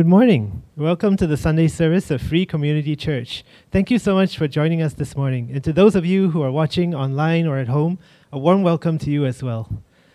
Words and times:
Good 0.00 0.06
morning. 0.06 0.62
Welcome 0.76 1.18
to 1.18 1.26
the 1.26 1.36
Sunday 1.36 1.68
service 1.68 2.10
of 2.10 2.22
Free 2.22 2.46
Community 2.46 2.96
Church. 2.96 3.44
Thank 3.70 3.90
you 3.90 3.98
so 3.98 4.14
much 4.14 4.38
for 4.38 4.48
joining 4.48 4.80
us 4.80 4.94
this 4.94 5.14
morning. 5.14 5.50
And 5.52 5.62
to 5.62 5.74
those 5.74 5.94
of 5.94 6.06
you 6.06 6.30
who 6.30 6.40
are 6.40 6.50
watching 6.50 6.94
online 6.94 7.46
or 7.46 7.58
at 7.58 7.68
home, 7.68 7.98
a 8.32 8.38
warm 8.38 8.62
welcome 8.62 8.96
to 8.96 9.10
you 9.10 9.26
as 9.26 9.42
well. 9.42 9.68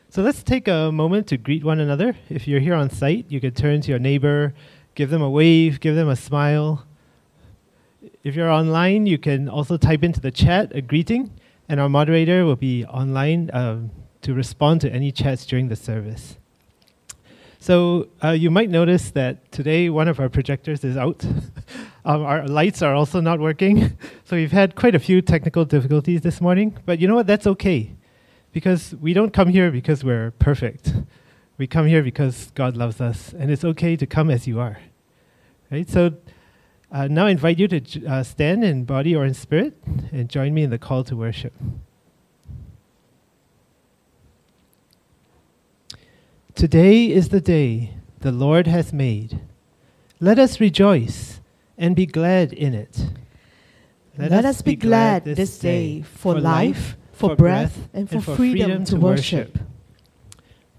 So 0.10 0.24
let's 0.24 0.42
take 0.42 0.68
a 0.68 0.92
moment 0.92 1.28
to 1.28 1.38
greet 1.38 1.64
one 1.64 1.80
another. 1.80 2.16
If 2.30 2.48
you're 2.48 2.62
here 2.62 2.74
on 2.74 2.90
site, 2.90 3.28
you 3.30 3.40
could 3.40 3.56
turn 3.56 3.82
to 3.82 3.92
your 3.92 4.00
neighbor, 4.00 4.56
give 4.96 5.12
them 5.12 5.22
a 5.22 5.30
wave, 5.30 5.80
give 5.80 5.94
them 5.94 6.10
a 6.10 6.16
smile. 6.16 6.88
If 8.24 8.34
you're 8.34 8.50
online, 8.50 9.06
you 9.06 9.20
can 9.20 9.48
also 9.48 9.78
type 9.78 10.04
into 10.04 10.20
the 10.20 10.32
chat 10.32 10.72
a 10.74 10.82
greeting, 10.82 11.30
and 11.70 11.80
our 11.80 11.90
moderator 11.90 12.44
will 12.44 12.56
be 12.56 12.86
online 12.86 13.52
um, 13.54 13.92
to 14.24 14.34
respond 14.34 14.82
to 14.82 14.92
any 14.92 15.12
chats 15.12 15.46
during 15.46 15.68
the 15.68 15.76
service. 15.76 16.38
So 17.66 18.10
uh, 18.24 18.30
you 18.30 18.52
might 18.52 18.70
notice 18.70 19.10
that 19.14 19.52
today 19.52 19.90
one 19.90 20.08
of 20.08 20.20
our 20.20 20.30
projectors 20.30 20.84
is 20.84 20.96
out. 20.96 21.26
um, 22.06 22.22
our 22.22 22.48
lights 22.48 22.84
are 22.84 22.94
also 22.94 23.22
not 23.22 23.40
working. 23.40 23.98
so 24.24 24.36
we've 24.36 24.52
had 24.52 24.76
quite 24.76 24.94
a 24.94 25.00
few 25.00 25.20
technical 25.20 25.66
difficulties 25.66 26.22
this 26.22 26.40
morning. 26.40 26.78
But 26.86 27.00
you 27.00 27.08
know 27.08 27.16
what? 27.16 27.26
That's 27.26 27.48
okay. 27.48 27.96
Because 28.52 28.94
we 29.02 29.14
don't 29.16 29.34
come 29.34 29.48
here 29.48 29.72
because 29.72 30.04
we're 30.04 30.30
perfect. 30.38 30.94
We 31.58 31.66
come 31.66 31.88
here 31.88 32.04
because 32.04 32.52
God 32.54 32.78
loves 32.78 33.02
us. 33.02 33.34
And 33.34 33.50
it's 33.50 33.66
okay 33.66 33.96
to 33.96 34.06
come 34.06 34.30
as 34.30 34.46
you 34.46 34.60
are. 34.60 34.78
Right? 35.72 35.90
So 35.90 36.18
uh, 36.92 37.08
now 37.08 37.26
I 37.26 37.32
invite 37.32 37.58
you 37.58 37.68
to 37.68 38.06
uh, 38.06 38.22
stand 38.22 38.64
in 38.64 38.86
body 38.86 39.16
or 39.16 39.26
in 39.26 39.34
spirit 39.34 39.76
and 40.12 40.30
join 40.30 40.54
me 40.54 40.62
in 40.62 40.70
the 40.70 40.78
call 40.78 41.04
to 41.06 41.16
worship. 41.16 41.54
Today 46.66 47.12
is 47.12 47.30
the 47.30 47.42
day 47.42 47.92
the 48.22 48.32
Lord 48.32 48.66
hath 48.66 48.92
made. 48.92 49.40
Let 50.20 50.40
us 50.40 50.60
rejoice 50.60 51.40
and 51.78 51.96
be 51.96 52.08
glad 52.08 52.54
in 52.54 52.74
it. 52.74 53.06
Let, 54.18 54.32
Let 54.32 54.46
us 54.46 54.64
be 54.64 54.76
glad 54.76 55.26
this 55.26 55.60
day 55.60 56.02
for 56.02 56.40
life, 56.40 56.98
for 57.12 57.36
breath, 57.36 57.88
and 57.94 58.10
for, 58.10 58.20
freedom 58.20 58.84
to 58.86 58.96
worship. 58.96 59.60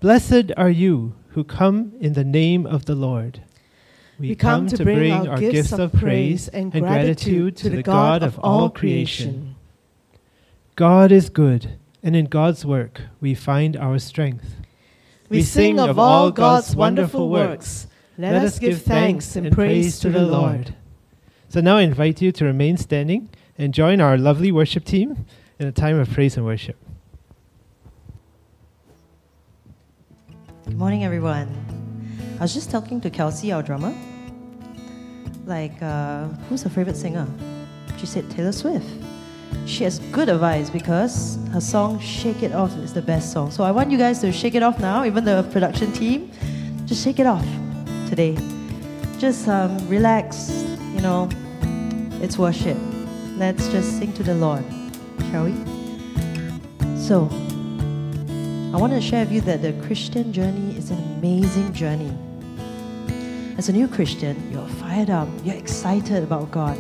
Blessed 0.00 0.50
are 0.56 0.70
you 0.70 1.14
who 1.28 1.44
come 1.44 1.92
in 2.00 2.14
the 2.14 2.25
name 2.25 2.66
of 2.66 2.86
the 2.86 2.96
Lord. 2.96 3.42
We, 4.19 4.34
come, 4.34 4.66
to 4.66 4.82
bring 4.82 5.12
our 5.12 5.38
gifts 5.38 5.70
of 5.70 5.92
praise 5.92 6.48
and 6.48 6.72
gratitude 6.72 7.56
to 7.58 7.70
the 7.70 7.84
God 7.84 8.25
of 8.25 8.41
all 8.41 8.70
creation. 8.70 9.54
God 10.75 11.12
is 11.12 11.30
good, 11.30 11.78
and 12.02 12.16
in 12.16 12.25
God's 12.25 12.66
work 12.66 13.02
we 13.20 13.36
find 13.36 13.76
our 13.76 14.00
strength. 14.00 14.66
We 15.28 15.42
sing 15.42 15.81
of 15.81 15.98
all 15.98 16.31
God's 16.31 16.76
wonderful 16.76 17.28
works. 17.28 17.87
Let 18.19 18.34
us 18.34 18.59
give 18.59 18.82
thanks 18.82 19.37
and 19.37 19.53
praise 19.53 19.98
to 20.00 20.10
the 20.10 20.22
Lord. 20.22 20.75
So 21.48 21.60
now 21.60 21.76
I 21.76 21.82
invite 21.82 22.22
you 22.22 22.32
to 22.32 22.44
remain 22.44 22.76
standing 22.76 23.28
and 23.59 23.72
join 23.72 24.00
our 24.00 24.16
lovely 24.19 24.53
worship 24.53 24.84
team 24.84 25.26
in 25.59 25.66
a 25.66 25.72
time 25.72 25.98
of 25.98 26.10
praise 26.10 26.37
and 26.37 26.44
worship. 26.44 26.76
Good 30.64 30.76
morning, 30.78 31.04
everyone. 31.04 31.48
I 32.38 32.43
was 32.43 32.53
just 32.53 32.70
talking 32.70 33.00
to 33.00 33.10
Kelsey, 33.10 33.53
our 33.53 33.62
drummer. 33.62 33.94
Like, 35.47 35.81
uh, 35.81 36.26
who's 36.48 36.62
her 36.62 36.70
favorite 36.70 36.97
singer? 36.97 37.26
She 37.98 38.06
said 38.06 38.28
Taylor 38.31 38.53
Swift 38.53 38.87
she 39.64 39.85
has 39.85 39.99
good 40.12 40.29
advice 40.29 40.70
because 40.70 41.38
her 41.53 41.61
song 41.61 41.99
Shake 41.99 42.43
It 42.43 42.53
Off 42.53 42.76
is 42.79 42.93
the 42.93 43.03
best 43.03 43.32
song. 43.32 43.50
So 43.50 43.64
I 43.64 43.70
want 43.70 43.91
you 43.91 43.99
guys 43.99 44.20
to 44.20 44.32
shake 44.32 44.55
it 44.55 44.62
off 44.62 44.79
now, 44.79 45.05
even 45.05 45.25
the 45.25 45.43
production 45.53 45.93
team. 45.93 46.31
Just 46.85 47.03
shake 47.03 47.19
it 47.19 47.26
off 47.26 47.47
today. 48.08 48.37
Just 49.19 49.49
um, 49.49 49.76
relax, 49.88 50.50
you 50.94 51.00
know, 51.00 51.29
it's 52.23 52.38
worship. 52.38 52.76
Let's 53.37 53.69
just 53.69 53.99
sing 53.99 54.12
to 54.14 54.23
the 54.23 54.35
Lord, 54.35 54.64
shall 55.31 55.44
we? 55.44 55.55
So, 56.97 57.29
I 58.75 58.79
want 58.79 58.93
to 58.93 59.00
share 59.00 59.25
with 59.25 59.32
you 59.32 59.41
that 59.43 59.62
the 59.62 59.73
Christian 59.87 60.32
journey 60.32 60.76
is 60.76 60.91
an 60.91 60.99
amazing 61.19 61.73
journey. 61.73 62.12
As 63.59 63.69
a 63.69 63.73
new 63.73 63.88
Christian, 63.88 64.37
you're 64.52 64.69
fired 64.69 65.09
up, 65.09 65.29
you're 65.43 65.56
excited 65.56 66.23
about 66.23 66.50
God. 66.50 66.79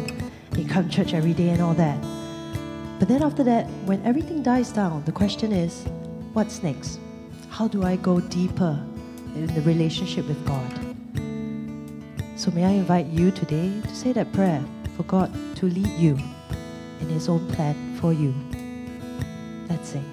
You 0.56 0.66
come 0.66 0.88
to 0.88 0.94
church 0.94 1.14
every 1.14 1.32
day 1.32 1.48
and 1.50 1.62
all 1.62 1.74
that. 1.74 2.15
But 2.98 3.08
then 3.08 3.22
after 3.22 3.44
that, 3.44 3.66
when 3.84 4.02
everything 4.06 4.42
dies 4.42 4.72
down, 4.72 5.04
the 5.04 5.12
question 5.12 5.52
is, 5.52 5.84
what's 6.32 6.62
next? 6.62 6.98
How 7.50 7.68
do 7.68 7.82
I 7.82 7.96
go 7.96 8.20
deeper 8.20 8.82
in 9.34 9.48
the 9.48 9.60
relationship 9.62 10.26
with 10.26 10.42
God? 10.46 10.72
So 12.36 12.50
may 12.52 12.64
I 12.64 12.70
invite 12.70 13.06
you 13.06 13.30
today 13.30 13.80
to 13.82 13.94
say 13.94 14.12
that 14.12 14.32
prayer 14.32 14.64
for 14.96 15.02
God 15.02 15.30
to 15.56 15.66
lead 15.66 15.88
you 15.98 16.18
in 17.00 17.08
His 17.10 17.28
own 17.28 17.46
plan 17.52 17.96
for 18.00 18.14
you. 18.14 18.34
Let's 19.68 19.90
sing. 19.90 20.04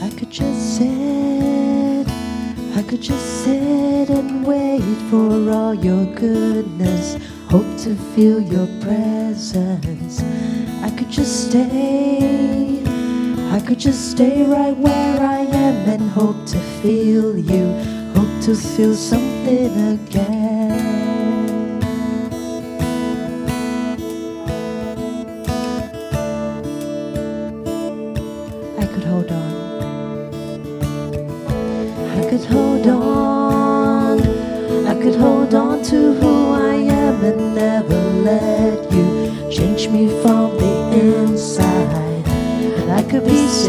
I 0.00 0.10
could 0.18 0.30
just 0.30 0.71
could 2.92 3.00
just 3.00 3.44
sit 3.44 4.10
and 4.10 4.46
wait 4.46 4.82
for 5.08 5.50
all 5.50 5.72
your 5.72 6.04
goodness. 6.14 7.16
Hope 7.48 7.64
to 7.78 7.96
feel 8.14 8.38
your 8.38 8.66
presence. 8.82 10.22
I 10.82 10.90
could 10.90 11.08
just 11.08 11.48
stay. 11.48 12.82
I 13.50 13.60
could 13.60 13.78
just 13.78 14.10
stay 14.10 14.42
right 14.42 14.76
where 14.76 15.20
I 15.22 15.38
am 15.38 15.88
and 15.88 16.10
hope 16.10 16.44
to 16.48 16.58
feel 16.82 17.38
you. 17.38 17.64
Hope 18.12 18.42
to 18.42 18.54
feel 18.54 18.94
something 18.94 19.94
again. 19.94 21.01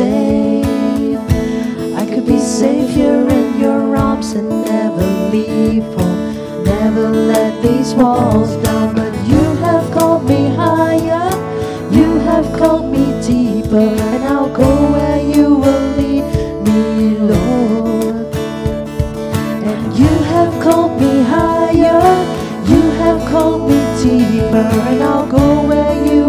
Safe. 0.04 1.20
I 2.02 2.04
could 2.12 2.26
be 2.26 2.40
safe 2.40 2.90
here 3.00 3.28
in 3.40 3.60
your 3.60 3.96
arms 3.96 4.32
and 4.34 4.50
never 4.50 5.08
leave 5.34 5.88
home. 5.96 6.20
Never 6.64 7.10
let 7.32 7.54
these 7.66 7.94
walls 7.94 8.52
down. 8.68 8.96
But 8.96 9.14
you 9.32 9.44
have 9.66 9.86
called 9.96 10.24
me 10.32 10.42
higher. 10.62 11.30
You 11.98 12.10
have 12.30 12.48
called 12.60 12.88
me 12.96 13.06
deeper. 13.30 13.90
And 14.12 14.24
I'll 14.34 14.54
go 14.64 14.70
where 14.94 15.22
you 15.36 15.48
will 15.64 15.86
lead 16.00 16.26
me, 16.68 16.80
Lord. 17.32 18.36
And 19.72 19.84
you 20.02 20.14
have 20.34 20.52
called 20.66 20.94
me 21.02 21.14
higher, 21.36 22.04
you 22.72 22.82
have 23.02 23.20
called 23.32 23.62
me 23.70 23.80
deeper, 24.04 24.68
and 24.90 25.02
I'll 25.04 25.28
go 25.38 25.46
where 25.70 25.96
you 26.10 26.23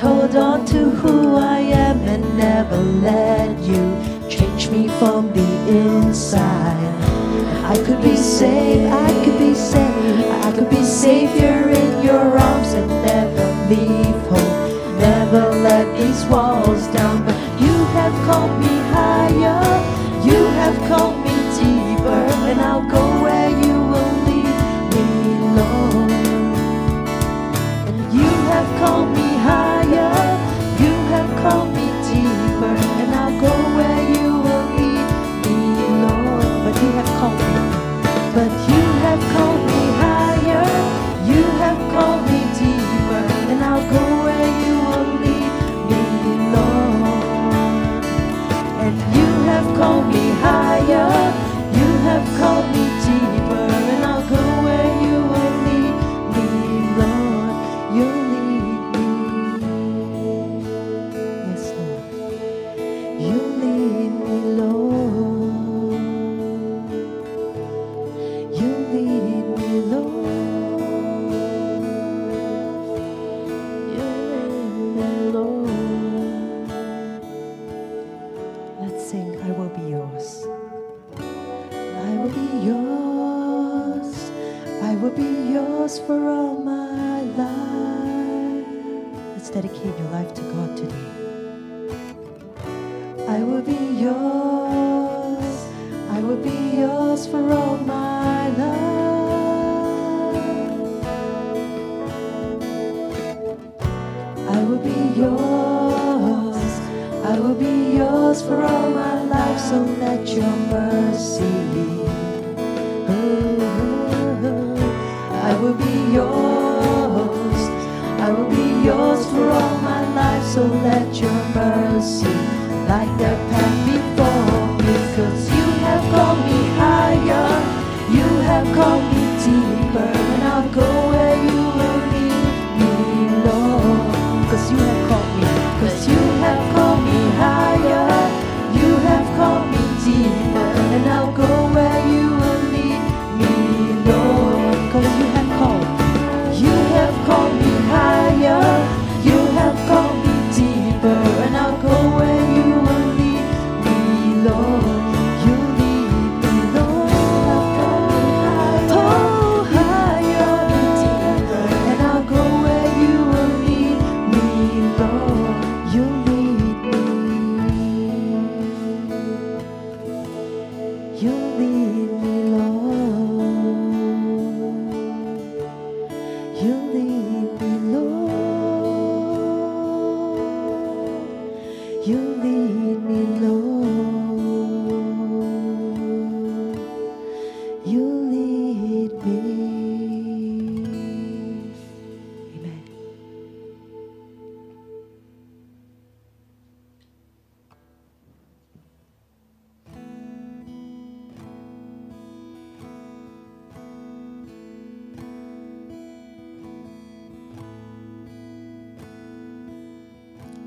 Hold 0.00 0.36
on 0.36 0.66
to 0.66 0.90
who 0.90 1.36
I 1.36 1.58
am 1.58 2.00
and 2.02 2.22
never 2.36 2.76
let 2.76 3.58
you 3.60 3.96
change 4.28 4.68
me 4.68 4.88
from 4.98 5.32
the 5.32 5.48
inside. 5.68 6.94
I 7.64 7.76
could 7.84 8.02
be 8.02 8.14
safe, 8.14 8.92
I 8.92 9.10
could 9.24 9.38
be 9.38 9.54
safe, 9.54 10.26
I 10.44 10.52
could 10.52 10.68
be 10.68 10.84
here 11.38 11.68
in 11.68 12.04
your 12.04 12.38
arms 12.38 12.74
and 12.74 12.88
never 13.04 13.46
leave 13.70 14.20
home. 14.28 14.98
Never 14.98 15.50
let 15.62 15.86
these 15.98 16.24
walls 16.26 16.86
down, 16.88 17.24
but 17.24 17.36
you 17.60 17.74
have 17.96 18.12
called 18.26 18.60
me 18.60 18.74
higher, 18.92 19.62
you 20.24 20.44
have 20.60 20.76
called 20.88 21.18
me 21.24 21.36
deeper, 21.58 22.22
and 22.50 22.60
I'll 22.60 22.88
go 22.88 23.02
where 23.22 23.50
you 23.50 23.76
will 23.92 24.14
lead 24.28 24.56
me, 24.94 25.08
Lord. 25.58 26.10
You 28.12 28.30
have 28.52 28.68
called 28.80 29.10
me 29.16 29.25
you 31.36 31.75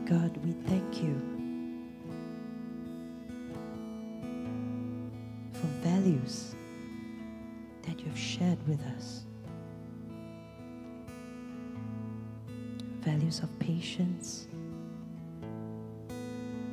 God, 0.10 0.36
we 0.44 0.54
thank 0.68 1.04
you 1.04 1.22
for 5.54 5.68
values 5.84 6.56
that 7.84 8.00
you 8.00 8.08
have 8.08 8.18
shared 8.18 8.58
with 8.68 8.82
us 8.98 9.22
values 13.02 13.40
of 13.40 13.60
patience, 13.60 14.48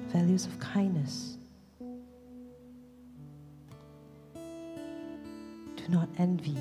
values 0.08 0.46
of 0.46 0.58
kindness. 0.58 1.36
Do 5.76 5.88
not 5.90 6.08
envy. 6.18 6.56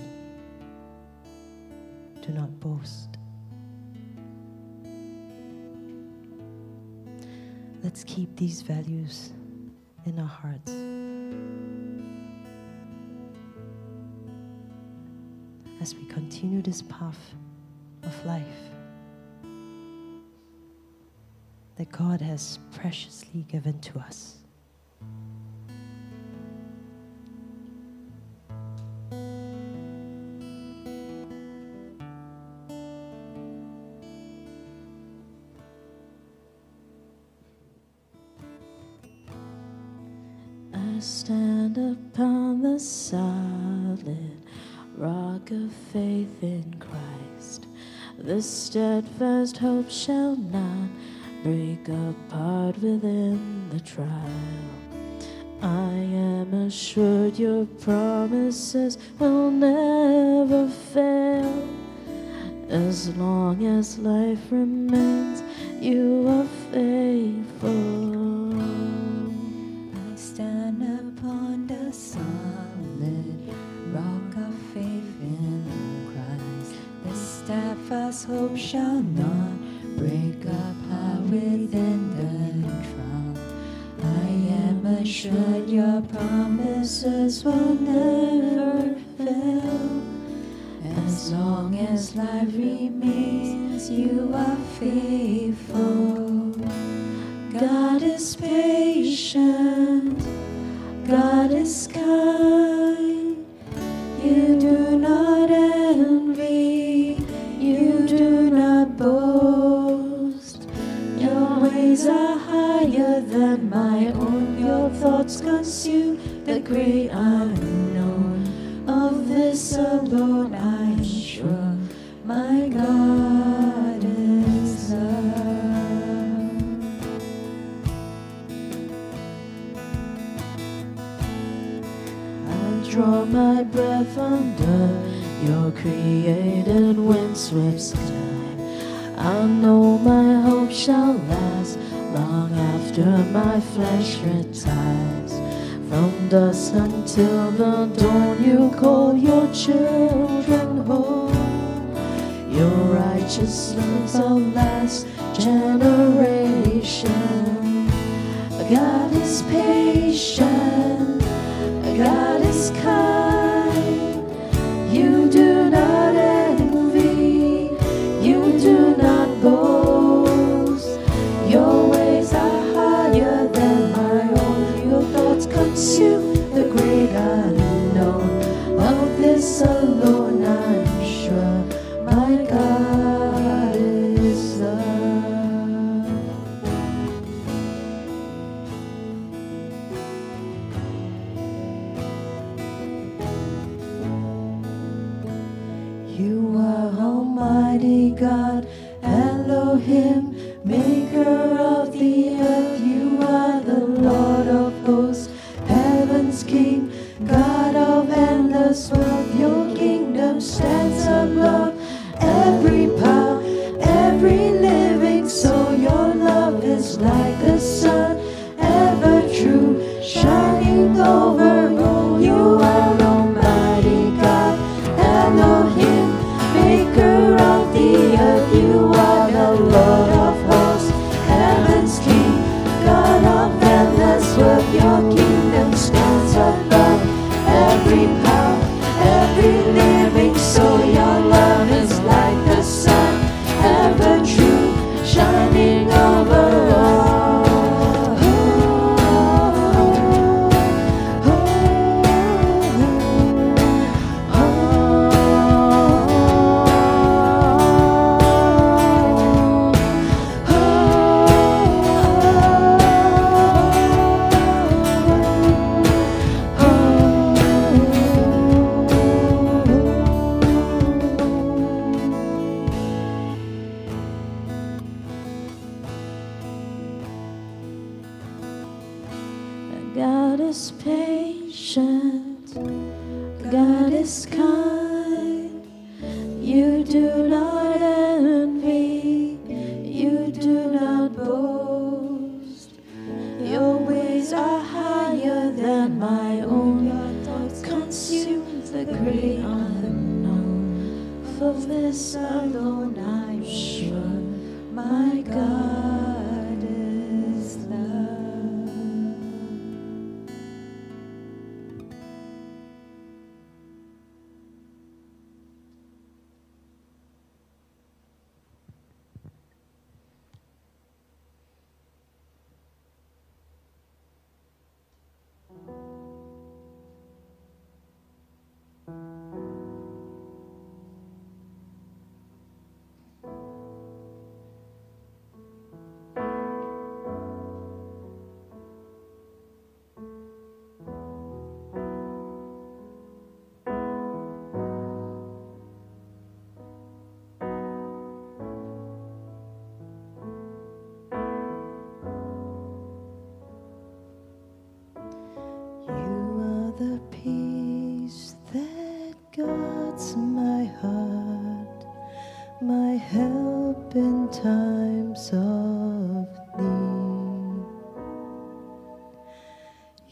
These 8.35 8.61
values 8.61 9.31
in 10.05 10.19
our 10.19 10.27
hearts. 10.27 10.71
As 15.81 15.95
we 15.95 16.05
continue 16.05 16.61
this 16.61 16.81
path 16.81 17.33
of 18.03 18.25
life 18.25 18.43
that 21.77 21.91
God 21.91 22.21
has 22.21 22.59
preciously 22.73 23.45
given 23.47 23.79
to 23.79 23.99
us. 23.99 24.44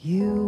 You 0.06 0.43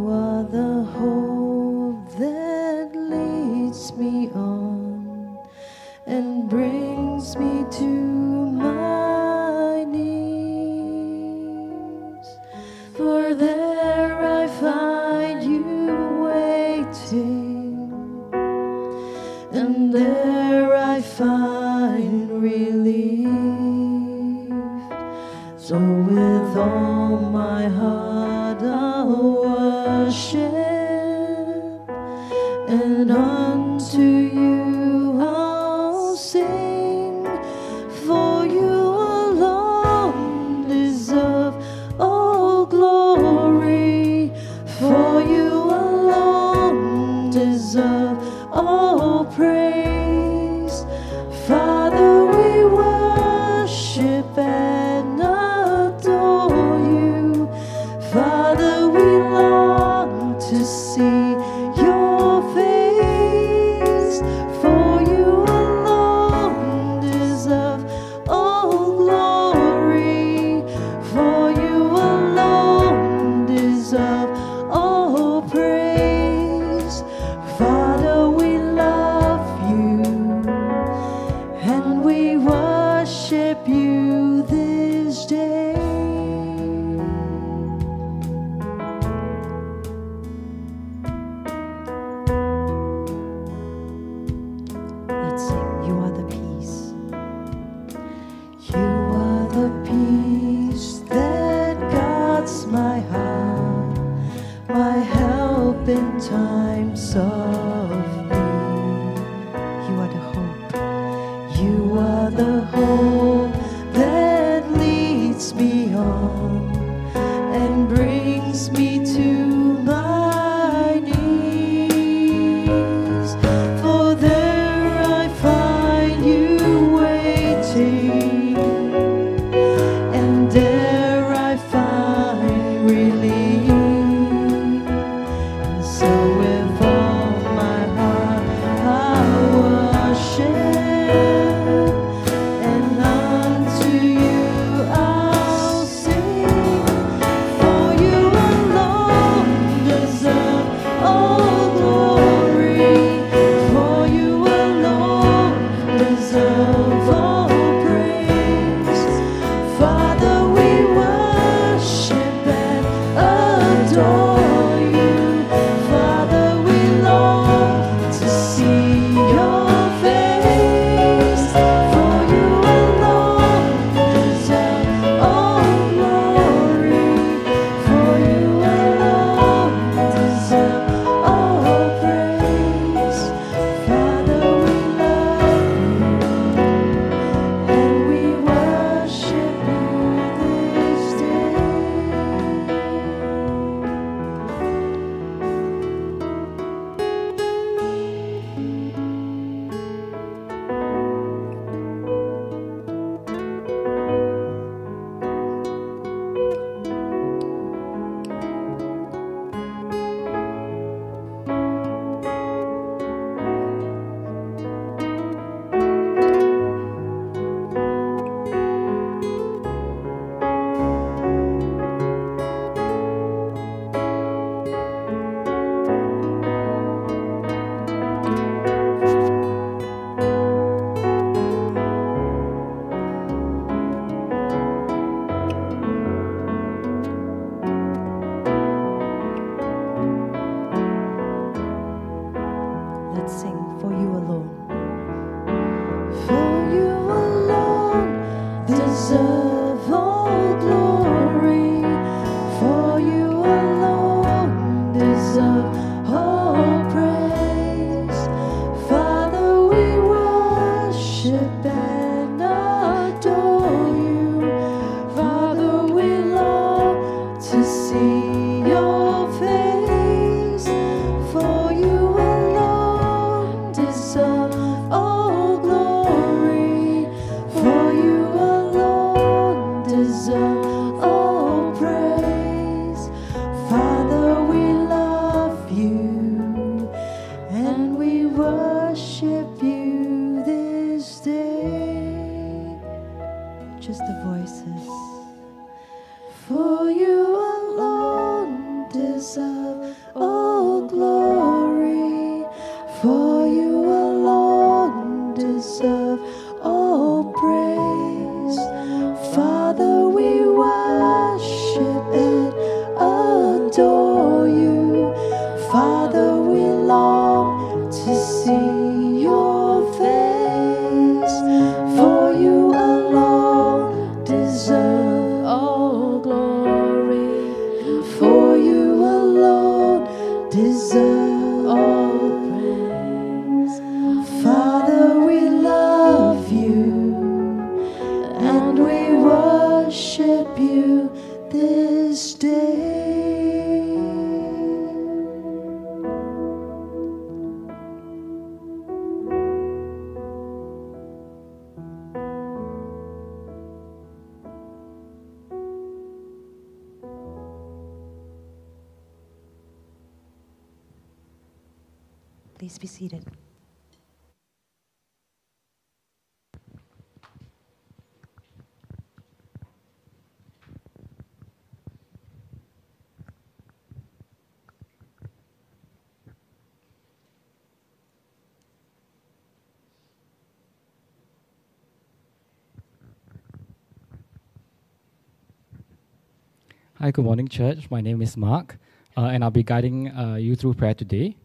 Hi, 387.05 387.11
good 387.11 387.23
morning, 387.23 387.47
church. 387.47 387.91
My 387.91 388.01
name 388.01 388.23
is 388.23 388.35
Mark, 388.35 388.79
uh, 389.15 389.25
and 389.25 389.43
I'll 389.43 389.51
be 389.51 389.61
guiding 389.61 390.09
uh, 390.09 390.37
you 390.37 390.55
through 390.55 390.73
prayer 390.73 390.95
today. 390.95 391.37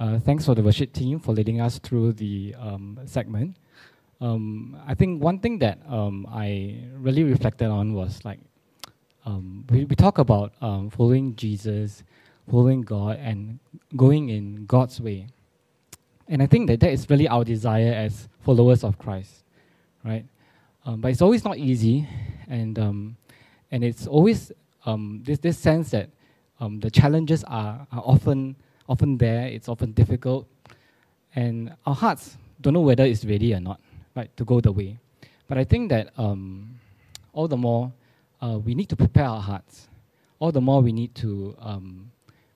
Uh, 0.00 0.18
thanks 0.18 0.46
for 0.46 0.54
the 0.54 0.62
worship 0.62 0.94
team 0.94 1.20
for 1.20 1.34
leading 1.34 1.60
us 1.60 1.78
through 1.78 2.14
the 2.14 2.54
um, 2.58 2.98
segment. 3.04 3.58
Um, 4.22 4.80
I 4.86 4.94
think 4.94 5.22
one 5.22 5.40
thing 5.40 5.58
that 5.58 5.78
um, 5.86 6.26
I 6.32 6.78
really 6.94 7.22
reflected 7.22 7.68
on 7.68 7.92
was 7.92 8.24
like 8.24 8.40
um, 9.26 9.66
we, 9.68 9.84
we 9.84 9.94
talk 9.94 10.16
about 10.16 10.54
um, 10.62 10.88
following 10.88 11.36
Jesus, 11.36 12.02
following 12.50 12.80
God, 12.80 13.18
and 13.20 13.58
going 13.94 14.30
in 14.30 14.64
God's 14.64 15.02
way. 15.02 15.26
And 16.28 16.42
I 16.42 16.46
think 16.46 16.66
that 16.68 16.80
that 16.80 16.92
is 16.92 17.10
really 17.10 17.28
our 17.28 17.44
desire 17.44 17.92
as 17.92 18.26
followers 18.40 18.82
of 18.82 18.96
Christ, 18.96 19.44
right? 20.02 20.24
Um, 20.86 21.02
but 21.02 21.10
it's 21.10 21.20
always 21.20 21.44
not 21.44 21.58
easy, 21.58 22.08
and 22.48 22.78
and 22.78 23.84
it's 23.84 24.06
always 24.06 24.50
um, 24.84 25.22
this 25.24 25.38
this 25.38 25.58
sense 25.58 25.90
that 25.90 26.10
um, 26.60 26.80
the 26.80 26.90
challenges 26.90 27.44
are, 27.44 27.86
are 27.92 28.02
often 28.04 28.56
often 28.88 29.18
there. 29.18 29.46
It's 29.46 29.68
often 29.68 29.92
difficult, 29.92 30.46
and 31.34 31.74
our 31.86 31.94
hearts 31.94 32.36
don't 32.60 32.74
know 32.74 32.80
whether 32.80 33.04
it's 33.04 33.24
ready 33.24 33.54
or 33.54 33.60
not, 33.60 33.80
right, 34.14 34.34
to 34.36 34.44
go 34.44 34.60
the 34.60 34.72
way. 34.72 34.98
But 35.48 35.58
I 35.58 35.64
think 35.64 35.90
that 35.90 36.12
um, 36.18 36.78
all 37.32 37.48
the 37.48 37.56
more 37.56 37.92
uh, 38.40 38.58
we 38.58 38.74
need 38.74 38.88
to 38.90 38.96
prepare 38.96 39.24
our 39.24 39.40
hearts. 39.40 39.88
All 40.38 40.52
the 40.52 40.60
more 40.60 40.82
we 40.82 40.92
need 40.92 41.14
to 41.16 41.56
um, 41.60 42.10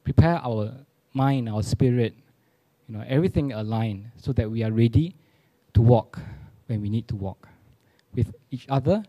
prepare 0.05 0.41
our 0.45 0.73
mind, 1.15 1.49
our 1.49 1.63
spirit, 1.63 2.15
you 2.89 2.97
know, 2.97 3.05
everything 3.09 3.53
aligned 3.53 4.11
so 4.17 4.33
that 4.33 4.51
we 4.51 4.63
are 4.63 4.73
ready 4.73 5.15
to 5.75 5.81
walk 5.81 6.19
when 6.67 6.83
we 6.83 6.91
need 6.91 7.09
to 7.09 7.17
walk 7.17 7.49
with 8.15 8.35
each 8.51 8.67
other 8.69 9.03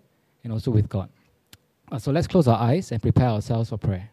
and 0.44 0.54
also 0.54 0.72
with 0.72 0.88
God. 0.88 1.10
Uh, 1.92 1.98
so 1.98 2.12
let's 2.12 2.28
close 2.28 2.48
our 2.48 2.60
eyes 2.60 2.92
and 2.92 3.02
prepare 3.02 3.30
ourselves 3.30 3.70
for 3.70 3.78
prayer. 3.78 4.10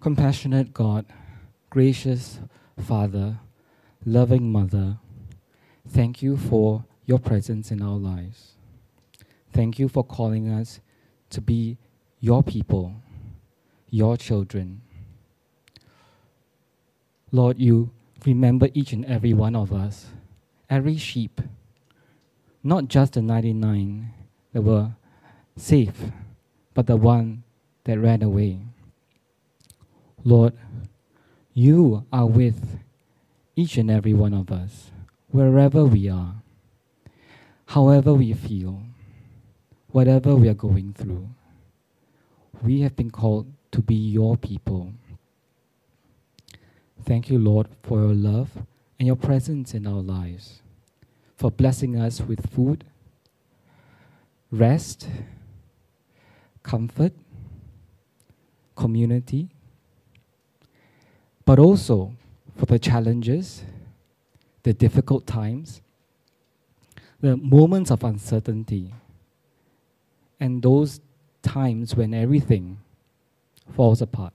Compassionate 0.00 0.72
God, 0.72 1.04
gracious 1.68 2.38
Father, 2.80 3.38
loving 4.06 4.50
Mother, 4.50 4.96
thank 5.86 6.22
you 6.22 6.38
for 6.38 6.84
your 7.04 7.18
presence 7.18 7.70
in 7.70 7.82
our 7.82 7.98
lives. 7.98 8.54
Thank 9.52 9.78
you 9.78 9.88
for 9.88 10.04
calling 10.04 10.48
us 10.48 10.80
to 11.30 11.40
be 11.40 11.76
your 12.20 12.42
people, 12.42 12.94
your 13.88 14.16
children. 14.16 14.82
Lord, 17.32 17.58
you 17.58 17.90
remember 18.24 18.68
each 18.74 18.92
and 18.92 19.04
every 19.04 19.34
one 19.34 19.56
of 19.56 19.72
us, 19.72 20.06
every 20.68 20.96
sheep, 20.96 21.40
not 22.62 22.88
just 22.88 23.14
the 23.14 23.22
99 23.22 24.12
that 24.52 24.62
were 24.62 24.92
safe, 25.56 26.10
but 26.74 26.86
the 26.86 26.96
one 26.96 27.42
that 27.84 27.98
ran 27.98 28.22
away. 28.22 28.60
Lord, 30.24 30.54
you 31.54 32.06
are 32.12 32.26
with 32.26 32.78
each 33.56 33.76
and 33.76 33.90
every 33.90 34.14
one 34.14 34.34
of 34.34 34.52
us, 34.52 34.90
wherever 35.30 35.84
we 35.84 36.08
are, 36.08 36.36
however 37.66 38.14
we 38.14 38.32
feel 38.32 38.82
whatever 39.92 40.36
we 40.36 40.48
are 40.48 40.54
going 40.54 40.92
through, 40.92 41.28
we 42.62 42.80
have 42.82 42.94
been 42.96 43.10
called 43.10 43.46
to 43.72 43.80
be 43.80 43.94
your 43.94 44.36
people. 44.36 44.92
Thank 47.04 47.30
you, 47.30 47.38
Lord, 47.38 47.68
for 47.82 47.98
your 47.98 48.14
love 48.14 48.50
and 48.98 49.06
your 49.06 49.16
presence 49.16 49.74
in 49.74 49.86
our 49.86 50.02
lives, 50.02 50.62
for 51.36 51.50
blessing 51.50 51.98
us 51.98 52.20
with 52.20 52.50
food, 52.50 52.84
rest, 54.50 55.08
comfort, 56.62 57.12
community, 58.76 59.48
but 61.44 61.58
also 61.58 62.14
for 62.56 62.66
the 62.66 62.78
challenges, 62.78 63.62
the 64.62 64.74
difficult 64.74 65.26
times, 65.26 65.80
the 67.20 67.36
moments 67.36 67.90
of 67.90 68.04
uncertainty 68.04 68.92
and 70.40 70.62
those 70.62 71.00
times 71.42 71.94
when 71.94 72.12
everything 72.14 72.78
falls 73.76 74.02
apart. 74.02 74.32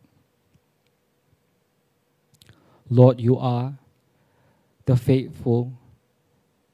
Lord, 2.90 3.20
you 3.20 3.38
are 3.38 3.74
the 4.86 4.96
faithful 4.96 5.74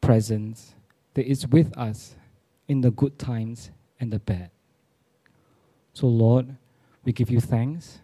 presence 0.02 0.76
that 1.13 1.26
is 1.26 1.48
with 1.48 1.76
us 1.78 2.15
in 2.67 2.82
the 2.82 2.91
good 2.91 3.17
times 3.17 3.72
and 4.00 4.12
the 4.12 4.20
bad. 4.20 4.52
So, 5.94 6.08
Lord, 6.08 6.56
we 7.04 7.13
give 7.13 7.30
you 7.30 7.39
thanks 7.39 8.00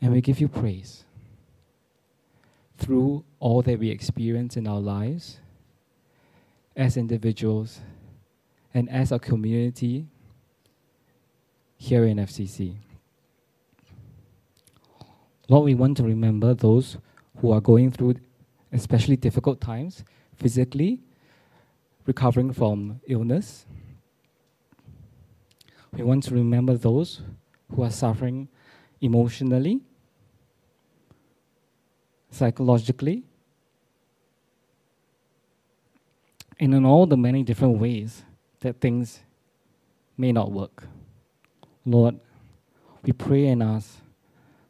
and 0.00 0.12
we 0.12 0.20
give 0.20 0.40
you 0.40 0.48
praise. 0.48 1.04
Through 2.76 3.24
all 3.40 3.62
that 3.62 3.78
we 3.78 3.90
experience 3.90 4.56
in 4.56 4.66
our 4.66 4.80
lives, 4.80 5.38
as 6.76 6.96
individuals, 6.96 7.80
and 8.78 8.88
as 8.90 9.10
a 9.10 9.18
community 9.18 10.06
here 11.76 12.04
in 12.04 12.18
FCC. 12.18 12.76
Lord, 15.48 15.64
we 15.64 15.74
want 15.74 15.96
to 15.96 16.04
remember 16.04 16.54
those 16.54 16.96
who 17.38 17.50
are 17.50 17.60
going 17.60 17.90
through 17.90 18.14
especially 18.70 19.16
difficult 19.16 19.60
times 19.60 20.04
physically, 20.36 21.00
recovering 22.06 22.52
from 22.52 23.00
illness. 23.08 23.66
We 25.92 26.04
want 26.04 26.22
to 26.24 26.34
remember 26.34 26.76
those 26.76 27.22
who 27.74 27.82
are 27.82 27.90
suffering 27.90 28.46
emotionally, 29.00 29.80
psychologically, 32.30 33.24
and 36.60 36.72
in 36.72 36.84
all 36.84 37.06
the 37.06 37.16
many 37.16 37.42
different 37.42 37.78
ways 37.78 38.22
that 38.60 38.80
things 38.80 39.20
may 40.16 40.32
not 40.32 40.50
work. 40.50 40.84
Lord, 41.84 42.18
we 43.02 43.12
pray 43.12 43.46
and 43.46 43.62
ask 43.62 43.98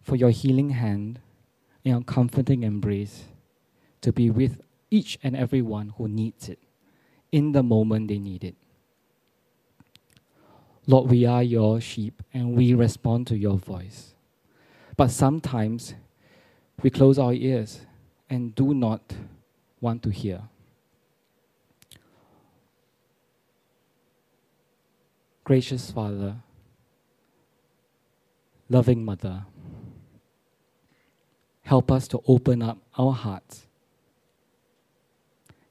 for 0.02 0.16
your 0.16 0.30
healing 0.30 0.70
hand 0.70 1.20
and 1.84 1.92
your 1.92 2.02
comforting 2.02 2.62
embrace 2.62 3.24
to 4.00 4.12
be 4.12 4.30
with 4.30 4.60
each 4.90 5.18
and 5.22 5.36
every 5.36 5.62
one 5.62 5.92
who 5.96 6.08
needs 6.08 6.48
it 6.48 6.58
in 7.32 7.52
the 7.52 7.62
moment 7.62 8.08
they 8.08 8.18
need 8.18 8.44
it. 8.44 8.54
Lord, 10.86 11.10
we 11.10 11.26
are 11.26 11.42
your 11.42 11.80
sheep 11.80 12.22
and 12.32 12.56
we 12.56 12.72
respond 12.72 13.26
to 13.26 13.36
your 13.36 13.58
voice. 13.58 14.14
But 14.96 15.10
sometimes 15.10 15.94
we 16.82 16.90
close 16.90 17.18
our 17.18 17.32
ears 17.32 17.82
and 18.30 18.54
do 18.54 18.72
not 18.72 19.12
want 19.80 20.02
to 20.04 20.10
hear. 20.10 20.42
Gracious 25.48 25.90
Father, 25.90 26.36
loving 28.68 29.02
Mother, 29.02 29.46
help 31.62 31.90
us 31.90 32.06
to 32.08 32.20
open 32.28 32.60
up 32.60 32.76
our 32.98 33.14
hearts 33.14 33.66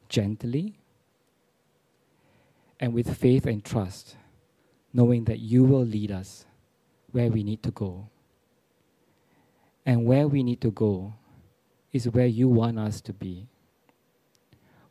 gently 0.09 0.79
and 2.79 2.91
with 2.91 3.15
faith 3.15 3.45
and 3.45 3.63
trust, 3.63 4.15
knowing 4.93 5.25
that 5.25 5.37
you 5.37 5.63
will 5.63 5.85
lead 5.85 6.09
us 6.09 6.47
where 7.11 7.29
we 7.29 7.43
need 7.43 7.61
to 7.61 7.69
go. 7.69 8.09
And 9.85 10.07
where 10.07 10.27
we 10.27 10.41
need 10.41 10.59
to 10.61 10.71
go 10.71 11.13
is 11.93 12.09
where 12.09 12.25
you 12.25 12.47
want 12.49 12.79
us 12.79 12.99
to 13.01 13.13
be, 13.13 13.47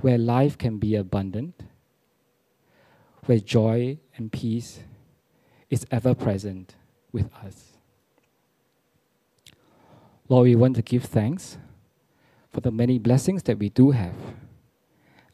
where 0.01 0.17
life 0.17 0.57
can 0.57 0.79
be 0.79 0.95
abundant 0.95 1.61
where 3.27 3.39
joy 3.41 3.99
and 4.17 4.33
peace 4.33 4.81
is 5.71 5.87
ever 5.91 6.15
present 6.15 6.75
with 7.13 7.33
us. 7.35 7.73
Lord, 10.29 10.45
we 10.45 10.57
want 10.57 10.77
to 10.77 10.83
give 10.83 11.05
thanks 11.05 11.59
for 12.53 12.61
the 12.61 12.71
many 12.71 12.99
blessings 12.99 13.43
that 13.45 13.59
we 13.59 13.69
do 13.69 13.91
have. 13.93 14.15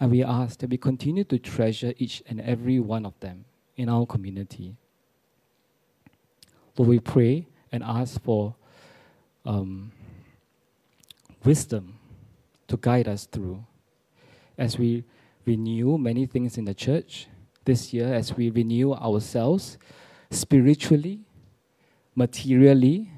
And 0.01 0.11
we 0.11 0.25
ask 0.25 0.59
that 0.59 0.71
we 0.71 0.77
continue 0.77 1.25
to 1.25 1.38
treasure 1.38 1.95
each 1.97 2.23
and 2.27 2.40
every 2.40 2.81
one 2.81 3.07
of 3.07 3.18
them 3.21 3.45
in 3.77 3.88
our 3.88 4.05
community. 4.05 4.75
Lord, 6.77 6.88
we 6.88 6.99
pray 6.99 7.47
and 7.71 7.83
ask 7.83 8.21
for 8.23 8.55
um, 9.45 9.92
wisdom 11.45 11.99
to 12.68 12.77
guide 12.77 13.09
us 13.09 13.27
through 13.27 13.64
as 14.59 14.79
we 14.79 15.05
renew 15.45 15.99
many 15.99 16.27
things 16.27 16.59
in 16.59 16.64
the 16.64 16.75
church 16.75 17.29
this 17.64 17.92
year, 17.92 18.12
as 18.12 18.37
we 18.37 18.51
renew 18.51 18.92
ourselves 18.92 19.79
spiritually, 20.31 21.20
materially, 22.14 23.11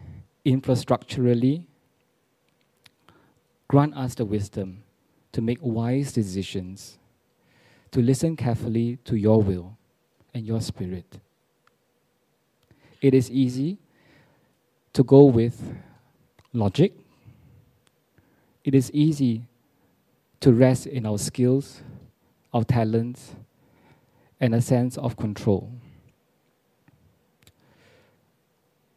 infrastructurally. 0.44 1.64
Grant 3.68 3.96
us 3.96 4.14
the 4.14 4.24
wisdom 4.24 4.82
to 5.32 5.40
make 5.40 5.58
wise 5.60 6.12
decisions, 6.12 6.98
to 7.90 8.00
listen 8.00 8.36
carefully 8.36 8.98
to 9.04 9.16
your 9.16 9.40
will 9.42 9.76
and 10.32 10.46
your 10.46 10.60
spirit. 10.60 11.18
It 13.00 13.14
is 13.14 13.30
easy 13.30 13.78
to 14.92 15.02
go 15.02 15.24
with 15.24 15.74
logic. 16.52 16.92
It 18.64 18.74
is 18.74 18.90
easy 18.92 19.46
to 20.40 20.52
rest 20.52 20.86
in 20.86 21.04
our 21.06 21.18
skills, 21.18 21.82
our 22.52 22.64
talents, 22.64 23.34
and 24.44 24.54
a 24.54 24.60
sense 24.60 24.98
of 24.98 25.16
control. 25.16 25.72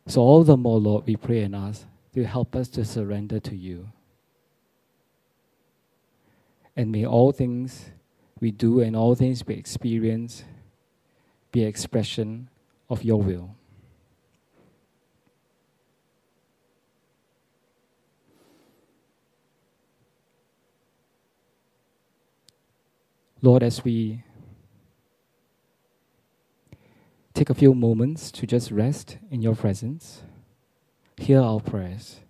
So, 0.06 0.20
all 0.20 0.44
the 0.44 0.58
more, 0.58 0.78
Lord, 0.78 1.08
we 1.08 1.16
pray 1.16 1.44
and 1.44 1.56
ask 1.56 1.86
to 2.14 2.26
help 2.26 2.54
us 2.54 2.68
to 2.70 2.84
surrender 2.84 3.40
to 3.40 3.56
you. 3.56 3.88
And 6.76 6.92
may 6.92 7.06
all 7.06 7.32
things 7.32 7.92
we 8.42 8.52
do 8.52 8.82
and 8.82 8.94
all 8.94 9.16
things 9.16 9.48
we 9.48 9.56
experience 9.56 10.44
be 11.54 11.62
an 11.62 11.70
expression 11.70 12.50
of 12.90 13.06
your 13.06 13.22
will. 13.22 13.56
Lord, 23.42 23.64
as 23.64 23.86
we 23.86 24.24
take 27.38 27.52
a 27.52 27.54
few 27.54 27.76
moments 27.76 28.32
to 28.32 28.48
just 28.48 28.72
rest 28.72 29.20
in 29.30 29.44
your 29.44 29.54
presence, 29.54 30.24
hear 31.18 31.40
our 31.40 31.60
prayers, 31.60 32.22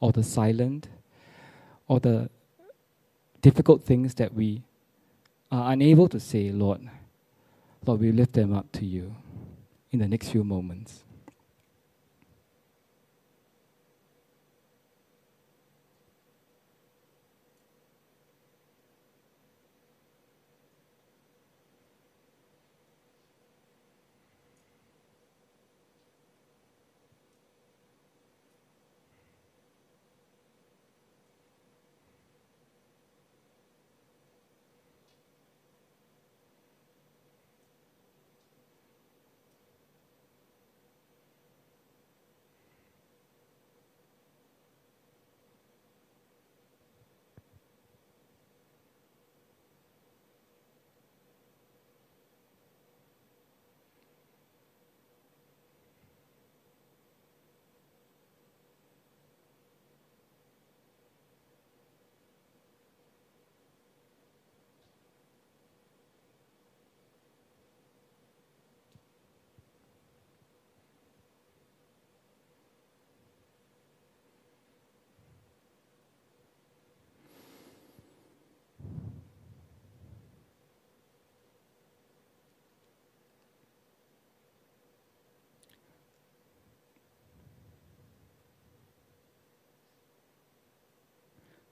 all 0.00 0.12
the 0.12 0.22
silent, 0.22 0.88
all 1.86 2.00
the 2.00 2.30
difficult 3.42 3.84
things 3.84 4.14
that 4.14 4.32
we 4.32 4.62
are 5.52 5.70
unable 5.74 6.08
to 6.08 6.18
say, 6.18 6.50
Lord, 6.50 6.88
Lord, 7.84 8.00
we 8.00 8.12
lift 8.12 8.32
them 8.32 8.54
up 8.54 8.72
to 8.72 8.86
you 8.86 9.14
in 9.90 9.98
the 9.98 10.08
next 10.08 10.30
few 10.30 10.42
moments. 10.42 11.04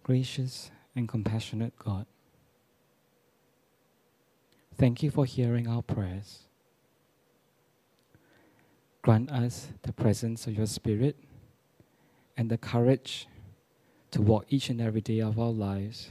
Gracious 0.08 0.70
and 0.96 1.06
compassionate 1.06 1.78
God, 1.78 2.06
thank 4.78 5.02
you 5.02 5.10
for 5.10 5.26
hearing 5.26 5.68
our 5.68 5.82
prayers. 5.82 6.44
Grant 9.02 9.30
us 9.30 9.68
the 9.82 9.92
presence 9.92 10.46
of 10.46 10.54
your 10.54 10.64
Spirit 10.64 11.14
and 12.38 12.48
the 12.48 12.56
courage 12.56 13.28
to 14.10 14.22
walk 14.22 14.46
each 14.48 14.70
and 14.70 14.80
every 14.80 15.02
day 15.02 15.20
of 15.20 15.38
our 15.38 15.52
lives 15.52 16.10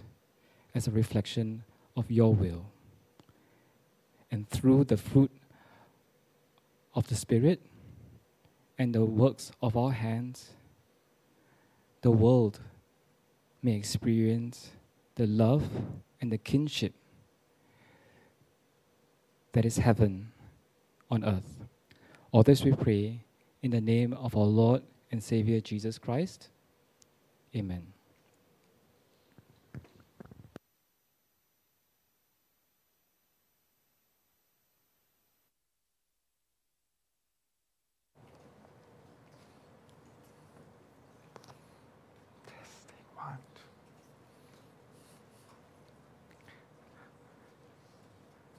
as 0.75 0.87
a 0.87 0.91
reflection 0.91 1.63
of 1.95 2.11
your 2.11 2.35
will. 2.35 2.67
And 4.29 4.47
through 4.47 4.83
the 4.83 4.97
fruit 4.97 5.31
of 6.93 7.07
the 7.07 7.15
Spirit 7.15 7.61
and 8.77 8.93
the 8.93 9.05
works 9.05 9.51
of 9.59 9.75
our 9.75 9.93
hands, 9.93 10.51
the 12.03 12.11
world 12.11 12.59
may 13.61 13.73
experience 13.73 14.71
the 15.15 15.27
love 15.27 15.69
and 16.21 16.31
the 16.31 16.37
kinship 16.37 16.93
that 19.53 19.65
is 19.65 19.77
heaven 19.77 20.31
on 21.09 21.23
earth. 21.23 21.65
All 22.31 22.43
this 22.43 22.63
we 22.63 22.71
pray 22.71 23.23
in 23.61 23.71
the 23.71 23.81
name 23.81 24.13
of 24.13 24.35
our 24.35 24.45
Lord 24.45 24.83
and 25.11 25.23
Savior 25.23 25.59
Jesus 25.59 25.97
Christ. 25.97 26.49
Amen. 27.55 27.96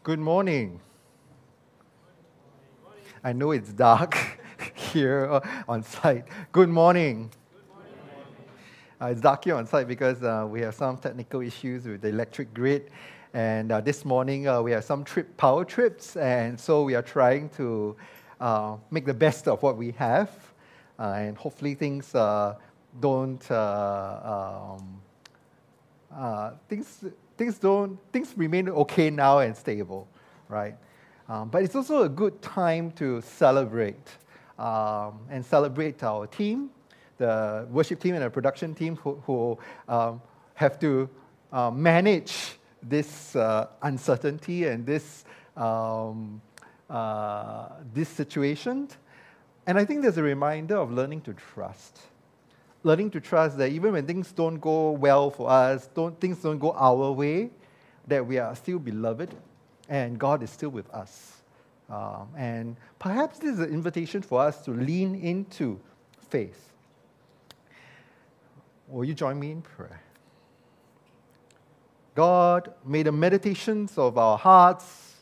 Good 0.09 0.21
morning. 0.21 0.81
I 3.23 3.35
know 3.35 3.51
it's 3.51 3.75
dark 3.75 4.17
here 4.75 5.43
on 5.69 5.83
site. 5.83 6.25
Good 6.51 6.71
morning. 6.71 7.31
Uh, 8.99 9.09
it's 9.09 9.21
dark 9.21 9.45
here 9.45 9.55
on 9.55 9.67
site 9.67 9.87
because 9.87 10.23
uh, 10.23 10.47
we 10.49 10.63
have 10.63 10.75
some 10.75 10.97
technical 10.97 11.43
issues 11.43 11.85
with 11.85 12.01
the 12.01 12.09
electric 12.09 12.55
grid. 12.55 12.91
And 13.35 13.71
uh, 13.71 13.83
this 13.83 14.07
morning 14.07 14.49
uh, 14.49 14.63
we 14.63 14.71
have 14.71 14.83
some 14.83 15.05
trip 15.05 15.37
power 15.37 15.63
trips, 15.63 16.17
and 16.17 16.59
so 16.59 16.85
we 16.85 16.95
are 16.95 17.03
trying 17.03 17.51
to 17.59 17.95
uh, 18.41 18.79
make 18.91 19.05
the 19.05 19.13
best 19.13 19.47
of 19.47 19.63
what 19.63 19.77
we 19.77 19.91
have, 19.99 20.31
uh, 20.99 21.17
and 21.19 21.37
hopefully 21.37 21.75
things 21.75 22.13
don't 22.99 23.51
um, 23.51 25.03
things 26.67 27.05
things 27.39 27.59
don't 27.59 27.99
things 28.13 28.35
remain 28.37 28.69
okay 28.69 29.09
now 29.09 29.39
and 29.39 29.57
stable, 29.57 30.09
right? 30.49 30.75
Um, 31.29 31.49
but 31.49 31.63
it's 31.63 31.77
also 31.77 32.03
a 32.03 32.09
good 32.09 32.43
time 32.43 32.91
to 32.93 33.21
celebrate 33.23 34.09
um, 34.59 35.21
and 35.31 35.45
celebrate 35.45 36.03
our 36.03 36.27
team, 36.27 36.71
the 37.17 37.67
worship 37.71 38.01
team 38.01 38.15
and 38.15 38.25
the 38.25 38.31
production 38.31 38.75
team 38.75 38.97
who, 38.97 39.23
who 39.27 39.59
um, 39.89 40.21
have 40.55 40.79
to 40.81 41.09
uh, 41.53 41.71
manage 41.71 42.59
this 42.83 43.37
uh, 43.37 43.69
uncertainty 43.83 44.65
and 44.67 44.85
this 44.85 45.25
um, 45.57 46.41
uh, 46.91 47.69
this 47.93 48.09
situation. 48.09 48.89
And 49.67 49.79
I 49.79 49.85
think 49.85 50.03
there's 50.03 50.19
a 50.19 50.23
reminder 50.23 50.77
of 50.77 50.91
learning 50.91 51.21
to 51.23 51.35
trust. 51.35 52.01
Learning 52.85 53.11
to 53.11 53.21
trust 53.21 53.59
that 53.59 53.71
even 53.71 53.93
when 53.93 54.07
things 54.07 54.33
don't 54.33 54.59
go 54.59 54.93
well 54.93 55.31
for 55.31 55.51
us, 55.51 55.89
don't, 55.95 56.19
things 56.21 56.39
don't 56.39 56.59
go 56.59 56.73
our 56.73 57.13
way, 57.13 57.51
that 58.07 58.27
we 58.27 58.39
are 58.39 58.55
still 58.55 58.79
beloved 58.79 59.35
and 59.89 60.19
God 60.19 60.43
is 60.43 60.51
still 60.51 60.71
with 60.71 60.89
us. 60.91 61.43
Um, 61.89 62.29
and 62.37 62.77
perhaps 62.99 63.39
this 63.39 63.55
is 63.55 63.61
an 63.61 63.73
invitation 63.73 64.23
for 64.23 64.43
us 64.43 64.63
to 64.65 64.73
lean 64.73 65.15
into 65.15 65.81
faith. 66.29 66.73
Will 68.87 69.05
you 69.05 69.15
join 69.15 69.39
me 69.39 69.51
in 69.51 69.63
prayer? 69.63 70.01
God, 72.15 72.75
may 72.85 73.03
the 73.03 73.13
meditations 73.13 73.97
of 73.97 74.19
our 74.19 74.37
hearts 74.37 75.15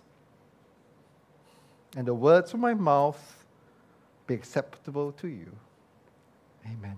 and 1.96 2.06
the 2.06 2.14
words 2.14 2.54
of 2.54 2.60
my 2.60 2.74
mouth 2.74 3.44
be 4.26 4.34
acceptable 4.34 5.12
to 5.12 5.28
you. 5.28 5.52
Amen. 6.64 6.96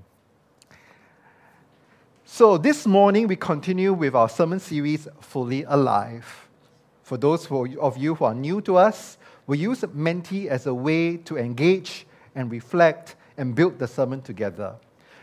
So, 2.31 2.59
this 2.59 2.87
morning 2.87 3.27
we 3.27 3.37
continue 3.37 3.95
with 3.95 4.15
our 4.15 4.29
sermon 4.29 4.61
series, 4.61 5.09
Fully 5.19 5.65
Alive. 5.65 6.47
For 7.03 7.17
those 7.17 7.51
of 7.51 7.97
you 7.97 8.15
who 8.15 8.25
are 8.27 8.35
new 8.35 8.61
to 8.61 8.77
us, 8.77 9.17
we 9.47 9.59
use 9.59 9.83
Menti 9.95 10.49
as 10.49 10.67
a 10.67 10.75
way 10.75 11.17
to 11.17 11.39
engage 11.39 12.07
and 12.35 12.51
reflect 12.51 13.17
and 13.39 13.55
build 13.55 13.79
the 13.79 13.89
sermon 13.89 14.21
together. 14.21 14.77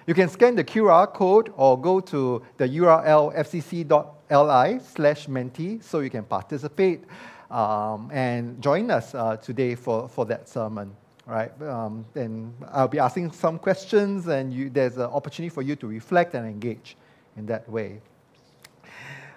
You 0.07 0.15
can 0.15 0.27
scan 0.27 0.55
the 0.55 0.63
QR 0.63 1.13
code 1.13 1.53
or 1.55 1.79
go 1.79 1.99
to 2.01 2.41
the 2.57 2.67
URL 2.67 3.33
fcc.li 3.35 4.79
slash 4.79 5.27
Menti 5.27 5.79
so 5.81 5.99
you 5.99 6.09
can 6.09 6.23
participate 6.23 7.03
um, 7.51 8.09
and 8.11 8.59
join 8.61 8.89
us 8.89 9.13
uh, 9.13 9.37
today 9.37 9.75
for, 9.75 10.09
for 10.09 10.25
that 10.25 10.49
sermon. 10.49 10.93
Right, 11.27 11.51
um, 11.63 12.05
and 12.13 12.53
I'll 12.71 12.87
be 12.87 12.99
asking 12.99 13.31
some 13.31 13.57
questions, 13.57 14.27
and 14.27 14.53
you, 14.53 14.69
there's 14.69 14.97
an 14.97 15.05
opportunity 15.05 15.49
for 15.49 15.63
you 15.63 15.75
to 15.77 15.87
reflect 15.87 16.35
and 16.35 16.45
engage 16.45 16.95
in 17.35 17.47
that 17.47 17.67
way. 17.67 17.99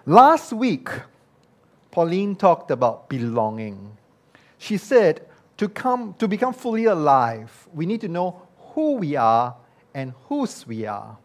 Last 0.05 0.53
week, 0.53 0.91
Pauline 1.91 2.37
talked 2.37 2.71
about 2.71 3.09
belonging. 3.09 3.97
She 4.59 4.77
said, 4.77 5.27
to, 5.57 5.67
come, 5.67 6.15
to 6.19 6.29
become 6.29 6.53
fully 6.53 6.85
alive, 6.85 7.67
we 7.73 7.87
need 7.87 8.03
to 8.03 8.09
know 8.09 8.47
who 8.75 8.97
we 8.97 9.17
are 9.17 9.57
and 9.95 10.13
whose 10.29 10.67
we 10.67 10.85
are. 10.85 11.17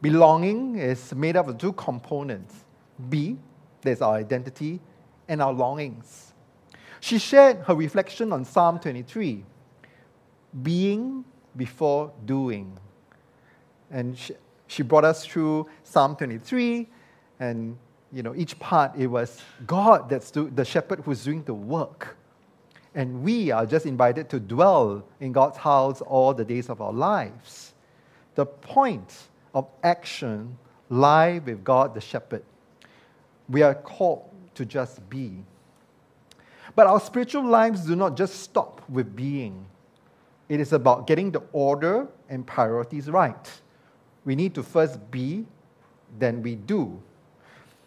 Belonging 0.00 0.78
is 0.78 1.12
made 1.16 1.36
up 1.36 1.48
of 1.48 1.58
two 1.58 1.72
components 1.72 2.64
B, 3.08 3.38
there's 3.82 4.02
our 4.02 4.14
identity, 4.14 4.80
and 5.26 5.42
our 5.42 5.52
longings. 5.52 6.32
She 7.00 7.18
shared 7.18 7.58
her 7.66 7.74
reflection 7.74 8.32
on 8.32 8.44
Psalm 8.44 8.78
23 8.78 9.44
being 10.62 11.24
before 11.56 12.12
doing. 12.24 12.78
And 13.90 14.16
she, 14.16 14.34
she 14.66 14.82
brought 14.82 15.04
us 15.04 15.24
through 15.24 15.68
Psalm 15.82 16.16
23 16.16 16.88
and 17.40 17.76
you 18.12 18.22
know, 18.22 18.34
each 18.34 18.58
part, 18.58 18.96
it 18.96 19.06
was 19.06 19.40
God 19.66 20.08
that's 20.08 20.30
do, 20.30 20.50
the 20.50 20.64
shepherd 20.64 21.00
who's 21.04 21.24
doing 21.24 21.44
the 21.44 21.54
work. 21.54 22.16
And 22.94 23.22
we 23.22 23.52
are 23.52 23.64
just 23.66 23.86
invited 23.86 24.28
to 24.30 24.40
dwell 24.40 25.04
in 25.20 25.32
God's 25.32 25.58
house 25.58 26.00
all 26.00 26.34
the 26.34 26.44
days 26.44 26.68
of 26.68 26.80
our 26.80 26.92
lives. 26.92 27.72
The 28.34 28.46
point 28.46 29.28
of 29.54 29.68
action 29.84 30.58
lie 30.88 31.40
with 31.44 31.62
God 31.62 31.94
the 31.94 32.00
shepherd. 32.00 32.42
We 33.48 33.62
are 33.62 33.74
called 33.74 34.28
to 34.54 34.64
just 34.64 35.08
be. 35.08 35.44
But 36.74 36.86
our 36.86 37.00
spiritual 37.00 37.44
lives 37.44 37.86
do 37.86 37.94
not 37.94 38.16
just 38.16 38.40
stop 38.40 38.82
with 38.88 39.14
being. 39.14 39.66
It 40.50 40.58
is 40.58 40.72
about 40.72 41.06
getting 41.06 41.30
the 41.30 41.42
order 41.52 42.08
and 42.28 42.44
priorities 42.44 43.08
right. 43.08 43.48
We 44.24 44.34
need 44.34 44.52
to 44.56 44.64
first 44.64 44.98
be, 45.08 45.46
then 46.18 46.42
we 46.42 46.56
do. 46.56 47.00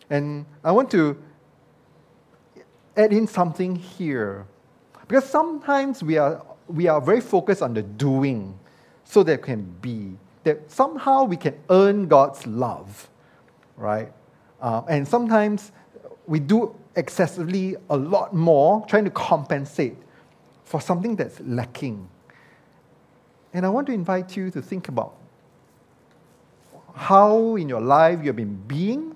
And 0.10 0.46
I 0.64 0.72
want 0.72 0.90
to 0.92 1.22
add 2.96 3.12
in 3.12 3.28
something 3.28 3.76
here. 3.76 4.48
Because 5.10 5.26
sometimes 5.26 6.02
we 6.02 6.18
are, 6.18 6.42
we 6.68 6.88
are 6.88 7.02
very 7.02 7.20
focused 7.20 7.62
on 7.62 7.74
the 7.74 7.84
doing 7.84 8.58
so 9.04 9.24
that 9.24 9.44
can 9.44 9.64
be, 9.82 10.18
that 10.46 10.72
somehow 10.72 11.26
we 11.26 11.36
can 11.36 11.56
earn 11.70 12.08
God's 12.08 12.48
love, 12.48 13.10
right? 13.76 14.14
Uh, 14.62 14.84
and 14.88 15.06
sometimes 15.06 15.74
we 16.28 16.40
do 16.40 16.74
excessively 16.96 17.76
a 17.90 17.98
lot 17.98 18.34
more 18.34 18.86
trying 18.88 19.04
to 19.04 19.12
compensate 19.12 19.98
for 20.64 20.80
something 20.80 21.18
that's 21.18 21.42
lacking. 21.42 22.08
And 23.54 23.66
I 23.66 23.70
want 23.70 23.88
to 23.88 23.94
invite 23.94 24.36
you 24.36 24.50
to 24.52 24.62
think 24.62 24.88
about 24.90 25.16
how 26.96 27.56
in 27.56 27.70
your 27.70 27.82
life 27.82 28.20
you 28.20 28.28
have 28.28 28.36
been 28.36 28.56
being 28.68 29.16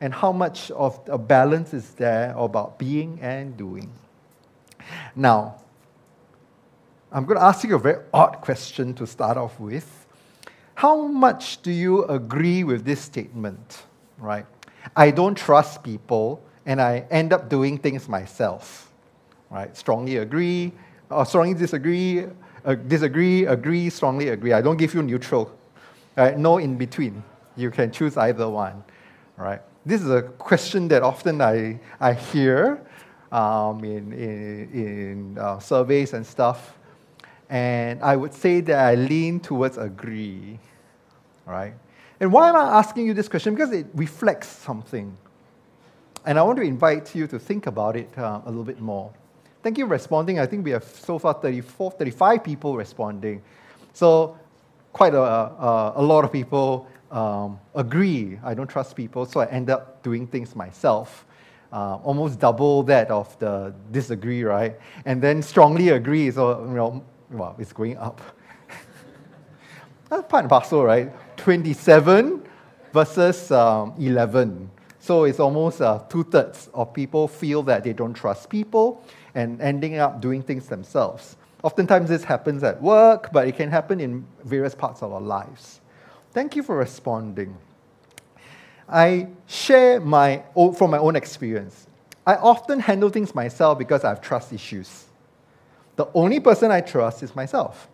and 0.00 0.12
how 0.12 0.32
much 0.32 0.70
of 0.70 1.00
a 1.08 1.18
balance 1.18 1.72
is 1.72 1.94
there 1.94 2.34
about 2.36 2.78
being 2.78 3.18
and 3.20 3.56
doing. 3.56 3.90
Now, 5.14 5.56
I'm 7.10 7.24
going 7.24 7.38
to 7.38 7.44
ask 7.44 7.64
you 7.64 7.74
a 7.74 7.78
very 7.78 8.02
odd 8.12 8.40
question 8.42 8.92
to 8.94 9.06
start 9.06 9.36
off 9.36 9.58
with. 9.58 10.06
How 10.74 11.06
much 11.06 11.62
do 11.62 11.70
you 11.70 12.04
agree 12.04 12.64
with 12.64 12.84
this 12.84 13.00
statement, 13.00 13.84
right? 14.18 14.44
I 14.94 15.10
don't 15.10 15.34
trust 15.34 15.82
people 15.82 16.42
and 16.66 16.80
I 16.80 17.06
end 17.10 17.32
up 17.32 17.48
doing 17.48 17.78
things 17.78 18.08
myself, 18.08 18.92
right? 19.50 19.74
Strongly 19.74 20.18
agree, 20.18 20.72
or 21.08 21.24
strongly 21.24 21.54
disagree, 21.54 22.26
uh, 22.66 22.74
disagree, 22.74 23.46
agree, 23.46 23.88
strongly 23.88 24.28
agree. 24.28 24.52
I 24.52 24.60
don't 24.60 24.76
give 24.76 24.92
you 24.92 25.02
neutral, 25.02 25.56
right? 26.16 26.36
No 26.36 26.58
in 26.58 26.76
between. 26.76 27.22
You 27.56 27.70
can 27.70 27.90
choose 27.90 28.18
either 28.18 28.48
one, 28.48 28.84
right? 29.38 29.62
this 29.86 30.02
is 30.02 30.10
a 30.10 30.22
question 30.22 30.88
that 30.88 31.02
often 31.04 31.40
I, 31.40 31.78
I 32.00 32.12
hear 32.12 32.84
um, 33.30 33.84
in, 33.84 34.12
in, 34.12 34.70
in 34.72 35.38
uh, 35.38 35.60
surveys 35.60 36.12
and 36.12 36.26
stuff. 36.26 36.76
And 37.48 38.02
I 38.02 38.16
would 38.16 38.34
say 38.34 38.60
that 38.62 38.78
I 38.78 38.96
lean 38.96 39.38
towards 39.38 39.78
agree, 39.78 40.58
right? 41.46 41.74
And 42.18 42.32
why 42.32 42.48
am 42.48 42.56
I 42.56 42.78
asking 42.78 43.06
you 43.06 43.14
this 43.14 43.28
question? 43.28 43.54
Because 43.54 43.70
it 43.70 43.86
reflects 43.94 44.48
something. 44.48 45.16
And 46.24 46.36
I 46.36 46.42
want 46.42 46.56
to 46.56 46.64
invite 46.64 47.14
you 47.14 47.28
to 47.28 47.38
think 47.38 47.68
about 47.68 47.94
it 47.94 48.10
uh, 48.18 48.40
a 48.44 48.48
little 48.48 48.64
bit 48.64 48.80
more. 48.80 49.12
Thank 49.62 49.78
you 49.78 49.86
for 49.86 49.92
responding. 49.92 50.38
I 50.38 50.46
think 50.46 50.64
we 50.64 50.70
have 50.70 50.84
so 50.84 51.18
far 51.18 51.34
34, 51.34 51.92
35 51.92 52.44
people 52.44 52.76
responding. 52.76 53.42
So, 53.92 54.38
quite 54.92 55.14
a, 55.14 55.20
a, 55.20 55.92
a 55.96 56.02
lot 56.02 56.24
of 56.24 56.32
people 56.32 56.86
um, 57.10 57.58
agree. 57.74 58.38
I 58.44 58.54
don't 58.54 58.68
trust 58.68 58.96
people, 58.96 59.26
so 59.26 59.40
I 59.40 59.46
end 59.46 59.70
up 59.70 60.02
doing 60.02 60.26
things 60.26 60.54
myself. 60.54 61.26
Uh, 61.72 61.96
almost 61.96 62.38
double 62.38 62.82
that 62.84 63.10
of 63.10 63.38
the 63.38 63.74
disagree, 63.90 64.44
right? 64.44 64.78
And 65.04 65.20
then 65.20 65.42
strongly 65.42 65.90
agree, 65.90 66.30
so 66.30 66.64
you 66.64 66.74
know, 66.74 67.04
well, 67.30 67.56
it's 67.58 67.72
going 67.72 67.96
up. 67.96 68.20
That's 70.08 70.26
part 70.28 70.44
and 70.44 70.50
parcel, 70.50 70.84
right? 70.84 71.12
27 71.36 72.42
versus 72.92 73.50
um, 73.50 73.94
11. 73.98 74.70
So 75.00 75.24
it's 75.24 75.40
almost 75.40 75.80
uh, 75.80 76.00
two 76.08 76.24
thirds 76.24 76.68
of 76.72 76.92
people 76.94 77.28
feel 77.28 77.62
that 77.64 77.84
they 77.84 77.92
don't 77.92 78.14
trust 78.14 78.48
people 78.48 79.04
and 79.36 79.60
ending 79.60 79.98
up 79.98 80.20
doing 80.20 80.42
things 80.42 80.66
themselves. 80.66 81.36
Oftentimes, 81.62 82.08
this 82.08 82.24
happens 82.24 82.64
at 82.64 82.80
work, 82.80 83.30
but 83.32 83.46
it 83.46 83.56
can 83.56 83.70
happen 83.70 84.00
in 84.00 84.26
various 84.44 84.74
parts 84.74 85.02
of 85.02 85.12
our 85.12 85.20
lives. 85.20 85.80
Thank 86.32 86.56
you 86.56 86.62
for 86.62 86.76
responding. 86.76 87.56
I 88.88 89.28
share 89.46 90.00
my 90.00 90.42
own, 90.54 90.74
from 90.74 90.90
my 90.90 90.98
own 90.98 91.16
experience. 91.16 91.86
I 92.26 92.36
often 92.36 92.80
handle 92.80 93.10
things 93.10 93.34
myself 93.34 93.78
because 93.78 94.04
I 94.04 94.08
have 94.08 94.20
trust 94.20 94.52
issues. 94.52 95.04
The 95.96 96.08
only 96.14 96.40
person 96.40 96.70
I 96.70 96.80
trust 96.80 97.22
is 97.22 97.36
myself. 97.36 97.88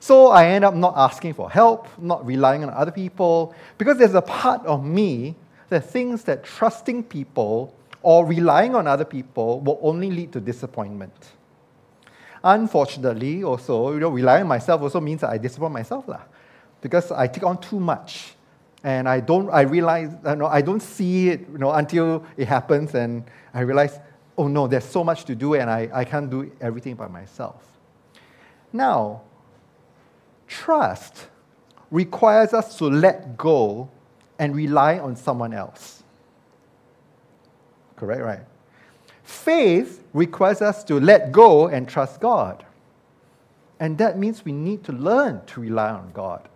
So 0.00 0.28
I 0.28 0.48
end 0.48 0.64
up 0.64 0.74
not 0.74 0.94
asking 0.96 1.34
for 1.34 1.50
help, 1.50 1.88
not 1.98 2.26
relying 2.26 2.62
on 2.62 2.70
other 2.70 2.90
people, 2.92 3.54
because 3.78 3.96
there's 3.96 4.14
a 4.14 4.22
part 4.22 4.64
of 4.66 4.84
me 4.84 5.34
that 5.70 5.88
thinks 5.88 6.22
that 6.24 6.44
trusting 6.44 7.04
people 7.04 7.74
or 8.04 8.26
relying 8.26 8.74
on 8.74 8.86
other 8.86 9.04
people 9.04 9.60
will 9.60 9.80
only 9.82 10.10
lead 10.10 10.32
to 10.32 10.40
disappointment. 10.40 11.32
Unfortunately, 12.44 13.42
also, 13.42 13.92
you 13.92 14.00
know, 14.00 14.10
relying 14.10 14.42
on 14.42 14.48
myself 14.48 14.82
also 14.82 15.00
means 15.00 15.22
that 15.22 15.30
I 15.30 15.38
disappoint 15.38 15.72
myself. 15.72 16.06
Lah 16.06 16.20
because 16.84 17.10
I 17.10 17.26
take 17.26 17.44
on 17.44 17.58
too 17.62 17.80
much. 17.80 18.34
And 18.84 19.08
I 19.08 19.20
don't, 19.20 19.48
I 19.48 19.62
realize, 19.62 20.10
uh, 20.26 20.30
you 20.32 20.36
know, 20.36 20.46
I 20.46 20.60
don't 20.60 20.82
see 20.82 21.30
it 21.30 21.40
you 21.50 21.56
know, 21.56 21.72
until 21.72 22.26
it 22.36 22.46
happens 22.46 22.94
and 22.94 23.24
I 23.54 23.60
realize, 23.60 23.98
oh 24.36 24.48
no, 24.48 24.66
there's 24.66 24.84
so 24.84 25.02
much 25.02 25.24
to 25.24 25.34
do 25.34 25.54
and 25.54 25.70
I, 25.70 25.88
I 25.94 26.04
can't 26.04 26.28
do 26.28 26.52
everything 26.60 26.94
by 26.94 27.08
myself. 27.08 27.64
Now, 28.70 29.22
trust 30.46 31.28
requires 31.90 32.52
us 32.52 32.76
to 32.76 32.84
let 32.84 33.38
go 33.38 33.88
and 34.38 34.54
rely 34.54 34.98
on 34.98 35.16
someone 35.16 35.54
else. 35.54 35.93
Correct, 37.96 38.22
right? 38.22 38.40
Faith 39.22 40.04
requires 40.12 40.60
us 40.60 40.84
to 40.84 41.00
let 41.00 41.32
go 41.32 41.68
and 41.68 41.88
trust 41.88 42.20
God. 42.20 42.64
And 43.80 43.98
that 43.98 44.18
means 44.18 44.44
we 44.44 44.52
need 44.52 44.84
to 44.84 44.92
learn 44.92 45.40
to 45.46 45.60
rely 45.60 45.90
on 45.90 46.10
God. 46.12 46.48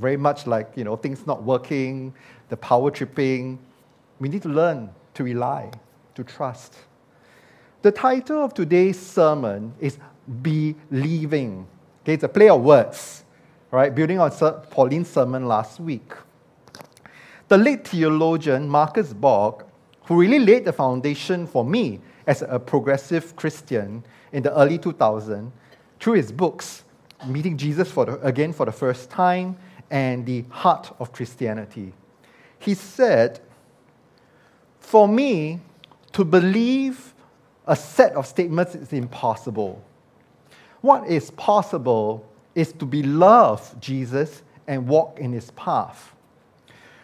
very 0.00 0.16
much 0.16 0.46
like 0.46 0.72
you 0.76 0.84
know 0.84 0.96
things 0.96 1.26
not 1.26 1.42
working, 1.42 2.12
the 2.48 2.56
power 2.56 2.90
tripping. 2.90 3.58
We 4.18 4.28
need 4.28 4.42
to 4.42 4.48
learn 4.48 4.90
to 5.14 5.24
rely, 5.24 5.70
to 6.14 6.24
trust. 6.24 6.74
The 7.82 7.92
title 7.92 8.44
of 8.44 8.52
today's 8.54 8.98
sermon 8.98 9.72
is 9.80 9.98
BE-Living. 10.42 11.66
Okay, 12.02 12.14
it's 12.14 12.24
a 12.24 12.28
play 12.28 12.48
of 12.48 12.62
words, 12.62 13.24
right? 13.70 13.94
Building 13.94 14.18
on 14.18 14.30
Pauline's 14.70 15.08
sermon 15.08 15.46
last 15.46 15.80
week. 15.80 16.12
The 17.48 17.56
late 17.56 17.88
theologian 17.88 18.68
Marcus 18.68 19.12
Borg, 19.12 19.64
who 20.10 20.18
really 20.18 20.40
laid 20.40 20.64
the 20.64 20.72
foundation 20.72 21.46
for 21.46 21.64
me 21.64 22.00
as 22.26 22.42
a 22.42 22.58
progressive 22.58 23.36
Christian 23.36 24.02
in 24.32 24.42
the 24.42 24.52
early 24.58 24.76
2000s, 24.76 25.52
through 26.00 26.14
his 26.14 26.32
books, 26.32 26.82
Meeting 27.28 27.56
Jesus 27.56 27.88
for 27.88 28.06
the, 28.06 28.20
again 28.26 28.52
for 28.52 28.66
the 28.66 28.72
first 28.72 29.08
time 29.08 29.56
and 29.88 30.26
The 30.26 30.44
Heart 30.48 30.96
of 30.98 31.12
Christianity. 31.12 31.92
He 32.58 32.74
said, 32.74 33.38
For 34.80 35.06
me, 35.06 35.60
to 36.10 36.24
believe 36.24 37.14
a 37.68 37.76
set 37.76 38.14
of 38.14 38.26
statements 38.26 38.74
is 38.74 38.92
impossible. 38.92 39.80
What 40.80 41.06
is 41.06 41.30
possible 41.30 42.28
is 42.56 42.72
to 42.72 42.84
beloved 42.84 43.80
Jesus 43.80 44.42
and 44.66 44.88
walk 44.88 45.20
in 45.20 45.32
his 45.32 45.52
path. 45.52 46.16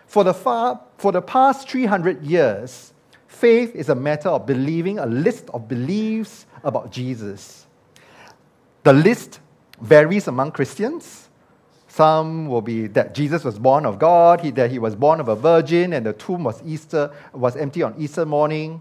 For 0.08 0.24
the, 0.24 0.34
far, 0.34 0.80
for 0.98 1.12
the 1.12 1.22
past 1.22 1.68
300 1.68 2.24
years, 2.24 2.92
faith 3.36 3.74
is 3.74 3.88
a 3.88 3.94
matter 3.94 4.28
of 4.28 4.46
believing 4.46 4.98
a 4.98 5.06
list 5.06 5.50
of 5.52 5.68
beliefs 5.68 6.46
about 6.64 6.90
Jesus. 6.90 7.66
The 8.82 8.92
list 8.92 9.40
varies 9.80 10.26
among 10.26 10.52
Christians. 10.52 11.28
Some 11.88 12.48
will 12.48 12.62
be 12.62 12.86
that 12.88 13.14
Jesus 13.14 13.44
was 13.44 13.58
born 13.58 13.86
of 13.86 13.98
God, 13.98 14.40
he, 14.40 14.50
that 14.52 14.70
he 14.70 14.78
was 14.78 14.94
born 14.94 15.20
of 15.20 15.28
a 15.28 15.36
virgin, 15.36 15.92
and 15.92 16.04
the 16.04 16.12
tomb 16.12 16.44
was 16.44 16.62
Easter 16.64 17.10
was 17.32 17.56
empty 17.56 17.82
on 17.82 17.94
Easter 17.98 18.24
morning. 18.24 18.80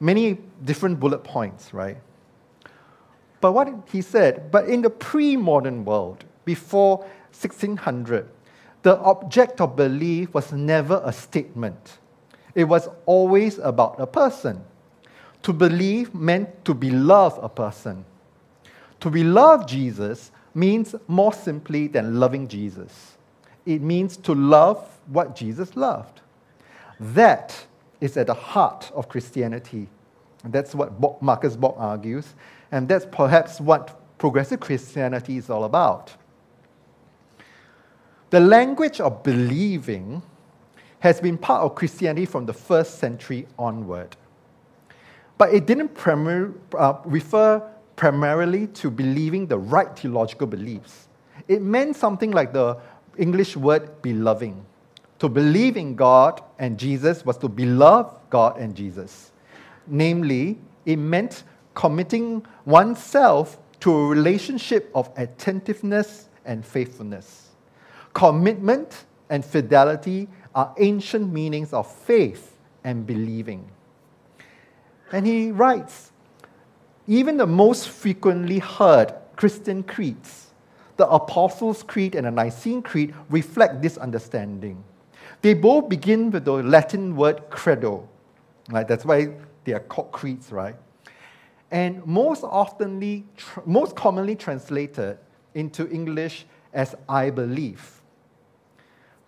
Many 0.00 0.38
different 0.64 0.98
bullet 0.98 1.24
points, 1.24 1.72
right? 1.72 1.98
But 3.40 3.52
what 3.52 3.68
he 3.90 4.02
said, 4.02 4.50
but 4.50 4.68
in 4.68 4.82
the 4.82 4.90
pre-modern 4.90 5.84
world, 5.84 6.24
before 6.44 6.98
1600, 7.32 8.28
the 8.82 8.98
object 8.98 9.60
of 9.60 9.76
belief 9.76 10.34
was 10.34 10.52
never 10.52 11.00
a 11.04 11.12
statement. 11.12 11.99
It 12.54 12.64
was 12.64 12.88
always 13.06 13.58
about 13.58 14.00
a 14.00 14.06
person. 14.06 14.64
To 15.42 15.52
believe 15.52 16.14
meant 16.14 16.64
to 16.64 16.74
beloved 16.74 17.38
a 17.42 17.48
person. 17.48 18.04
To 19.00 19.10
beloved 19.10 19.68
Jesus 19.68 20.30
means 20.54 20.94
more 21.08 21.32
simply 21.32 21.86
than 21.86 22.18
loving 22.20 22.48
Jesus. 22.48 23.16
It 23.64 23.80
means 23.80 24.16
to 24.18 24.34
love 24.34 24.98
what 25.06 25.34
Jesus 25.36 25.76
loved. 25.76 26.20
That 26.98 27.66
is 28.00 28.16
at 28.16 28.26
the 28.26 28.34
heart 28.34 28.90
of 28.94 29.08
Christianity. 29.08 29.88
That's 30.44 30.74
what 30.74 31.22
Marcus 31.22 31.56
Borg 31.56 31.74
argues, 31.78 32.34
and 32.72 32.88
that's 32.88 33.06
perhaps 33.10 33.60
what 33.60 34.00
progressive 34.18 34.60
Christianity 34.60 35.36
is 35.36 35.50
all 35.50 35.64
about. 35.64 36.12
The 38.30 38.40
language 38.40 39.00
of 39.00 39.22
believing 39.22 40.22
has 41.00 41.20
been 41.20 41.36
part 41.36 41.62
of 41.62 41.74
Christianity 41.74 42.26
from 42.26 42.46
the 42.46 42.52
first 42.52 42.98
century 42.98 43.46
onward. 43.58 44.16
But 45.38 45.54
it 45.54 45.66
didn't 45.66 45.94
primar- 45.94 46.54
uh, 46.78 46.94
refer 47.04 47.62
primarily 47.96 48.66
to 48.68 48.90
believing 48.90 49.46
the 49.46 49.58
right 49.58 49.98
theological 49.98 50.46
beliefs. 50.46 51.08
It 51.48 51.62
meant 51.62 51.96
something 51.96 52.30
like 52.30 52.52
the 52.52 52.78
English 53.16 53.56
word 53.56 54.02
beloving. 54.02 54.64
To 55.18 55.28
believe 55.28 55.76
in 55.76 55.94
God 55.94 56.42
and 56.58 56.78
Jesus 56.78 57.24
was 57.24 57.36
to 57.38 57.48
beloved 57.48 58.16
God 58.30 58.58
and 58.58 58.74
Jesus. 58.74 59.32
Namely, 59.86 60.58
it 60.86 60.96
meant 60.96 61.44
committing 61.74 62.44
oneself 62.64 63.58
to 63.80 63.94
a 63.94 64.06
relationship 64.06 64.90
of 64.94 65.10
attentiveness 65.16 66.28
and 66.44 66.64
faithfulness. 66.64 67.48
Commitment 68.12 69.04
and 69.30 69.44
fidelity 69.44 70.28
are 70.54 70.74
ancient 70.78 71.32
meanings 71.32 71.72
of 71.72 71.90
faith 71.90 72.56
and 72.84 73.06
believing. 73.06 73.68
And 75.12 75.26
he 75.26 75.50
writes 75.50 76.12
even 77.06 77.36
the 77.36 77.46
most 77.46 77.88
frequently 77.88 78.58
heard 78.58 79.12
Christian 79.36 79.82
creeds, 79.82 80.48
the 80.96 81.08
Apostles' 81.08 81.82
Creed 81.82 82.14
and 82.14 82.26
the 82.26 82.30
Nicene 82.30 82.82
Creed, 82.82 83.14
reflect 83.28 83.82
this 83.82 83.96
understanding. 83.96 84.84
They 85.42 85.54
both 85.54 85.88
begin 85.88 86.30
with 86.30 86.44
the 86.44 86.52
Latin 86.52 87.16
word 87.16 87.48
credo. 87.50 88.08
Right? 88.68 88.86
That's 88.86 89.04
why 89.04 89.32
they 89.64 89.72
are 89.72 89.80
called 89.80 90.12
creeds, 90.12 90.52
right? 90.52 90.76
And 91.70 92.04
most 92.06 92.42
oftenly, 92.42 93.24
most 93.64 93.96
commonly 93.96 94.36
translated 94.36 95.18
into 95.54 95.88
English 95.90 96.46
as 96.72 96.94
I 97.08 97.30
believe. 97.30 97.99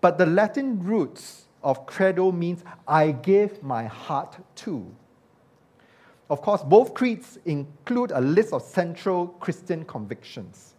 But 0.03 0.19
the 0.19 0.27
Latin 0.27 0.83
roots 0.83 1.45
of 1.63 1.87
credo 1.87 2.33
means 2.33 2.65
I 2.87 3.13
give 3.13 3.63
my 3.63 3.85
heart 3.85 4.37
to. 4.57 4.95
Of 6.29 6.43
course, 6.43 6.63
both 6.63 6.93
creeds 6.93 7.39
include 7.45 8.11
a 8.11 8.21
list 8.21 8.53
of 8.53 8.63
central 8.63 9.29
Christian 9.29 9.85
convictions. 9.85 10.75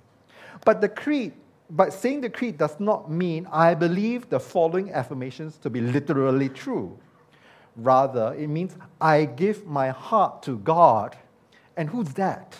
But 0.66 0.82
the 0.82 0.90
creed, 0.90 1.34
but 1.70 1.94
saying 1.94 2.22
the 2.22 2.30
creed 2.30 2.58
does 2.58 2.80
not 2.80 3.10
mean 3.10 3.48
I 3.52 3.76
believe 3.76 4.30
the 4.30 4.40
following 4.40 4.92
affirmations 4.92 5.58
to 5.60 5.70
be 5.70 5.80
literally 5.80 6.50
true. 6.50 6.98
Rather, 7.78 8.36
it 8.38 8.48
means 8.48 8.76
I 9.00 9.26
give 9.26 9.66
my 9.66 9.90
heart 9.90 10.44
to 10.44 10.58
God. 10.60 11.18
And 11.78 11.90
who's 11.90 12.10
that? 12.16 12.58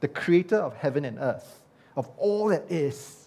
The 0.00 0.08
creator 0.08 0.56
of 0.56 0.74
heaven 0.74 1.04
and 1.04 1.18
earth, 1.18 1.62
of 1.96 2.08
all 2.16 2.48
that 2.48 2.64
is. 2.68 3.21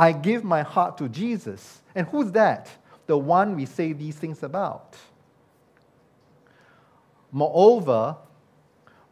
I 0.00 0.12
give 0.12 0.44
my 0.44 0.62
heart 0.62 0.96
to 0.96 1.10
Jesus. 1.10 1.82
And 1.94 2.06
who's 2.06 2.32
that? 2.32 2.70
The 3.06 3.18
one 3.18 3.54
we 3.54 3.66
say 3.66 3.92
these 3.92 4.16
things 4.16 4.42
about. 4.42 4.96
Moreover, 7.30 8.16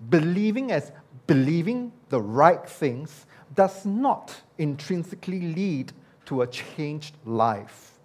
believing 0.09 0.73
as 0.73 0.91
believing 1.27 1.93
the 2.09 2.23
right 2.23 2.67
things 2.67 3.27
does 3.55 3.85
not 3.85 4.35
intrinsically 4.57 5.53
lead 5.53 5.93
to 6.25 6.41
a 6.41 6.47
changed 6.47 7.15
life. 7.27 7.99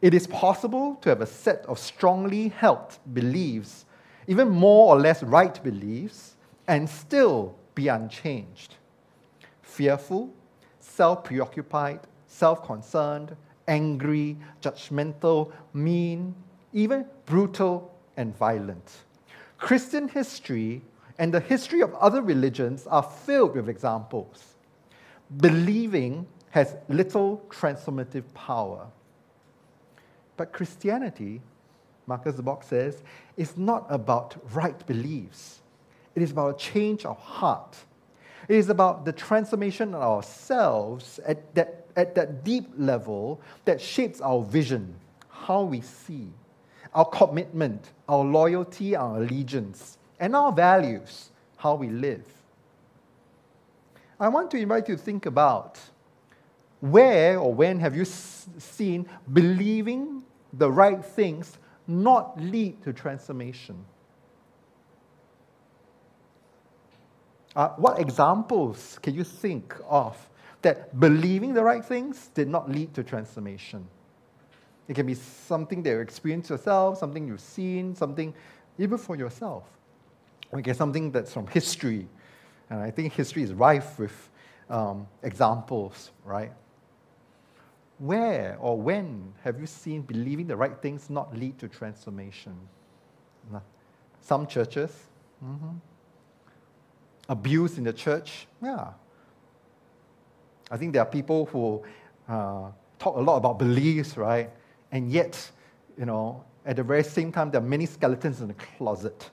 It 0.00 0.14
is 0.14 0.26
possible 0.26 0.94
to 1.02 1.10
have 1.10 1.20
a 1.20 1.26
set 1.26 1.66
of 1.66 1.78
strongly 1.78 2.48
held 2.48 2.98
beliefs, 3.12 3.84
even 4.26 4.48
more 4.48 4.94
or 4.94 4.98
less 4.98 5.22
right 5.22 5.62
beliefs, 5.62 6.34
and 6.66 6.88
still 6.88 7.54
be 7.74 7.88
unchanged. 7.88 8.76
Fearful, 9.60 10.32
self 10.94 11.24
preoccupied, 11.24 12.00
self 12.26 12.64
concerned, 12.64 13.36
angry, 13.68 14.36
judgmental, 14.60 15.52
mean, 15.72 16.34
even 16.72 17.06
brutal 17.26 17.94
and 18.16 18.36
violent. 18.36 18.90
Christian 19.58 20.08
history 20.08 20.82
and 21.18 21.32
the 21.32 21.40
history 21.40 21.80
of 21.82 21.94
other 21.94 22.22
religions 22.22 22.86
are 22.86 23.02
filled 23.02 23.54
with 23.54 23.68
examples. 23.68 24.54
Believing 25.36 26.26
has 26.50 26.76
little 26.88 27.42
transformative 27.48 28.24
power. 28.34 28.86
But 30.36 30.52
Christianity, 30.52 31.40
Marcus 32.06 32.36
Borg 32.40 32.64
says, 32.64 33.02
is 33.36 33.56
not 33.56 33.86
about 33.88 34.36
right 34.52 34.86
beliefs. 34.86 35.60
It 36.14 36.22
is 36.22 36.32
about 36.32 36.56
a 36.56 36.58
change 36.58 37.06
of 37.06 37.16
heart. 37.18 37.76
It 38.48 38.56
is 38.56 38.68
about 38.68 39.04
the 39.04 39.12
transformation 39.12 39.94
of 39.94 40.02
ourselves 40.02 41.20
at 41.26 41.54
that, 41.54 41.86
at 41.96 42.14
that 42.14 42.44
deep 42.44 42.68
level 42.76 43.40
that 43.64 43.80
shapes 43.80 44.20
our 44.20 44.42
vision, 44.42 44.94
how 45.28 45.62
we 45.62 45.80
see, 45.80 46.28
our 46.94 47.04
commitment, 47.04 47.90
our 48.08 48.24
loyalty, 48.24 48.96
our 48.96 49.18
allegiance, 49.18 49.98
and 50.18 50.34
our 50.36 50.52
values, 50.52 51.30
how 51.56 51.74
we 51.74 51.88
live. 51.88 52.26
I 54.18 54.28
want 54.28 54.50
to 54.52 54.56
invite 54.56 54.88
you 54.88 54.96
to 54.96 55.02
think 55.02 55.26
about 55.26 55.80
where 56.80 57.38
or 57.38 57.54
when 57.54 57.78
have 57.78 57.96
you 57.96 58.04
seen 58.04 59.08
believing 59.32 60.24
the 60.52 60.70
right 60.70 61.04
things 61.04 61.58
not 61.86 62.40
lead 62.40 62.82
to 62.82 62.92
transformation? 62.92 63.84
Uh, 67.54 67.68
what 67.70 68.00
examples 68.00 68.98
can 69.02 69.14
you 69.14 69.24
think 69.24 69.74
of 69.88 70.16
that 70.62 70.98
believing 70.98 71.52
the 71.52 71.62
right 71.62 71.84
things 71.84 72.28
did 72.34 72.48
not 72.48 72.70
lead 72.70 72.94
to 72.94 73.02
transformation? 73.02 73.86
It 74.88 74.94
can 74.94 75.06
be 75.06 75.14
something 75.14 75.82
that 75.82 75.90
you 75.90 76.00
experienced 76.00 76.50
yourself, 76.50 76.98
something 76.98 77.26
you've 77.26 77.40
seen, 77.40 77.94
something 77.94 78.34
even 78.78 78.98
for 78.98 79.16
yourself. 79.16 79.64
Okay, 80.54 80.72
something 80.72 81.10
that's 81.10 81.32
from 81.32 81.46
history. 81.46 82.08
And 82.70 82.80
I 82.80 82.90
think 82.90 83.12
history 83.12 83.42
is 83.42 83.52
rife 83.52 83.98
with 83.98 84.30
um, 84.68 85.06
examples, 85.22 86.10
right? 86.24 86.52
Where 87.98 88.56
or 88.60 88.80
when 88.80 89.32
have 89.44 89.60
you 89.60 89.66
seen 89.66 90.02
believing 90.02 90.46
the 90.46 90.56
right 90.56 90.76
things 90.80 91.10
not 91.10 91.36
lead 91.36 91.58
to 91.58 91.68
transformation? 91.68 92.56
Some 94.20 94.46
churches. 94.46 94.90
Mm-hmm. 95.44 95.70
Abuse 97.32 97.78
in 97.78 97.84
the 97.84 97.94
church. 97.94 98.46
Yeah. 98.62 98.88
I 100.70 100.76
think 100.76 100.92
there 100.92 101.00
are 101.00 101.10
people 101.10 101.46
who 101.46 101.82
uh, 102.28 102.70
talk 102.98 103.16
a 103.16 103.20
lot 103.20 103.38
about 103.38 103.58
beliefs, 103.58 104.18
right? 104.18 104.50
And 104.90 105.10
yet, 105.10 105.50
you 105.98 106.04
know, 106.04 106.44
at 106.66 106.76
the 106.76 106.82
very 106.82 107.02
same 107.02 107.32
time, 107.32 107.50
there 107.50 107.62
are 107.62 107.64
many 107.64 107.86
skeletons 107.86 108.42
in 108.42 108.48
the 108.48 108.54
closet. 108.54 109.30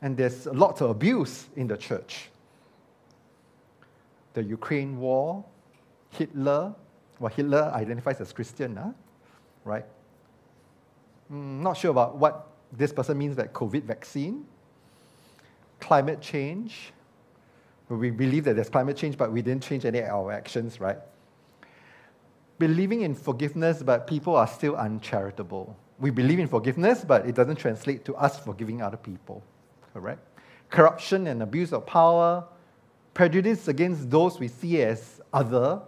And 0.00 0.16
there's 0.16 0.46
lots 0.46 0.80
of 0.80 0.88
abuse 0.88 1.46
in 1.54 1.66
the 1.66 1.76
church. 1.76 2.30
The 4.32 4.42
Ukraine 4.42 4.98
war, 4.98 5.44
Hitler, 6.10 6.74
well, 7.20 7.32
Hitler 7.36 7.70
identifies 7.74 8.22
as 8.22 8.32
Christian, 8.32 8.76
huh? 8.76 8.90
right? 9.64 9.84
Mm, 11.30 11.60
not 11.60 11.76
sure 11.76 11.90
about 11.90 12.16
what 12.16 12.48
this 12.72 12.90
person 12.90 13.18
means 13.18 13.36
by 13.36 13.48
COVID 13.48 13.82
vaccine, 13.84 14.46
climate 15.78 16.20
change. 16.20 16.92
We 17.98 18.10
believe 18.10 18.44
that 18.44 18.54
there's 18.54 18.70
climate 18.70 18.96
change, 18.96 19.18
but 19.18 19.32
we 19.32 19.42
didn't 19.42 19.62
change 19.62 19.84
any 19.84 19.98
of 19.98 20.08
our 20.08 20.32
actions, 20.32 20.80
right? 20.80 20.98
Believing 22.58 23.02
in 23.02 23.14
forgiveness, 23.14 23.82
but 23.82 24.06
people 24.06 24.34
are 24.34 24.46
still 24.46 24.76
uncharitable. 24.76 25.76
We 25.98 26.10
believe 26.10 26.38
in 26.38 26.48
forgiveness, 26.48 27.04
but 27.04 27.26
it 27.26 27.34
doesn't 27.34 27.56
translate 27.56 28.04
to 28.06 28.14
us 28.14 28.38
forgiving 28.38 28.80
other 28.82 28.96
people, 28.96 29.42
correct? 29.92 30.20
Corruption 30.70 31.26
and 31.26 31.42
abuse 31.42 31.72
of 31.72 31.84
power, 31.86 32.44
prejudice 33.14 33.68
against 33.68 34.10
those 34.10 34.40
we 34.40 34.48
see 34.48 34.82
as 34.82 35.20
other 35.32 35.82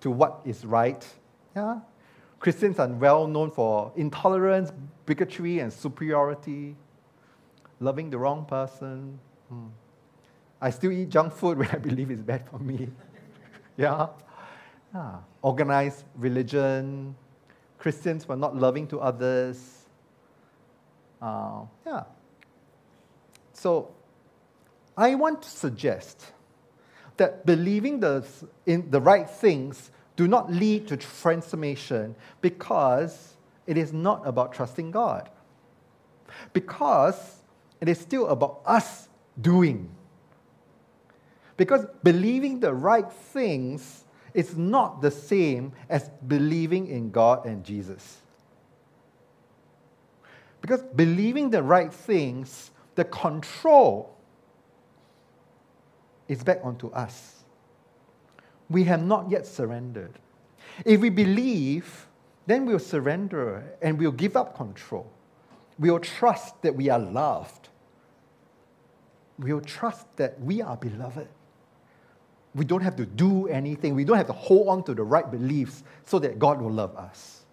to 0.00 0.10
what 0.10 0.40
is 0.44 0.64
right. 0.64 1.06
Yeah? 1.54 1.80
Christians 2.38 2.78
are 2.78 2.88
well 2.88 3.26
known 3.26 3.50
for 3.50 3.92
intolerance, 3.96 4.72
bigotry, 5.04 5.58
and 5.58 5.72
superiority, 5.72 6.76
loving 7.80 8.10
the 8.10 8.18
wrong 8.18 8.46
person. 8.46 9.18
Hmm. 9.48 9.66
I 10.60 10.70
still 10.70 10.92
eat 10.92 11.10
junk 11.10 11.32
food 11.32 11.58
when 11.58 11.68
I 11.68 11.78
believe 11.78 12.10
it's 12.10 12.22
bad 12.22 12.48
for 12.48 12.58
me. 12.58 12.88
yeah? 13.76 14.08
yeah? 14.94 15.16
Organized 15.42 16.04
religion, 16.16 17.14
Christians 17.78 18.26
were 18.26 18.36
not 18.36 18.56
loving 18.56 18.86
to 18.88 19.00
others. 19.00 19.84
Uh, 21.20 21.62
yeah. 21.86 22.04
So, 23.52 23.94
I 24.96 25.14
want 25.14 25.42
to 25.42 25.50
suggest 25.50 26.32
that 27.16 27.44
believing 27.44 28.00
the, 28.00 28.26
in 28.64 28.90
the 28.90 29.00
right 29.00 29.28
things 29.28 29.90
do 30.16 30.26
not 30.26 30.50
lead 30.50 30.88
to 30.88 30.96
transformation 30.96 32.14
because 32.40 33.36
it 33.66 33.76
is 33.76 33.92
not 33.92 34.26
about 34.26 34.52
trusting 34.52 34.90
God. 34.90 35.28
Because 36.52 37.42
it 37.80 37.88
is 37.88 37.98
still 37.98 38.28
about 38.28 38.60
us 38.64 39.08
doing. 39.40 39.90
Because 41.56 41.86
believing 42.02 42.60
the 42.60 42.74
right 42.74 43.10
things 43.10 44.04
is 44.34 44.56
not 44.56 45.00
the 45.00 45.10
same 45.10 45.72
as 45.88 46.10
believing 46.26 46.88
in 46.88 47.10
God 47.10 47.46
and 47.46 47.64
Jesus. 47.64 48.18
Because 50.60 50.82
believing 50.82 51.50
the 51.50 51.62
right 51.62 51.92
things, 51.92 52.70
the 52.96 53.04
control 53.04 54.14
is 56.28 56.42
back 56.42 56.60
onto 56.62 56.88
us. 56.88 57.44
We 58.68 58.84
have 58.84 59.02
not 59.02 59.30
yet 59.30 59.46
surrendered. 59.46 60.18
If 60.84 61.00
we 61.00 61.08
believe, 61.08 62.06
then 62.46 62.66
we'll 62.66 62.78
surrender 62.78 63.76
and 63.80 63.98
we'll 63.98 64.12
give 64.12 64.36
up 64.36 64.56
control. 64.56 65.10
We'll 65.78 66.00
trust 66.00 66.60
that 66.62 66.74
we 66.74 66.90
are 66.90 66.98
loved. 66.98 67.68
We'll 69.38 69.60
trust 69.60 70.06
that 70.16 70.40
we 70.40 70.62
are 70.62 70.76
beloved. 70.76 71.28
We 72.56 72.64
don't 72.64 72.80
have 72.80 72.96
to 72.96 73.04
do 73.04 73.48
anything. 73.48 73.94
We 73.94 74.04
don't 74.04 74.16
have 74.16 74.26
to 74.28 74.32
hold 74.32 74.68
on 74.68 74.82
to 74.84 74.94
the 74.94 75.04
right 75.04 75.30
beliefs 75.30 75.84
so 76.04 76.18
that 76.20 76.38
God 76.38 76.60
will 76.60 76.72
love 76.72 76.96
us. 76.96 77.44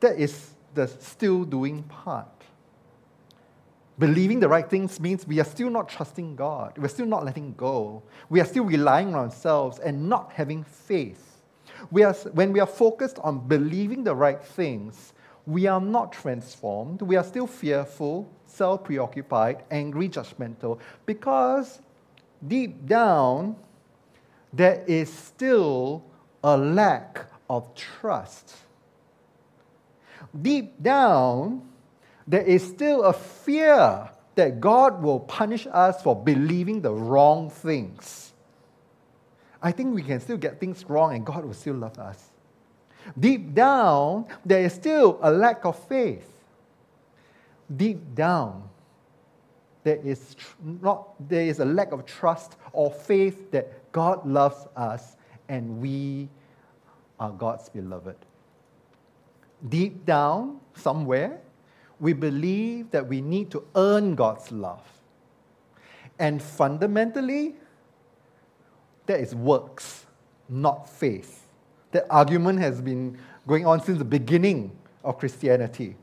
That 0.00 0.18
is 0.18 0.54
the 0.74 0.88
still 0.88 1.44
doing 1.44 1.82
part. 1.82 2.26
Believing 3.98 4.40
the 4.40 4.48
right 4.48 4.68
things 4.68 5.00
means 5.00 5.26
we 5.26 5.38
are 5.38 5.44
still 5.44 5.70
not 5.70 5.88
trusting 5.88 6.36
God. 6.36 6.76
We're 6.78 6.88
still 6.88 7.06
not 7.06 7.24
letting 7.24 7.54
go. 7.54 8.02
We 8.28 8.40
are 8.40 8.44
still 8.44 8.64
relying 8.64 9.08
on 9.08 9.26
ourselves 9.26 9.78
and 9.78 10.08
not 10.08 10.32
having 10.32 10.64
faith. 10.64 11.42
We 11.90 12.04
are, 12.04 12.14
when 12.32 12.52
we 12.52 12.60
are 12.60 12.66
focused 12.66 13.18
on 13.20 13.46
believing 13.48 14.04
the 14.04 14.14
right 14.14 14.42
things, 14.42 15.12
we 15.46 15.66
are 15.66 15.80
not 15.80 16.12
transformed. 16.12 17.02
We 17.02 17.16
are 17.16 17.24
still 17.24 17.46
fearful, 17.46 18.30
self 18.56 18.84
preoccupied, 18.84 19.62
angry, 19.70 20.08
judgmental, 20.08 20.78
because 21.04 21.80
deep 22.46 22.86
down, 22.86 23.56
there 24.52 24.82
is 24.86 25.12
still 25.12 26.02
a 26.42 26.56
lack 26.56 27.26
of 27.50 27.74
trust. 27.74 28.54
Deep 30.40 30.82
down, 30.82 31.62
there 32.26 32.42
is 32.42 32.66
still 32.66 33.04
a 33.04 33.12
fear 33.12 34.08
that 34.34 34.60
God 34.60 35.02
will 35.02 35.20
punish 35.20 35.66
us 35.70 36.02
for 36.02 36.14
believing 36.16 36.80
the 36.80 36.92
wrong 36.92 37.50
things. 37.50 38.32
I 39.62 39.72
think 39.72 39.94
we 39.94 40.02
can 40.02 40.20
still 40.20 40.36
get 40.36 40.60
things 40.60 40.84
wrong 40.88 41.14
and 41.14 41.24
God 41.24 41.44
will 41.44 41.54
still 41.54 41.74
love 41.74 41.98
us. 41.98 42.30
Deep 43.18 43.54
down, 43.54 44.26
there 44.44 44.62
is 44.62 44.72
still 44.72 45.18
a 45.22 45.30
lack 45.30 45.64
of 45.64 45.78
faith. 45.88 46.35
Deep 47.74 48.14
down, 48.14 48.68
there 49.82 50.00
is 50.04 50.34
tr- 50.34 50.54
not 50.82 51.28
there 51.28 51.46
is 51.46 51.60
a 51.60 51.64
lack 51.64 51.92
of 51.92 52.06
trust 52.06 52.56
or 52.72 52.90
faith 52.90 53.50
that 53.50 53.92
God 53.92 54.26
loves 54.26 54.66
us 54.76 55.16
and 55.48 55.80
we 55.80 56.28
are 57.18 57.30
God's 57.30 57.68
beloved. 57.68 58.16
Deep 59.68 60.04
down, 60.04 60.60
somewhere, 60.74 61.40
we 61.98 62.12
believe 62.12 62.90
that 62.90 63.06
we 63.06 63.20
need 63.20 63.50
to 63.50 63.64
earn 63.74 64.14
God's 64.14 64.52
love. 64.52 64.82
And 66.18 66.42
fundamentally, 66.42 67.54
that 69.06 69.20
is 69.20 69.34
works, 69.34 70.06
not 70.48 70.88
faith. 70.88 71.46
That 71.92 72.06
argument 72.10 72.58
has 72.58 72.80
been 72.80 73.18
going 73.46 73.66
on 73.66 73.80
since 73.82 73.98
the 73.98 74.04
beginning 74.04 74.76
of 75.04 75.18
Christianity. 75.18 75.96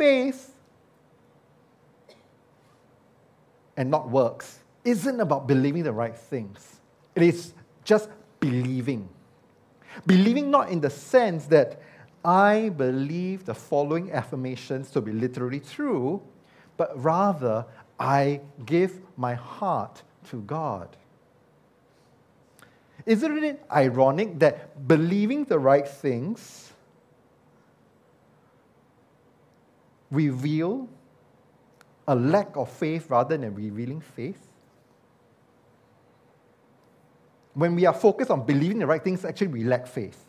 Faith 0.00 0.54
and 3.76 3.90
not 3.90 4.08
works 4.08 4.60
isn't 4.82 5.20
about 5.20 5.46
believing 5.46 5.82
the 5.82 5.92
right 5.92 6.16
things, 6.16 6.80
it 7.14 7.22
is 7.22 7.52
just 7.84 8.08
believing. 8.40 9.06
Believing 10.06 10.50
not 10.50 10.70
in 10.70 10.80
the 10.80 10.88
sense 10.88 11.44
that 11.48 11.82
I 12.24 12.70
believe 12.70 13.44
the 13.44 13.52
following 13.52 14.10
affirmations 14.10 14.90
to 14.92 15.02
be 15.02 15.12
literally 15.12 15.60
true, 15.60 16.22
but 16.78 16.98
rather 16.98 17.66
I 17.98 18.40
give 18.64 19.02
my 19.18 19.34
heart 19.34 20.02
to 20.30 20.40
God. 20.40 20.96
Isn't 23.04 23.44
it 23.44 23.62
ironic 23.70 24.38
that 24.38 24.88
believing 24.88 25.44
the 25.44 25.58
right 25.58 25.86
things 25.86 26.72
reveal 30.10 30.88
a 32.08 32.14
lack 32.14 32.56
of 32.56 32.70
faith 32.70 33.08
rather 33.10 33.36
than 33.36 33.54
revealing 33.54 34.00
faith? 34.00 34.46
When 37.54 37.74
we 37.74 37.86
are 37.86 37.94
focused 37.94 38.30
on 38.30 38.46
believing 38.46 38.78
the 38.78 38.86
right 38.86 39.02
things, 39.02 39.24
actually 39.24 39.48
we 39.48 39.64
lack 39.64 39.86
faith 39.86 40.24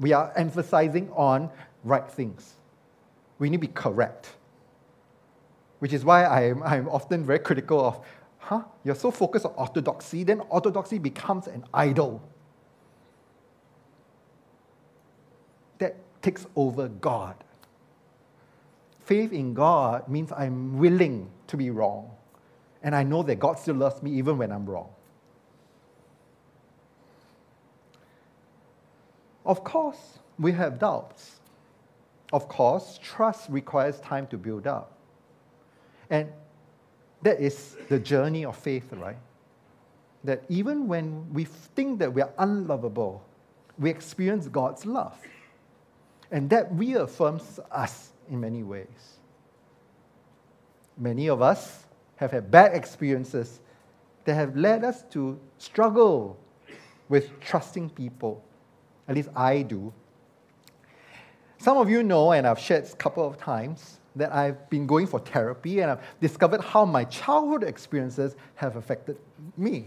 we 0.00 0.14
are 0.14 0.32
emphasizing 0.34 1.10
on 1.10 1.50
right 1.84 2.10
things. 2.10 2.54
We 3.38 3.50
need 3.50 3.58
to 3.58 3.66
be 3.68 3.72
correct. 3.72 4.30
Which 5.78 5.92
is 5.92 6.04
why 6.04 6.24
I'm, 6.24 6.62
I'm 6.62 6.88
often 6.88 7.24
very 7.24 7.38
critical 7.38 7.80
of, 7.84 8.00
huh? 8.38 8.62
You're 8.82 8.94
so 8.94 9.10
focused 9.10 9.44
on 9.46 9.52
orthodoxy, 9.56 10.24
then 10.24 10.40
orthodoxy 10.48 10.98
becomes 10.98 11.46
an 11.46 11.64
idol 11.72 12.22
that 15.78 15.96
takes 16.22 16.46
over 16.56 16.88
God. 16.88 17.36
Faith 19.10 19.32
in 19.32 19.54
God 19.54 20.06
means 20.08 20.30
I'm 20.30 20.78
willing 20.78 21.28
to 21.48 21.56
be 21.56 21.70
wrong. 21.70 22.12
And 22.84 22.94
I 22.94 23.02
know 23.02 23.24
that 23.24 23.40
God 23.40 23.58
still 23.58 23.74
loves 23.74 24.00
me 24.04 24.12
even 24.12 24.38
when 24.38 24.52
I'm 24.52 24.64
wrong. 24.64 24.88
Of 29.44 29.64
course, 29.64 30.20
we 30.38 30.52
have 30.52 30.78
doubts. 30.78 31.40
Of 32.32 32.46
course, 32.46 33.00
trust 33.02 33.50
requires 33.50 33.98
time 33.98 34.28
to 34.28 34.38
build 34.38 34.68
up. 34.68 34.92
And 36.08 36.28
that 37.22 37.40
is 37.40 37.76
the 37.88 37.98
journey 37.98 38.44
of 38.44 38.56
faith, 38.56 38.92
right? 38.92 39.16
that 40.24 40.44
even 40.48 40.86
when 40.86 41.32
we 41.32 41.44
think 41.44 41.98
that 41.98 42.12
we 42.12 42.22
are 42.22 42.30
unlovable, 42.38 43.24
we 43.78 43.90
experience 43.90 44.48
God's 44.48 44.84
love. 44.84 45.18
And 46.30 46.50
that 46.50 46.68
reaffirms 46.72 47.58
us 47.70 48.09
in 48.30 48.40
many 48.40 48.62
ways. 48.62 49.18
Many 50.96 51.28
of 51.28 51.42
us 51.42 51.84
have 52.16 52.30
had 52.30 52.50
bad 52.50 52.74
experiences 52.74 53.60
that 54.24 54.34
have 54.34 54.56
led 54.56 54.84
us 54.84 55.02
to 55.10 55.38
struggle 55.58 56.38
with 57.08 57.40
trusting 57.40 57.90
people. 57.90 58.42
At 59.08 59.16
least 59.16 59.30
I 59.34 59.62
do. 59.62 59.92
Some 61.58 61.76
of 61.76 61.90
you 61.90 62.02
know, 62.02 62.32
and 62.32 62.46
I've 62.46 62.58
shared 62.58 62.84
a 62.84 62.96
couple 62.96 63.26
of 63.26 63.36
times, 63.36 63.98
that 64.16 64.32
I've 64.32 64.68
been 64.70 64.86
going 64.86 65.06
for 65.06 65.20
therapy 65.20 65.80
and 65.80 65.90
I've 65.92 66.00
discovered 66.20 66.60
how 66.60 66.84
my 66.84 67.04
childhood 67.04 67.62
experiences 67.62 68.34
have 68.56 68.76
affected 68.76 69.16
me. 69.56 69.86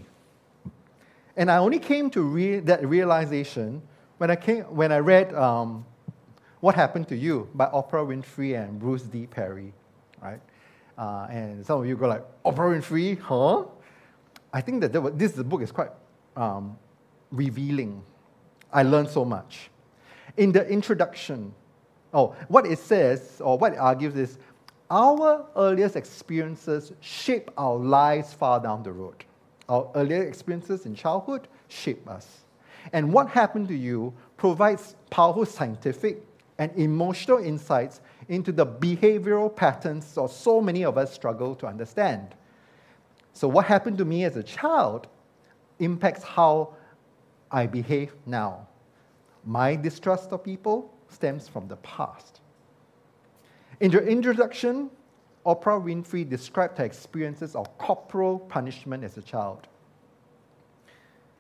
And 1.36 1.52
I 1.52 1.58
only 1.58 1.80
came 1.80 2.10
to 2.12 2.22
re- 2.22 2.60
that 2.60 2.86
realization 2.88 3.82
when 4.18 4.32
I, 4.32 4.36
came, 4.36 4.64
when 4.64 4.92
I 4.92 5.00
read 5.00 5.34
um, 5.34 5.86
What 6.64 6.76
Happened 6.76 7.10
to 7.10 7.18
You 7.18 7.50
by 7.54 7.66
Oprah 7.66 8.08
Winfrey 8.08 8.58
and 8.58 8.80
Bruce 8.80 9.02
D. 9.02 9.28
Perry, 9.28 9.74
right? 10.22 10.40
Uh, 10.98 11.28
and 11.30 11.66
some 11.66 11.82
of 11.82 11.86
you 11.86 11.98
go 11.98 12.08
like, 12.08 12.24
Oprah 12.46 12.72
Winfrey, 12.74 13.20
huh? 13.20 13.66
I 14.54 14.62
think 14.62 14.80
that 14.80 15.18
this 15.20 15.34
book 15.34 15.62
is 15.62 15.74
quite 15.74 15.90
um, 16.38 16.78
revealing. 17.34 18.02
I 18.72 18.84
learned 18.84 19.10
so 19.10 19.26
much. 19.26 19.72
In 20.38 20.54
the 20.54 20.66
introduction, 20.66 21.54
oh, 22.14 22.34
what 22.48 22.66
it 22.66 22.80
says, 22.80 23.42
or 23.44 23.58
what 23.58 23.74
it 23.74 23.80
argues 23.80 24.16
is, 24.16 24.38
our 24.90 25.46
earliest 25.58 25.98
experiences 25.98 26.94
shape 27.02 27.52
our 27.58 27.76
lives 27.76 28.32
far 28.32 28.62
down 28.62 28.84
the 28.84 28.92
road. 28.94 29.26
Our 29.68 29.92
earlier 29.96 30.24
experiences 30.24 30.86
in 30.86 30.96
childhood 30.96 31.50
shape 31.68 32.08
us. 32.08 32.46
And 32.94 33.12
what 33.12 33.28
happened 33.28 33.68
to 33.68 33.76
you 33.76 34.14
provides 34.38 34.96
powerful 35.10 35.46
scientific 35.46 36.24
and 36.58 36.72
emotional 36.78 37.40
insights 37.40 38.02
into 38.30 38.52
the 38.52 38.66
behavioral 38.66 39.54
patterns 39.54 40.14
that 40.14 40.30
so 40.30 40.62
many 40.62 40.86
of 40.86 40.98
us 40.98 41.14
struggle 41.14 41.56
to 41.56 41.68
understand. 41.68 42.36
So, 43.34 43.48
what 43.48 43.66
happened 43.66 43.98
to 43.98 44.06
me 44.06 44.24
as 44.24 44.38
a 44.38 44.44
child 44.44 45.08
impacts 45.80 46.24
how 46.24 46.76
I 47.52 47.68
behave 47.68 48.14
now. 48.26 48.68
My 49.46 49.76
distrust 49.76 50.32
of 50.32 50.44
people 50.44 50.92
stems 51.10 51.48
from 51.48 51.68
the 51.68 51.76
past. 51.78 52.42
In 53.80 53.92
the 53.92 54.02
introduction, 54.06 54.90
Oprah 55.46 55.82
Winfrey 55.84 56.28
described 56.28 56.78
her 56.78 56.86
experiences 56.86 57.56
of 57.56 57.78
corporal 57.78 58.40
punishment 58.40 59.04
as 59.04 59.18
a 59.18 59.22
child. 59.22 59.68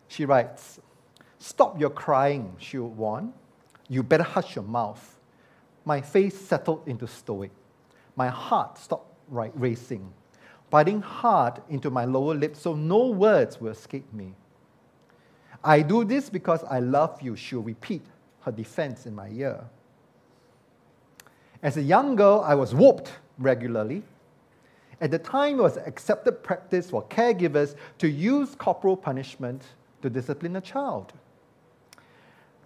She 0.07 0.25
writes, 0.25 0.79
Stop 1.39 1.79
your 1.79 1.89
crying, 1.89 2.55
she 2.59 2.77
would 2.77 2.95
warn. 2.95 3.33
You 3.89 4.03
better 4.03 4.23
hush 4.23 4.55
your 4.55 4.63
mouth. 4.63 5.17
My 5.85 6.01
face 6.01 6.39
settled 6.39 6.87
into 6.87 7.07
stoic. 7.07 7.51
My 8.15 8.27
heart 8.29 8.77
stopped 8.77 9.11
racing, 9.27 10.11
biting 10.69 11.01
hard 11.01 11.61
into 11.69 11.89
my 11.89 12.05
lower 12.05 12.35
lip 12.35 12.55
so 12.55 12.75
no 12.75 13.07
words 13.07 13.59
will 13.59 13.71
escape 13.71 14.11
me. 14.13 14.33
I 15.63 15.81
do 15.81 16.03
this 16.03 16.29
because 16.29 16.63
I 16.65 16.79
love 16.79 17.21
you, 17.21 17.35
she'll 17.35 17.61
repeat 17.61 18.01
her 18.41 18.51
defense 18.51 19.05
in 19.05 19.15
my 19.15 19.29
ear. 19.29 19.63
As 21.61 21.77
a 21.77 21.81
young 21.81 22.15
girl, 22.15 22.43
I 22.45 22.55
was 22.55 22.75
whooped 22.75 23.11
regularly. 23.37 24.03
At 24.99 25.11
the 25.11 25.19
time, 25.19 25.59
it 25.59 25.61
was 25.61 25.77
accepted 25.77 26.43
practice 26.43 26.89
for 26.89 27.03
caregivers 27.07 27.75
to 27.99 28.09
use 28.09 28.55
corporal 28.55 28.97
punishment 28.97 29.63
to 30.01 30.09
discipline 30.09 30.57
a 30.57 30.61
child. 30.61 31.13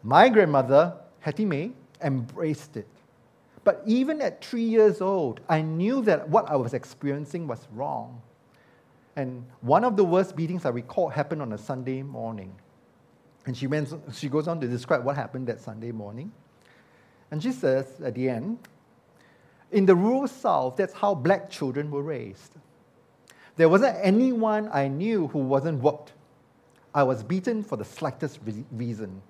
My 0.04 0.30
grandmother, 0.30 0.94
Hattie 1.28 1.44
Mae, 1.44 1.74
embraced 2.02 2.78
it. 2.78 2.88
But 3.66 3.84
even 3.86 4.22
at 4.22 4.42
three 4.42 4.64
years 4.64 5.02
old, 5.02 5.42
I 5.50 5.62
knew 5.62 6.02
that 6.04 6.30
what 6.30 6.50
I 6.50 6.56
was 6.56 6.74
experiencing 6.74 7.48
was 7.48 7.68
wrong. 7.74 8.22
And 9.18 9.46
one 9.60 9.84
of 9.84 9.98
the 9.98 10.06
worst 10.06 10.38
beatings 10.38 10.64
I 10.64 10.70
recall 10.70 11.10
happened 11.10 11.42
on 11.42 11.52
a 11.52 11.58
Sunday 11.58 12.02
morning. 12.02 12.56
And 13.46 13.58
she, 13.58 13.68
went, 13.68 13.94
she 14.14 14.30
goes 14.30 14.48
on 14.48 14.62
to 14.62 14.70
describe 14.70 15.04
what 15.04 15.18
happened 15.18 15.48
that 15.48 15.60
Sunday 15.60 15.92
morning. 15.92 16.32
And 17.30 17.44
she 17.44 17.52
says 17.52 18.00
at 18.02 18.16
the 18.16 18.30
end, 18.30 18.60
in 19.74 19.86
the 19.86 19.96
rural 19.96 20.30
South, 20.30 20.78
that's 20.78 20.94
how 20.94 21.14
black 21.14 21.50
children 21.50 21.92
were 21.92 22.04
raised. 22.04 22.54
There 23.58 23.68
wasn't 23.68 23.98
anyone 24.02 24.70
I 24.72 24.88
knew 24.88 25.28
who 25.28 25.40
wasn't 25.40 25.82
whooped. 25.84 26.14
I 26.96 27.04
was 27.04 27.22
beaten 27.22 27.66
for 27.66 27.76
the 27.76 27.84
slightest 27.84 28.40
re- 28.46 28.64
reason 28.72 29.22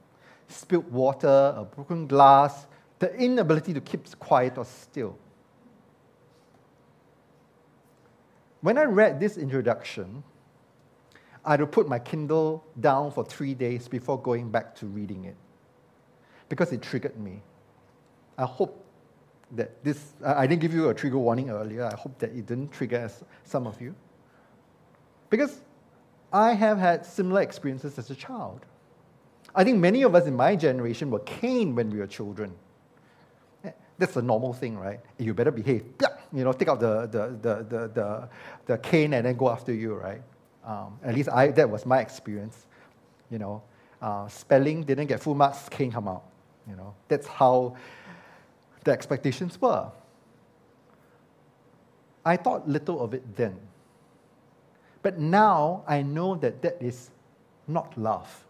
spilled 0.48 0.92
water, 0.92 1.54
a 1.56 1.64
broken 1.64 2.08
glass, 2.08 2.68
the 3.00 3.14
inability 3.16 3.74
to 3.74 3.82
keep 3.82 4.18
quiet 4.20 4.58
or 4.58 4.66
still. 4.66 5.18
When 8.62 8.78
I 8.78 8.84
read 8.84 9.20
this 9.20 9.38
introduction, 9.38 10.24
I 11.46 11.52
had 11.52 11.58
to 11.58 11.68
put 11.68 11.88
my 11.88 12.00
Kindle 12.00 12.66
down 12.80 13.12
for 13.12 13.24
three 13.24 13.54
days 13.54 13.88
before 13.88 14.20
going 14.20 14.50
back 14.50 14.76
to 14.78 14.86
reading 14.86 15.26
it 15.26 15.36
because 16.50 16.72
it 16.74 16.82
triggered 16.82 17.18
me. 17.18 17.42
I 18.38 18.46
hope 18.46 18.84
that 19.52 19.84
this, 19.84 20.14
I 20.26 20.46
didn't 20.48 20.62
give 20.62 20.74
you 20.74 20.90
a 20.90 20.94
trigger 20.94 21.18
warning 21.18 21.50
earlier. 21.50 21.86
I 21.86 21.96
hope 21.96 22.18
that 22.20 22.32
it 22.32 22.46
didn't 22.46 22.72
trigger 22.72 23.10
some 23.44 23.66
of 23.66 23.82
you. 23.82 23.96
Because 25.30 25.62
I 26.34 26.54
have 26.54 26.78
had 26.78 27.06
similar 27.06 27.42
experiences 27.42 27.98
as 27.98 28.10
a 28.12 28.16
child. 28.16 28.66
I 29.58 29.64
think 29.64 29.80
many 29.80 30.04
of 30.04 30.14
us 30.14 30.28
in 30.28 30.36
my 30.36 30.56
generation 30.56 31.10
were 31.10 31.20
caned 31.22 31.76
when 31.76 31.90
we 31.90 31.98
were 31.98 32.06
children. 32.06 32.54
Eh, 33.64 33.72
that's 33.98 34.16
a 34.16 34.22
normal 34.22 34.54
thing, 34.54 34.78
right? 34.78 35.00
You 35.18 35.34
better 35.34 35.50
behave. 35.50 35.84
You 36.32 36.44
know, 36.44 36.54
take 36.54 36.68
out 36.68 36.80
the, 36.80 37.08
the, 37.08 37.36
the, 37.42 37.64
the, 37.64 37.88
the, 37.88 38.30
the 38.68 38.78
cane 38.78 39.16
and 39.16 39.26
then 39.26 39.36
go 39.36 39.50
after 39.50 39.74
you, 39.74 39.96
right? 39.96 40.22
Um, 40.64 41.00
at 41.04 41.16
least 41.16 41.30
I, 41.30 41.48
that 41.48 41.68
was 41.68 41.88
my 41.88 42.02
experience. 42.02 42.68
You 43.32 43.40
know, 43.40 43.64
uh, 44.00 44.28
spelling 44.28 44.84
didn't 44.84 45.08
get 45.08 45.22
full 45.22 45.34
marks, 45.34 45.68
cane 45.70 45.92
come 45.92 46.08
out. 46.08 46.26
You 46.70 46.76
know, 46.76 46.94
that's 47.08 47.26
how 47.26 47.76
the 48.84 48.92
expectations 48.92 49.60
were. 49.60 49.90
I 52.24 52.38
thought 52.38 52.70
little 52.70 53.02
of 53.02 53.16
it 53.16 53.36
then. 53.36 53.58
But 55.02 55.18
now 55.18 55.84
I 55.88 56.04
know 56.04 56.36
that 56.36 56.62
that 56.62 56.78
is 56.80 57.10
not 57.68 57.98
love. 57.98 58.44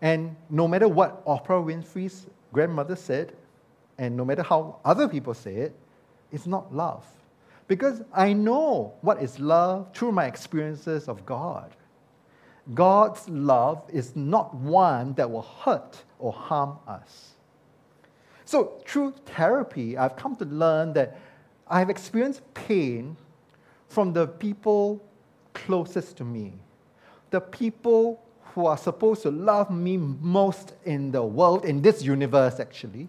And 0.00 0.36
no 0.50 0.68
matter 0.68 0.88
what 0.88 1.24
Oprah 1.24 1.64
Winfrey's 1.64 2.26
grandmother 2.52 2.96
said, 2.96 3.32
and 3.98 4.16
no 4.16 4.24
matter 4.24 4.42
how 4.42 4.78
other 4.84 5.08
people 5.08 5.34
say 5.34 5.54
it, 5.56 5.74
it's 6.32 6.46
not 6.46 6.74
love. 6.74 7.04
Because 7.68 8.02
I 8.12 8.32
know 8.32 8.94
what 9.00 9.22
is 9.22 9.40
love 9.40 9.88
through 9.94 10.12
my 10.12 10.26
experiences 10.26 11.08
of 11.08 11.24
God. 11.26 11.74
God's 12.74 13.28
love 13.28 13.82
is 13.92 14.14
not 14.14 14.54
one 14.54 15.14
that 15.14 15.30
will 15.30 15.42
hurt 15.42 16.02
or 16.18 16.32
harm 16.32 16.78
us. 16.86 17.32
So, 18.44 18.80
through 18.86 19.14
therapy, 19.24 19.96
I've 19.96 20.16
come 20.16 20.36
to 20.36 20.44
learn 20.44 20.92
that 20.92 21.18
I've 21.68 21.90
experienced 21.90 22.42
pain 22.54 23.16
from 23.88 24.12
the 24.12 24.26
people 24.26 25.02
closest 25.54 26.16
to 26.18 26.24
me, 26.24 26.52
the 27.30 27.40
people 27.40 28.22
who 28.56 28.64
are 28.64 28.78
supposed 28.78 29.20
to 29.20 29.30
love 29.30 29.70
me 29.70 29.98
most 29.98 30.72
in 30.86 31.10
the 31.10 31.22
world, 31.22 31.66
in 31.66 31.82
this 31.82 32.02
universe 32.02 32.58
actually, 32.58 33.06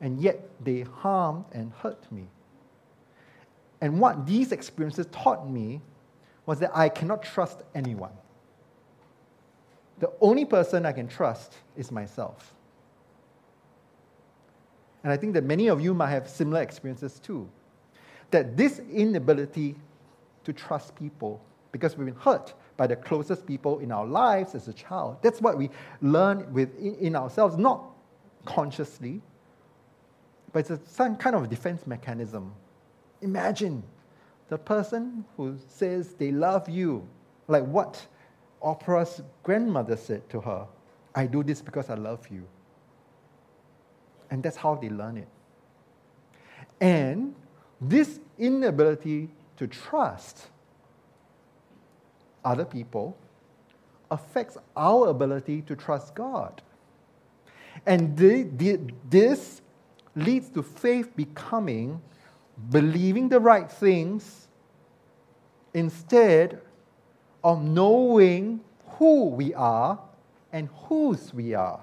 and 0.00 0.20
yet 0.20 0.50
they 0.60 0.80
harmed 0.80 1.44
and 1.52 1.72
hurt 1.74 2.10
me. 2.10 2.26
And 3.80 4.00
what 4.00 4.26
these 4.26 4.50
experiences 4.50 5.06
taught 5.12 5.48
me 5.48 5.80
was 6.46 6.58
that 6.58 6.76
I 6.76 6.88
cannot 6.88 7.22
trust 7.22 7.62
anyone. 7.76 8.10
The 10.00 10.10
only 10.20 10.44
person 10.44 10.84
I 10.84 10.90
can 10.90 11.06
trust 11.06 11.54
is 11.76 11.92
myself. 11.92 12.52
And 15.04 15.12
I 15.12 15.16
think 15.16 15.32
that 15.34 15.44
many 15.44 15.68
of 15.68 15.80
you 15.80 15.94
might 15.94 16.10
have 16.10 16.28
similar 16.28 16.60
experiences 16.60 17.20
too. 17.20 17.48
That 18.32 18.56
this 18.56 18.80
inability 18.90 19.76
to 20.42 20.52
trust 20.52 20.96
people 20.96 21.40
because 21.70 21.96
we've 21.96 22.06
been 22.06 22.16
hurt 22.16 22.52
by 22.76 22.86
the 22.86 22.96
closest 22.96 23.46
people 23.46 23.78
in 23.78 23.92
our 23.92 24.06
lives 24.06 24.54
as 24.54 24.68
a 24.68 24.72
child. 24.72 25.18
That's 25.22 25.40
what 25.40 25.56
we 25.56 25.70
learn 26.02 26.52
within 26.52 26.96
in 26.96 27.16
ourselves, 27.16 27.56
not 27.56 27.84
consciously, 28.44 29.20
but 30.52 30.60
it's 30.60 30.70
a, 30.70 30.80
some 30.86 31.16
kind 31.16 31.36
of 31.36 31.48
defense 31.48 31.86
mechanism. 31.86 32.52
Imagine 33.22 33.82
the 34.48 34.58
person 34.58 35.24
who 35.36 35.56
says 35.68 36.14
they 36.14 36.30
love 36.30 36.68
you, 36.68 37.06
like 37.48 37.64
what 37.64 38.06
Oprah's 38.62 39.22
grandmother 39.42 39.96
said 39.96 40.28
to 40.30 40.40
her 40.40 40.66
I 41.14 41.26
do 41.26 41.42
this 41.42 41.62
because 41.62 41.90
I 41.90 41.94
love 41.94 42.26
you. 42.28 42.44
And 44.30 44.42
that's 44.42 44.56
how 44.56 44.74
they 44.74 44.88
learn 44.88 45.18
it. 45.18 45.28
And 46.80 47.34
this 47.80 48.18
inability 48.38 49.30
to 49.58 49.66
trust 49.66 50.48
other 52.44 52.64
people 52.64 53.16
affects 54.10 54.56
our 54.76 55.08
ability 55.08 55.62
to 55.62 55.74
trust 55.74 56.14
God. 56.14 56.62
And 57.86 58.16
this 58.16 59.62
leads 60.14 60.48
to 60.50 60.62
faith 60.62 61.14
becoming 61.16 62.00
believing 62.70 63.28
the 63.28 63.40
right 63.40 63.70
things 63.70 64.48
instead 65.72 66.60
of 67.42 67.62
knowing 67.62 68.60
who 68.98 69.24
we 69.26 69.52
are 69.54 69.98
and 70.52 70.68
whose 70.88 71.34
we 71.34 71.52
are. 71.54 71.80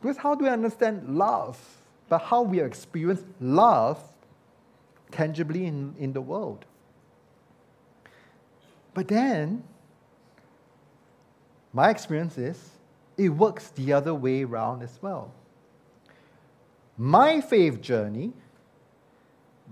Because 0.00 0.16
how 0.16 0.34
do 0.34 0.44
we 0.44 0.50
understand 0.50 1.16
love? 1.16 1.58
But 2.08 2.18
how 2.18 2.42
we 2.42 2.60
experience 2.60 3.24
love 3.40 4.02
tangibly 5.10 5.66
in, 5.66 5.94
in 5.98 6.12
the 6.12 6.20
world. 6.20 6.64
But 8.98 9.06
then, 9.06 9.62
my 11.72 11.88
experience 11.88 12.36
is 12.36 12.58
it 13.16 13.28
works 13.28 13.68
the 13.76 13.92
other 13.92 14.12
way 14.12 14.42
around 14.42 14.82
as 14.82 14.98
well. 15.00 15.32
My 16.96 17.40
faith 17.40 17.80
journey, 17.80 18.32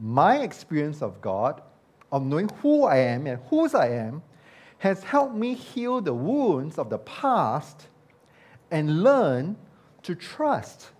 my 0.00 0.38
experience 0.38 1.02
of 1.02 1.20
God, 1.20 1.60
of 2.12 2.24
knowing 2.24 2.48
who 2.62 2.84
I 2.84 2.98
am 2.98 3.26
and 3.26 3.42
whose 3.50 3.74
I 3.74 3.88
am, 3.88 4.22
has 4.78 5.02
helped 5.02 5.34
me 5.34 5.54
heal 5.54 6.00
the 6.00 6.14
wounds 6.14 6.78
of 6.78 6.88
the 6.88 6.98
past 6.98 7.88
and 8.70 9.02
learn 9.02 9.56
to 10.04 10.14
trust 10.14 10.90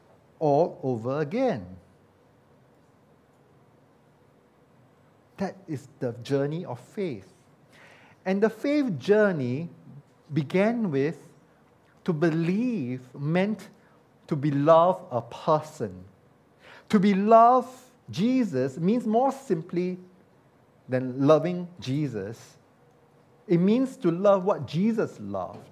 all 0.40 0.80
over 0.82 1.20
again. 1.20 1.64
That 5.36 5.54
is 5.68 5.86
the 6.00 6.10
journey 6.24 6.64
of 6.64 6.80
faith. 6.80 7.35
And 8.26 8.42
the 8.42 8.50
faith 8.50 8.98
journey 8.98 9.70
began 10.34 10.90
with 10.90 11.16
to 12.04 12.12
believe 12.12 13.00
meant 13.14 13.68
to 14.26 14.34
beloved 14.34 15.04
a 15.12 15.22
person. 15.22 16.04
To 16.88 16.98
beloved 16.98 17.68
Jesus 18.10 18.78
means 18.78 19.06
more 19.06 19.30
simply 19.30 19.98
than 20.88 21.26
loving 21.26 21.68
Jesus. 21.80 22.56
It 23.46 23.58
means 23.58 23.96
to 23.98 24.10
love 24.10 24.44
what 24.44 24.66
Jesus 24.66 25.18
loved. 25.20 25.70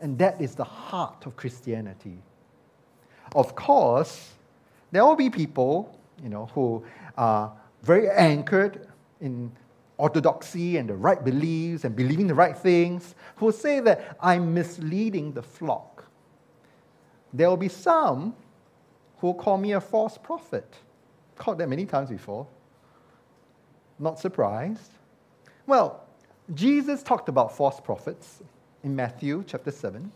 And 0.00 0.16
that 0.18 0.40
is 0.40 0.54
the 0.54 0.64
heart 0.64 1.26
of 1.26 1.36
Christianity. 1.36 2.18
Of 3.34 3.56
course, 3.56 4.32
there 4.92 5.04
will 5.04 5.16
be 5.16 5.30
people, 5.30 5.98
you 6.22 6.28
know, 6.28 6.46
who 6.54 6.84
are 7.16 7.52
very 7.82 8.08
anchored 8.10 8.86
in 9.20 9.50
orthodoxy 9.98 10.76
and 10.76 10.88
the 10.88 10.94
right 10.94 11.24
beliefs 11.24 11.84
and 11.84 11.96
believing 11.96 12.26
the 12.26 12.34
right 12.34 12.56
things, 12.56 13.14
who 13.36 13.50
say 13.52 13.80
that 13.80 14.16
I'm 14.20 14.52
misleading 14.52 15.32
the 15.32 15.42
flock. 15.42 16.04
There 17.32 17.48
will 17.48 17.56
be 17.56 17.68
some 17.68 18.34
who 19.18 19.28
will 19.28 19.34
call 19.34 19.58
me 19.58 19.72
a 19.72 19.80
false 19.80 20.18
prophet. 20.18 20.74
Called 21.36 21.58
that 21.58 21.68
many 21.68 21.86
times 21.86 22.10
before. 22.10 22.46
Not 23.98 24.18
surprised. 24.18 24.92
Well, 25.66 26.04
Jesus 26.54 27.02
talked 27.02 27.28
about 27.28 27.56
false 27.56 27.80
prophets 27.80 28.42
in 28.84 28.94
Matthew 28.94 29.44
chapter 29.46 29.70
7. 29.70 30.12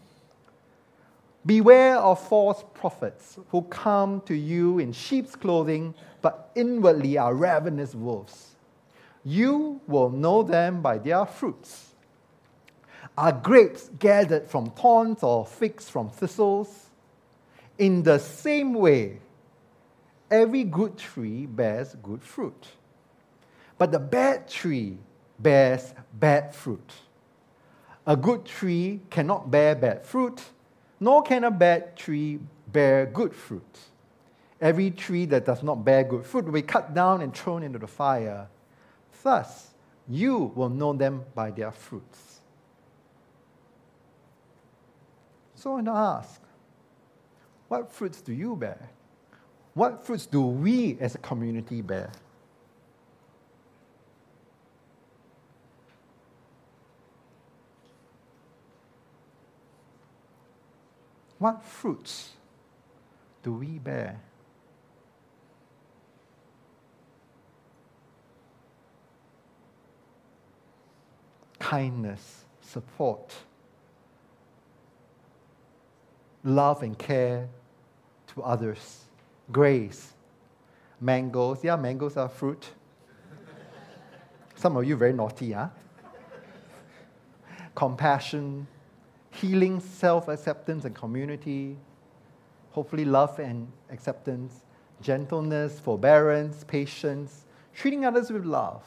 Beware 1.46 1.96
of 1.96 2.20
false 2.28 2.64
prophets 2.74 3.38
who 3.48 3.62
come 3.62 4.20
to 4.26 4.34
you 4.34 4.78
in 4.78 4.92
sheep's 4.92 5.34
clothing, 5.34 5.94
but 6.20 6.50
inwardly 6.54 7.16
are 7.16 7.34
ravenous 7.34 7.94
wolves. 7.94 8.49
You 9.24 9.80
will 9.86 10.10
know 10.10 10.42
them 10.42 10.80
by 10.82 10.98
their 10.98 11.26
fruits. 11.26 11.94
Are 13.18 13.32
grapes 13.32 13.90
gathered 13.98 14.48
from 14.48 14.70
thorns 14.70 15.22
or 15.22 15.44
figs 15.44 15.88
from 15.88 16.08
thistles? 16.08 16.86
In 17.78 18.02
the 18.02 18.18
same 18.18 18.74
way, 18.74 19.18
every 20.30 20.64
good 20.64 20.96
tree 20.96 21.46
bears 21.46 21.96
good 22.02 22.22
fruit, 22.22 22.68
but 23.78 23.90
the 23.92 23.98
bad 23.98 24.48
tree 24.48 24.98
bears 25.38 25.94
bad 26.12 26.54
fruit. 26.54 26.92
A 28.06 28.16
good 28.16 28.44
tree 28.44 29.00
cannot 29.10 29.50
bear 29.50 29.74
bad 29.74 30.06
fruit, 30.06 30.42
nor 30.98 31.22
can 31.22 31.44
a 31.44 31.50
bad 31.50 31.96
tree 31.96 32.38
bear 32.68 33.06
good 33.06 33.34
fruit. 33.34 33.78
Every 34.60 34.90
tree 34.90 35.26
that 35.26 35.46
does 35.46 35.62
not 35.62 35.84
bear 35.84 36.04
good 36.04 36.26
fruit 36.26 36.44
will 36.44 36.52
be 36.52 36.62
cut 36.62 36.94
down 36.94 37.22
and 37.22 37.34
thrown 37.34 37.62
into 37.62 37.78
the 37.78 37.86
fire. 37.86 38.48
Thus, 39.22 39.70
you 40.08 40.52
will 40.54 40.68
know 40.68 40.92
them 40.92 41.24
by 41.34 41.50
their 41.50 41.70
fruits. 41.70 42.40
So 45.54 45.76
I 45.76 45.82
ask, 45.86 46.40
what 47.68 47.92
fruits 47.92 48.20
do 48.22 48.32
you 48.32 48.56
bear? 48.56 48.90
What 49.74 50.04
fruits 50.04 50.26
do 50.26 50.42
we 50.42 50.96
as 51.00 51.14
a 51.14 51.18
community 51.18 51.82
bear? 51.82 52.10
What 61.38 61.64
fruits 61.64 62.30
do 63.42 63.52
we 63.52 63.78
bear? 63.78 64.20
Kindness, 71.60 72.44
support, 72.60 73.32
love 76.42 76.82
and 76.82 76.98
care 76.98 77.48
to 78.34 78.42
others, 78.42 79.04
grace, 79.52 80.14
mangoes. 81.00 81.62
Yeah, 81.62 81.76
mangoes 81.76 82.16
are 82.16 82.28
fruit. 82.28 82.70
Some 84.56 84.76
of 84.76 84.84
you 84.84 84.96
very 84.96 85.12
naughty, 85.12 85.52
huh? 85.52 85.68
Compassion, 87.74 88.66
healing, 89.30 89.80
self 89.80 90.28
acceptance, 90.28 90.84
and 90.84 90.94
community. 90.94 91.76
Hopefully, 92.72 93.04
love 93.04 93.38
and 93.38 93.70
acceptance, 93.90 94.64
gentleness, 95.00 95.80
forbearance, 95.80 96.64
patience, 96.64 97.46
treating 97.74 98.04
others 98.04 98.30
with 98.30 98.44
love. 98.44 98.82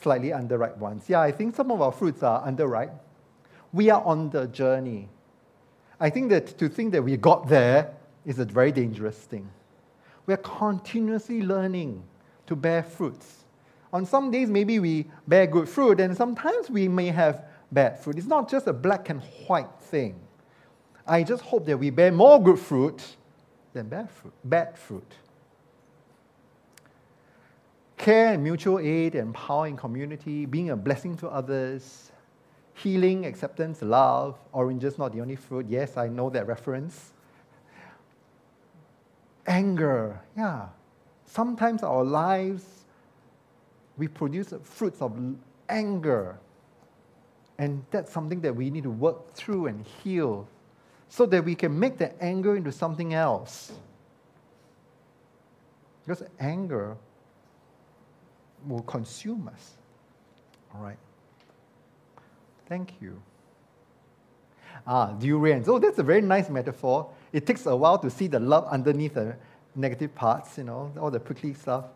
Slightly 0.00 0.30
underripe 0.30 0.76
ones. 0.78 1.04
Yeah, 1.08 1.20
I 1.20 1.32
think 1.32 1.54
some 1.54 1.70
of 1.70 1.80
our 1.80 1.92
fruits 1.92 2.22
are 2.22 2.46
underripe. 2.46 2.92
We 3.72 3.90
are 3.90 4.02
on 4.02 4.30
the 4.30 4.46
journey. 4.46 5.08
I 6.00 6.10
think 6.10 6.30
that 6.30 6.58
to 6.58 6.68
think 6.68 6.92
that 6.92 7.02
we 7.02 7.16
got 7.16 7.48
there 7.48 7.92
is 8.24 8.38
a 8.38 8.44
very 8.44 8.72
dangerous 8.72 9.16
thing. 9.16 9.50
We 10.26 10.34
are 10.34 10.38
continuously 10.38 11.42
learning 11.42 12.02
to 12.46 12.56
bear 12.56 12.82
fruits. 12.82 13.44
On 13.92 14.06
some 14.06 14.30
days, 14.30 14.48
maybe 14.48 14.78
we 14.78 15.06
bear 15.26 15.46
good 15.46 15.68
fruit, 15.68 16.00
and 16.00 16.16
sometimes 16.16 16.70
we 16.70 16.88
may 16.88 17.08
have 17.08 17.44
bad 17.72 18.00
fruit. 18.00 18.18
It's 18.18 18.26
not 18.26 18.48
just 18.48 18.66
a 18.66 18.72
black 18.72 19.10
and 19.10 19.20
white 19.46 19.70
thing. 19.80 20.14
I 21.06 21.22
just 21.22 21.42
hope 21.42 21.66
that 21.66 21.76
we 21.76 21.90
bear 21.90 22.12
more 22.12 22.42
good 22.42 22.58
fruit 22.58 23.02
than 23.72 23.88
bad 23.88 24.10
fruit. 24.10 24.32
Bad 24.44 24.78
fruit. 24.78 25.12
Care 28.00 28.32
and 28.32 28.42
mutual 28.42 28.78
aid, 28.78 29.14
and 29.14 29.34
power 29.34 29.66
in 29.66 29.76
community, 29.76 30.46
being 30.46 30.70
a 30.70 30.76
blessing 30.76 31.18
to 31.18 31.28
others, 31.28 32.10
healing, 32.72 33.26
acceptance, 33.26 33.82
love. 33.82 34.38
Oranges 34.52 34.96
not 34.96 35.12
the 35.12 35.20
only 35.20 35.36
fruit. 35.36 35.66
Yes, 35.68 35.98
I 35.98 36.08
know 36.08 36.30
that 36.30 36.46
reference. 36.46 37.12
Anger, 39.46 40.18
yeah. 40.34 40.68
Sometimes 41.26 41.82
our 41.82 42.02
lives, 42.02 42.64
we 43.98 44.08
produce 44.08 44.54
fruits 44.64 45.02
of 45.02 45.12
anger 45.68 46.38
and 47.58 47.84
that's 47.90 48.10
something 48.10 48.40
that 48.40 48.56
we 48.56 48.70
need 48.70 48.84
to 48.84 48.90
work 48.90 49.34
through 49.34 49.66
and 49.66 49.84
heal 49.84 50.48
so 51.10 51.26
that 51.26 51.44
we 51.44 51.54
can 51.54 51.78
make 51.78 51.98
that 51.98 52.16
anger 52.18 52.56
into 52.56 52.72
something 52.72 53.12
else. 53.12 53.72
Because 56.06 56.22
anger 56.38 56.96
will 58.66 58.82
consume 58.82 59.48
us. 59.52 59.72
All 60.74 60.82
right. 60.82 60.98
Thank 62.68 62.94
you. 63.00 63.20
Ah, 64.86 65.12
durians. 65.12 65.68
Oh, 65.68 65.78
that's 65.78 65.98
a 65.98 66.02
very 66.02 66.20
nice 66.20 66.48
metaphor. 66.48 67.10
It 67.32 67.46
takes 67.46 67.66
a 67.66 67.74
while 67.74 67.98
to 67.98 68.10
see 68.10 68.26
the 68.26 68.40
love 68.40 68.66
underneath 68.68 69.14
the 69.14 69.36
negative 69.74 70.14
parts, 70.14 70.58
you 70.58 70.64
know, 70.64 70.92
all 71.00 71.10
the 71.10 71.20
prickly 71.20 71.54
stuff. 71.54 71.86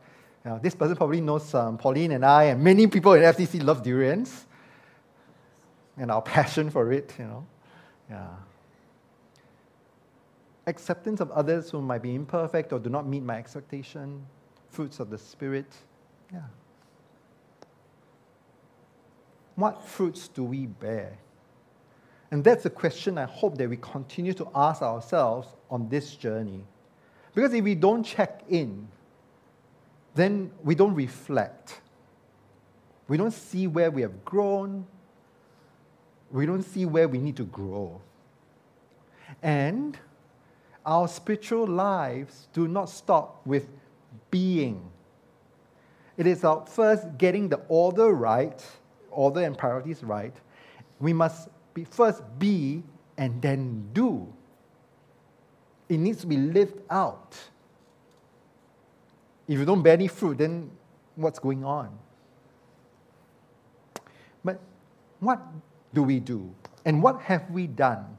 Yeah, 0.44 0.58
this 0.60 0.74
person 0.74 0.96
probably 0.96 1.20
knows 1.20 1.54
um, 1.54 1.78
Pauline 1.78 2.12
and 2.12 2.24
I, 2.24 2.44
and 2.44 2.62
many 2.62 2.86
people 2.86 3.14
in 3.14 3.22
FCC 3.22 3.64
love 3.64 3.82
durians 3.82 4.46
and 5.96 6.10
our 6.10 6.22
passion 6.34 6.70
for 6.70 6.92
it, 6.92 7.14
you 7.18 7.24
know. 7.24 7.46
Yeah. 8.10 8.26
Acceptance 10.66 11.20
of 11.20 11.30
others 11.30 11.70
who 11.70 11.80
might 11.80 12.02
be 12.02 12.14
imperfect 12.14 12.72
or 12.72 12.78
do 12.78 12.90
not 12.90 13.06
meet 13.06 13.22
my 13.22 13.38
expectation, 13.38 14.24
fruits 14.68 15.00
of 15.00 15.10
the 15.10 15.18
Spirit. 15.18 15.72
Yeah. 16.32 16.40
what 19.56 19.82
fruits 19.86 20.28
do 20.28 20.44
we 20.44 20.66
bear? 20.66 21.16
And 22.30 22.42
that's 22.42 22.64
a 22.64 22.70
question 22.70 23.18
I 23.18 23.26
hope 23.26 23.56
that 23.58 23.68
we 23.68 23.76
continue 23.76 24.32
to 24.34 24.48
ask 24.54 24.82
ourselves 24.82 25.48
on 25.70 25.88
this 25.88 26.16
journey. 26.16 26.64
Because 27.34 27.54
if 27.54 27.62
we 27.62 27.74
don't 27.74 28.02
check 28.02 28.42
in, 28.48 28.88
then 30.14 30.50
we 30.62 30.74
don't 30.74 30.94
reflect. 30.94 31.80
We 33.06 33.16
don't 33.16 33.32
see 33.32 33.66
where 33.66 33.90
we 33.90 34.02
have 34.02 34.24
grown. 34.24 34.86
We 36.30 36.46
don't 36.46 36.62
see 36.62 36.86
where 36.86 37.06
we 37.06 37.18
need 37.18 37.36
to 37.36 37.44
grow. 37.44 38.00
And 39.42 39.96
our 40.84 41.08
spiritual 41.08 41.66
lives 41.66 42.48
do 42.52 42.66
not 42.66 42.88
stop 42.88 43.46
with 43.46 43.68
being. 44.30 44.90
It 46.16 46.26
is 46.26 46.40
about 46.40 46.68
first 46.68 47.18
getting 47.18 47.48
the 47.48 47.60
order 47.68 48.12
right, 48.12 48.64
order 49.10 49.40
and 49.40 49.56
priorities 49.56 50.02
right. 50.02 50.34
We 51.00 51.12
must 51.12 51.48
be, 51.74 51.84
first 51.84 52.22
be 52.38 52.82
and 53.16 53.42
then 53.42 53.88
do. 53.92 54.32
It 55.88 55.98
needs 55.98 56.20
to 56.20 56.26
be 56.26 56.36
lived 56.36 56.80
out. 56.88 57.36
If 59.46 59.58
you 59.58 59.64
don't 59.64 59.82
bear 59.82 59.94
any 59.94 60.08
fruit, 60.08 60.38
then 60.38 60.70
what's 61.16 61.38
going 61.38 61.64
on? 61.64 61.98
But 64.44 64.60
what 65.20 65.42
do 65.92 66.02
we 66.02 66.20
do? 66.20 66.54
And 66.84 67.02
what 67.02 67.20
have 67.22 67.50
we 67.50 67.66
done? 67.66 68.18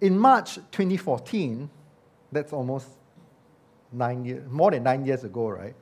In 0.00 0.18
March 0.18 0.56
2014, 0.56 1.70
that's 2.32 2.52
almost 2.52 2.88
nine 3.92 4.24
years, 4.24 4.50
more 4.50 4.70
than 4.70 4.82
nine 4.82 5.04
years 5.04 5.24
ago, 5.24 5.48
right? 5.48 5.74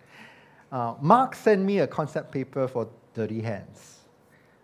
Uh, 0.72 0.94
Mark 1.00 1.34
sent 1.34 1.62
me 1.62 1.80
a 1.80 1.86
concept 1.86 2.30
paper 2.30 2.68
for 2.68 2.88
Dirty 3.14 3.40
Hands. 3.40 3.96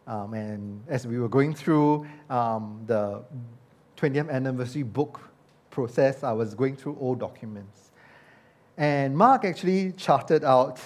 Um, 0.06 0.34
and 0.34 0.82
as 0.86 1.04
we 1.04 1.18
were 1.18 1.28
going 1.28 1.52
through 1.52 2.06
um, 2.30 2.80
the 2.86 3.24
20th 3.96 4.30
anniversary 4.30 4.84
book 4.84 5.20
process, 5.70 6.22
I 6.22 6.32
was 6.32 6.54
going 6.54 6.76
through 6.76 6.96
old 7.00 7.18
documents. 7.18 7.90
And 8.76 9.16
Mark 9.16 9.44
actually 9.44 9.92
charted 9.92 10.44
out 10.44 10.80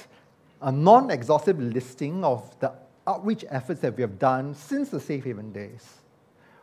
a 0.63 0.73
non 0.73 1.11
exhaustive 1.11 1.61
listing 1.61 2.25
of 2.25 2.59
the 2.61 2.73
outreach 3.07 3.45
efforts 3.51 3.81
that 3.81 3.97
we 3.97 4.03
have 4.03 4.19
done 4.19 4.55
since 4.55 4.89
the 4.89 5.01
Safe 5.01 5.25
Haven 5.25 5.53
days. 5.53 5.99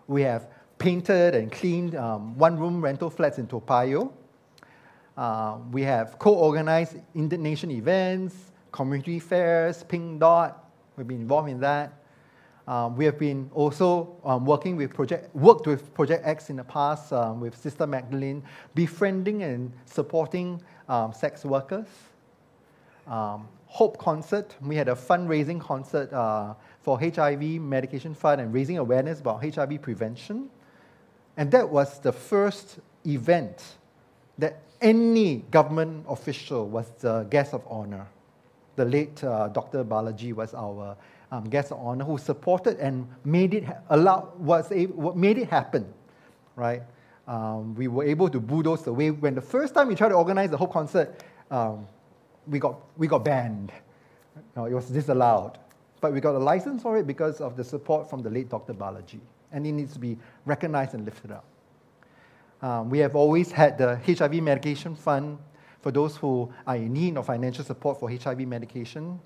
We 0.08 0.24
have 0.24 0.48
painted 0.80 1.36
and 1.36 1.52
cleaned 1.52 1.96
um, 1.96 2.38
one 2.38 2.58
room 2.58 2.82
rental 2.82 3.10
flats 3.10 3.38
in 3.38 3.48
Toa 3.48 3.62
Payoh. 3.62 4.12
Uh, 5.18 5.58
we 5.72 5.82
have 5.82 6.20
co 6.20 6.34
organized 6.34 6.98
Indignation 7.16 7.72
events, 7.72 8.52
community 8.72 9.20
fairs, 9.20 9.84
Pink 9.84 10.20
Dot, 10.20 10.70
we've 10.96 11.08
been 11.08 11.22
involved 11.22 11.50
in 11.50 11.60
that. 11.60 11.94
Um, 12.68 12.96
we 12.98 13.06
have 13.06 13.18
been 13.18 13.50
also 13.54 14.18
um, 14.26 14.46
working 14.46 14.76
with 14.76 14.94
project, 14.94 15.34
worked 15.34 15.66
with 15.66 15.94
Project 15.94 16.28
X 16.28 16.50
in 16.50 16.58
the 16.58 16.64
past 16.66 17.14
um, 17.14 17.40
with 17.40 17.56
Sister 17.56 17.88
Magdalene, 17.88 18.44
befriending 18.76 19.44
and 19.44 19.72
supporting 19.86 20.62
um, 20.90 21.14
sex 21.14 21.46
workers. 21.46 21.88
Um, 23.08 23.48
Hope 23.70 23.98
concert, 23.98 24.56
we 24.62 24.78
had 24.78 24.88
a 24.88 24.96
fundraising 24.96 25.60
concert 25.60 26.12
uh, 26.14 26.54
for 26.82 27.00
HIV 27.00 27.42
medication 27.42 28.14
fund 28.14 28.40
and 28.40 28.54
raising 28.54 28.78
awareness 28.78 29.20
about 29.20 29.44
HIV 29.44 29.82
prevention. 29.82 30.50
And 31.36 31.52
that 31.52 31.68
was 31.70 32.00
the 32.00 32.14
first 32.14 32.80
event 33.06 33.76
that 34.38 34.62
any 34.82 35.38
government 35.52 36.06
official 36.08 36.68
was 36.68 36.90
the 37.00 37.24
guest 37.30 37.54
of 37.54 37.64
honor. 37.68 38.08
The 38.76 38.86
late 38.86 39.24
uh, 39.24 39.48
Dr. 39.50 39.84
Balaji 39.84 40.34
was 40.34 40.54
our 40.54 40.96
um, 41.32 41.50
guest 41.50 41.72
of 41.72 41.80
honor 41.80 42.06
who 42.06 42.18
supported 42.18 42.78
and 42.78 43.08
made 43.26 43.54
it 43.54 43.66
allow, 43.90 44.32
was 44.38 44.72
able, 44.72 45.16
made 45.16 45.38
it 45.38 45.50
happen, 45.50 45.92
right? 46.56 46.84
Um, 47.28 47.76
we 47.76 47.88
were 47.88 48.06
able 48.06 48.30
to 48.30 48.40
bulldoze 48.40 48.84
the 48.84 48.94
way. 48.94 49.12
When 49.12 49.36
the 49.36 49.42
first 49.42 49.74
time 49.74 49.88
we 49.88 49.96
tried 49.96 50.10
to 50.10 50.16
organize 50.16 50.50
the 50.50 50.58
whole 50.58 50.68
concert, 50.68 51.24
um, 51.52 51.88
we, 52.48 52.60
got, 52.60 52.80
we 52.98 53.08
got 53.08 53.26
banned. 53.26 53.72
No, 54.56 54.66
it 54.66 54.74
was 54.74 54.88
disallowed. 54.88 55.58
But 56.00 56.14
we 56.14 56.22
got 56.22 56.36
a 56.36 56.40
license 56.40 56.84
for 56.84 56.98
it 56.98 57.08
because 57.08 57.42
of 57.42 57.58
the 57.58 57.64
support 57.64 58.10
from 58.10 58.22
the 58.22 58.30
late 58.30 58.50
Dr. 58.50 58.74
Balaji. 58.74 59.20
And 59.52 59.66
it 59.66 59.72
needs 59.72 59.94
to 59.94 60.00
be 60.00 60.18
recognized 60.46 60.94
and 60.94 61.04
lifted 61.04 61.32
up. 61.32 61.44
Um, 62.62 62.90
we 62.90 63.00
have 63.00 63.16
always 63.16 63.52
had 63.52 63.78
the 63.78 63.98
HIV 63.98 64.42
medication 64.42 64.96
fund 64.96 65.38
for 65.82 65.92
those 65.92 66.18
who 66.18 66.52
are 66.66 66.76
in 66.76 66.92
need 66.94 67.18
of 67.18 67.26
financial 67.28 67.64
support 67.64 68.00
for 68.00 68.10
HIV 68.10 68.48
medication. 68.48 69.20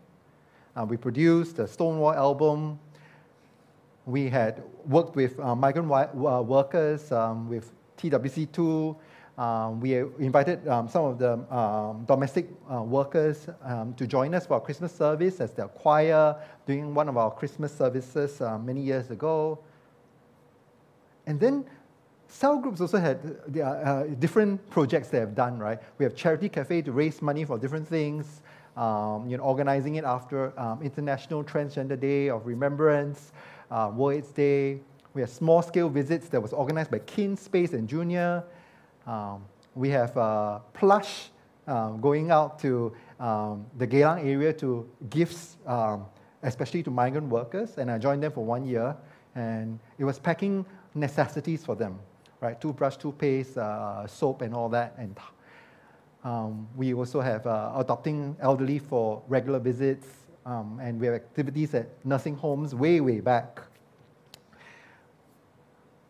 Uh, 0.76 0.86
we 0.88 0.98
produced 0.98 1.56
the 1.58 1.68
Stonewall 1.68 2.14
album. 2.14 2.80
We 4.06 4.30
had 4.30 4.64
worked 4.86 5.16
with 5.16 5.40
uh, 5.40 5.56
migrant 5.56 5.88
wi- 5.88 6.10
uh, 6.10 6.42
workers, 6.42 7.12
um, 7.12 7.50
with 7.50 7.72
TWC2. 7.98 8.96
Um, 9.38 9.80
we 9.80 9.96
invited 10.20 10.68
um, 10.68 10.90
some 10.90 11.06
of 11.06 11.18
the 11.18 11.34
um, 11.56 12.04
domestic 12.06 12.50
uh, 12.72 12.82
workers 12.82 13.48
um, 13.64 13.94
to 13.94 14.06
join 14.06 14.36
us 14.36 14.46
for 14.46 14.56
our 14.56 14.60
Christmas 14.60 14.94
service 14.94 15.40
as 15.40 15.52
their 15.52 15.68
choir 15.68 16.36
during 16.66 16.94
one 16.94 17.08
of 17.08 17.18
our 17.18 17.32
Christmas 17.32 17.76
services 17.76 18.42
uh, 18.42 18.58
many 18.58 18.82
years 18.82 19.10
ago. 19.10 19.58
And 21.26 21.40
then 21.40 21.66
cell 22.32 22.58
groups 22.58 22.82
also 22.82 22.98
had 22.98 23.38
uh, 23.62 24.04
different 24.20 24.68
projects 24.70 25.10
they 25.10 25.20
have 25.20 25.36
done, 25.36 25.60
right? 25.60 25.80
We 25.98 26.06
have 26.06 26.16
Charity 26.16 26.50
Cafe 26.50 26.82
to 26.84 26.92
raise 26.92 27.22
money 27.22 27.46
for 27.46 27.58
different 27.58 27.88
things 27.88 28.42
um, 28.78 29.28
you 29.28 29.38
know, 29.38 29.44
organizing 29.44 29.96
it 29.96 30.06
after 30.06 30.58
um, 30.60 30.82
International 30.82 31.44
Transgender 31.44 32.00
Day 32.00 32.30
of 32.30 32.46
Remembrance, 32.46 33.32
uh, 33.70 33.92
World 33.94 34.18
AIDS 34.20 34.32
Day. 34.32 34.80
We 35.14 35.22
have 35.22 35.30
small 35.30 35.62
scale 35.62 35.90
visits 35.90 36.30
that 36.30 36.42
was 36.42 36.54
organized 36.54 36.90
by 36.90 37.00
Kin 37.00 37.36
Space 37.36 37.74
and 37.74 37.88
Junior. 37.88 38.44
Um, 39.06 39.44
we 39.76 39.90
have 39.90 40.16
uh, 40.18 40.60
Plush 40.74 41.30
um, 41.68 42.00
going 42.00 42.32
out 42.32 42.60
to 42.60 42.94
um, 43.20 43.66
the 43.78 43.86
Geylang 43.86 44.26
area 44.26 44.54
to 44.54 44.90
gifts, 45.10 45.58
um, 45.68 46.06
especially 46.44 46.82
to 46.84 46.92
migrant 46.92 47.28
workers, 47.28 47.78
and 47.78 47.92
I 47.92 47.98
joined 47.98 48.24
them 48.24 48.32
for 48.32 48.44
one 48.44 48.66
year, 48.66 48.96
and 49.36 49.80
it 49.98 50.06
was 50.06 50.18
packing 50.18 50.66
necessities 50.96 51.64
for 51.64 51.76
them, 51.76 52.00
right? 52.42 52.60
Toothbrush, 52.60 52.98
toothpaste, 52.98 53.58
uh, 53.58 54.06
soap, 54.08 54.42
and 54.42 54.54
all 54.54 54.68
that, 54.70 54.96
and 54.98 55.18
um, 56.24 56.68
we 56.76 56.94
also 56.94 57.22
have 57.22 57.48
uh, 57.48 57.72
adopting 57.78 58.36
elderly 58.42 58.80
for 58.80 59.22
regular 59.28 59.60
visits, 59.60 60.08
um, 60.46 60.80
and 60.82 61.00
we 61.00 61.06
have 61.06 61.16
activities 61.16 61.74
at 61.74 61.88
nursing 62.04 62.36
homes 62.36 62.76
way, 62.76 63.00
way 63.00 63.20
back. 63.20 63.62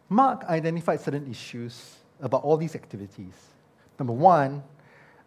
Mark 0.10 0.44
identified 0.46 1.00
certain 1.00 1.30
issues 1.30 1.98
about 2.22 2.44
all 2.44 2.58
these 2.58 2.76
activities. 2.76 3.34
Number 4.00 4.14
one, 4.14 4.64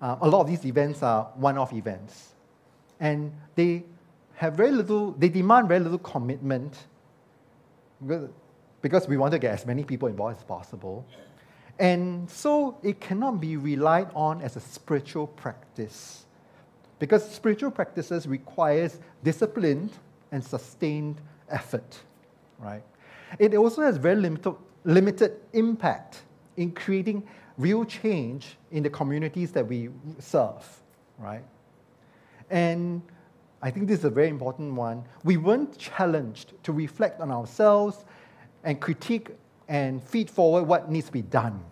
uh, 0.00 0.16
a 0.20 0.28
lot 0.28 0.40
of 0.42 0.46
these 0.46 0.64
events 0.66 1.02
are 1.02 1.24
one 1.36 1.57
off 1.57 1.72
events, 1.72 2.34
and 3.00 3.32
they 3.55 3.84
have 4.34 4.55
very 4.55 4.72
little, 4.72 5.12
they 5.12 5.28
demand 5.28 5.68
very 5.68 5.80
little 5.80 5.98
commitment 5.98 6.76
because, 8.85 9.09
we 9.09 9.16
want 9.16 9.32
to 9.32 9.39
get 9.39 9.55
as 9.55 9.64
many 9.64 9.82
people 9.82 10.09
involved 10.09 10.37
as 10.37 10.45
possible. 10.45 11.07
And 11.78 12.28
so 12.28 12.76
it 12.82 13.01
cannot 13.01 13.41
be 13.41 13.57
relied 13.57 14.11
on 14.14 14.43
as 14.43 14.57
a 14.57 14.61
spiritual 14.61 15.26
practice. 15.26 16.26
Because 16.99 17.26
spiritual 17.26 17.70
practices 17.70 18.26
requires 18.26 19.01
disciplined 19.22 19.93
and 20.32 20.45
sustained 20.45 21.22
effort, 21.49 21.99
right? 22.59 22.82
It 23.39 23.55
also 23.55 23.80
has 23.80 23.97
very 23.97 24.16
limited, 24.16 24.55
limited 24.85 25.41
impact 25.55 26.20
in 26.59 26.70
creating 26.70 27.26
real 27.57 27.87
change 27.87 28.59
in 28.70 28.82
the 28.82 28.91
communities 28.91 29.51
that 29.53 29.66
we 29.66 29.89
serve, 30.18 30.62
right? 31.18 31.45
And 32.51 33.01
I 33.62 33.70
think 33.70 33.89
this 33.89 34.01
is 34.01 34.05
a 34.05 34.11
very 34.11 34.28
important 34.28 34.74
one. 34.74 35.05
We 35.24 35.39
weren't 35.39 35.78
challenged 35.78 36.53
to 36.64 36.72
reflect 36.72 37.22
on 37.22 37.30
ourselves 37.30 38.05
and 38.64 38.80
critique 38.80 39.30
and 39.68 40.02
feed 40.02 40.28
forward 40.28 40.64
what 40.64 40.90
needs 40.90 41.06
to 41.06 41.12
be 41.12 41.22
done. 41.22 41.62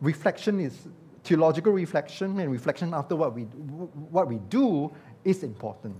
Reflection 0.00 0.60
is 0.60 0.88
theological 1.22 1.72
reflection 1.72 2.38
and 2.38 2.52
reflection 2.52 2.92
after 2.92 3.16
what 3.16 3.34
we, 3.34 3.42
what 3.42 4.28
we 4.28 4.38
do 4.50 4.92
is 5.24 5.42
important, 5.42 5.96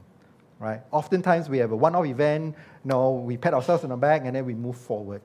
right? 0.59 0.83
Oftentimes 0.91 1.49
we 1.49 1.59
have 1.59 1.73
a 1.73 1.77
one-off 1.77 2.05
event, 2.05 2.55
you 2.85 2.89
know, 2.89 3.13
we 3.13 3.37
pat 3.37 3.55
ourselves 3.55 3.85
on 3.85 3.91
the 3.91 3.97
back 3.97 4.23
and 4.25 4.37
then 4.37 4.45
we 4.45 4.55
move 4.55 4.77
forward. 4.77 5.23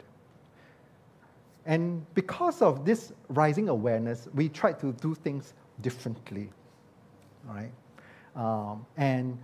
And 1.65 2.05
because 2.15 2.61
of 2.61 2.85
this 2.85 3.11
rising 3.27 3.67
awareness, 3.69 4.27
we 4.33 4.49
try 4.49 4.71
to 4.73 4.93
do 4.93 5.13
things 5.13 5.53
differently, 5.81 6.49
right? 7.45 7.71
Um, 8.35 8.85
and 8.97 9.37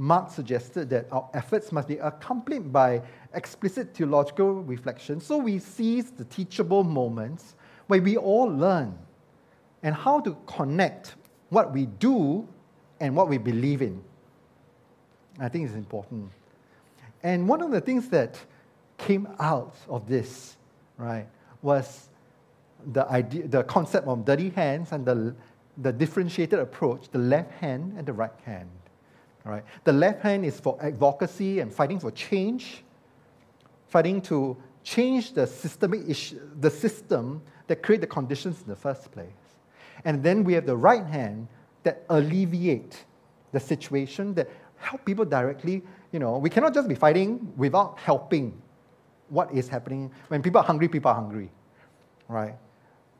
Mark 0.00 0.30
suggested 0.30 0.88
that 0.88 1.06
our 1.12 1.28
efforts 1.34 1.72
must 1.72 1.86
be 1.86 1.98
accompanied 1.98 2.72
by 2.72 3.02
explicit 3.34 3.92
theological 3.92 4.62
reflection. 4.62 5.20
So 5.20 5.36
we 5.36 5.58
seize 5.58 6.10
the 6.10 6.24
teachable 6.24 6.84
moments 6.84 7.54
where 7.86 8.00
we 8.00 8.16
all 8.16 8.46
learn 8.46 8.96
and 9.82 9.94
how 9.94 10.20
to 10.20 10.34
connect 10.46 11.16
what 11.50 11.74
we 11.74 11.84
do 11.84 12.48
and 12.98 13.14
what 13.14 13.28
we 13.28 13.36
believe 13.36 13.82
in. 13.82 14.02
I 15.38 15.50
think 15.50 15.66
it's 15.66 15.76
important. 15.76 16.30
And 17.22 17.46
one 17.46 17.60
of 17.60 17.70
the 17.70 17.82
things 17.82 18.08
that 18.08 18.42
came 18.96 19.28
out 19.38 19.74
of 19.86 20.08
this, 20.08 20.56
right, 20.96 21.26
was 21.60 22.08
the 22.92 23.06
idea, 23.06 23.46
the 23.48 23.64
concept 23.64 24.06
of 24.06 24.24
dirty 24.24 24.48
hands 24.48 24.92
and 24.92 25.04
the, 25.04 25.34
the 25.76 25.92
differentiated 25.92 26.58
approach, 26.58 27.10
the 27.10 27.18
left 27.18 27.52
hand 27.52 27.96
and 27.98 28.06
the 28.06 28.14
right 28.14 28.40
hand. 28.46 28.70
Right? 29.44 29.64
The 29.84 29.92
left 29.92 30.22
hand 30.22 30.44
is 30.44 30.60
for 30.60 30.78
advocacy 30.82 31.60
and 31.60 31.72
fighting 31.72 31.98
for 31.98 32.10
change, 32.10 32.84
fighting 33.88 34.20
to 34.22 34.56
change 34.82 35.32
the 35.32 35.46
systemic 35.46 36.08
issue, 36.08 36.40
the 36.60 36.70
system 36.70 37.42
that 37.66 37.82
create 37.82 38.00
the 38.00 38.06
conditions 38.06 38.60
in 38.62 38.68
the 38.68 38.76
first 38.76 39.10
place. 39.12 39.30
And 40.04 40.22
then 40.22 40.44
we 40.44 40.52
have 40.54 40.66
the 40.66 40.76
right 40.76 41.04
hand 41.04 41.48
that 41.82 42.04
alleviate 42.08 43.04
the 43.52 43.60
situation, 43.60 44.34
that 44.34 44.48
help 44.76 45.04
people 45.04 45.24
directly. 45.24 45.82
You 46.12 46.18
know, 46.18 46.38
we 46.38 46.50
cannot 46.50 46.74
just 46.74 46.88
be 46.88 46.94
fighting 46.94 47.52
without 47.56 47.98
helping 47.98 48.60
what 49.28 49.52
is 49.52 49.68
happening. 49.68 50.10
When 50.28 50.42
people 50.42 50.60
are 50.60 50.64
hungry, 50.64 50.88
people 50.88 51.10
are 51.10 51.14
hungry, 51.14 51.50
right? 52.28 52.56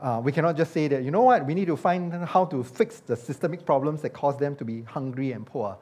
Uh, 0.00 0.20
we 0.24 0.32
cannot 0.32 0.56
just 0.56 0.72
say 0.72 0.88
that, 0.88 1.02
you 1.04 1.10
know 1.10 1.22
what, 1.22 1.46
we 1.46 1.54
need 1.54 1.66
to 1.66 1.76
find 1.76 2.12
how 2.12 2.46
to 2.46 2.64
fix 2.64 3.00
the 3.00 3.14
systemic 3.14 3.66
problems 3.66 4.00
that 4.02 4.10
cause 4.10 4.38
them 4.38 4.56
to 4.56 4.64
be 4.64 4.82
hungry 4.82 5.32
and 5.32 5.46
poor. 5.46 5.76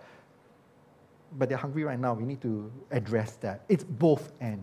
But 1.32 1.48
they're 1.48 1.58
hungry 1.58 1.84
right 1.84 1.98
now. 1.98 2.14
We 2.14 2.24
need 2.24 2.40
to 2.42 2.70
address 2.90 3.36
that. 3.36 3.64
It's 3.68 3.84
both 3.84 4.32
ends. 4.40 4.62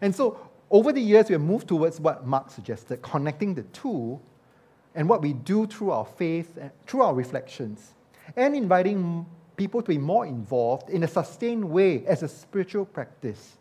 And 0.00 0.14
so 0.14 0.38
over 0.70 0.92
the 0.92 1.00
years, 1.00 1.28
we 1.28 1.34
have 1.34 1.42
moved 1.42 1.68
towards 1.68 2.00
what 2.00 2.26
Mark 2.26 2.50
suggested, 2.50 3.02
connecting 3.02 3.54
the 3.54 3.62
two 3.64 4.18
and 4.94 5.08
what 5.08 5.22
we 5.22 5.32
do 5.32 5.66
through 5.66 5.90
our 5.90 6.06
faith, 6.06 6.58
through 6.86 7.02
our 7.02 7.14
reflections, 7.14 7.92
and 8.36 8.56
inviting 8.56 9.26
people 9.56 9.82
to 9.82 9.88
be 9.88 9.98
more 9.98 10.26
involved 10.26 10.88
in 10.90 11.02
a 11.02 11.08
sustained 11.08 11.64
way 11.64 12.04
as 12.06 12.22
a 12.22 12.28
spiritual 12.28 12.84
practice 12.84 13.58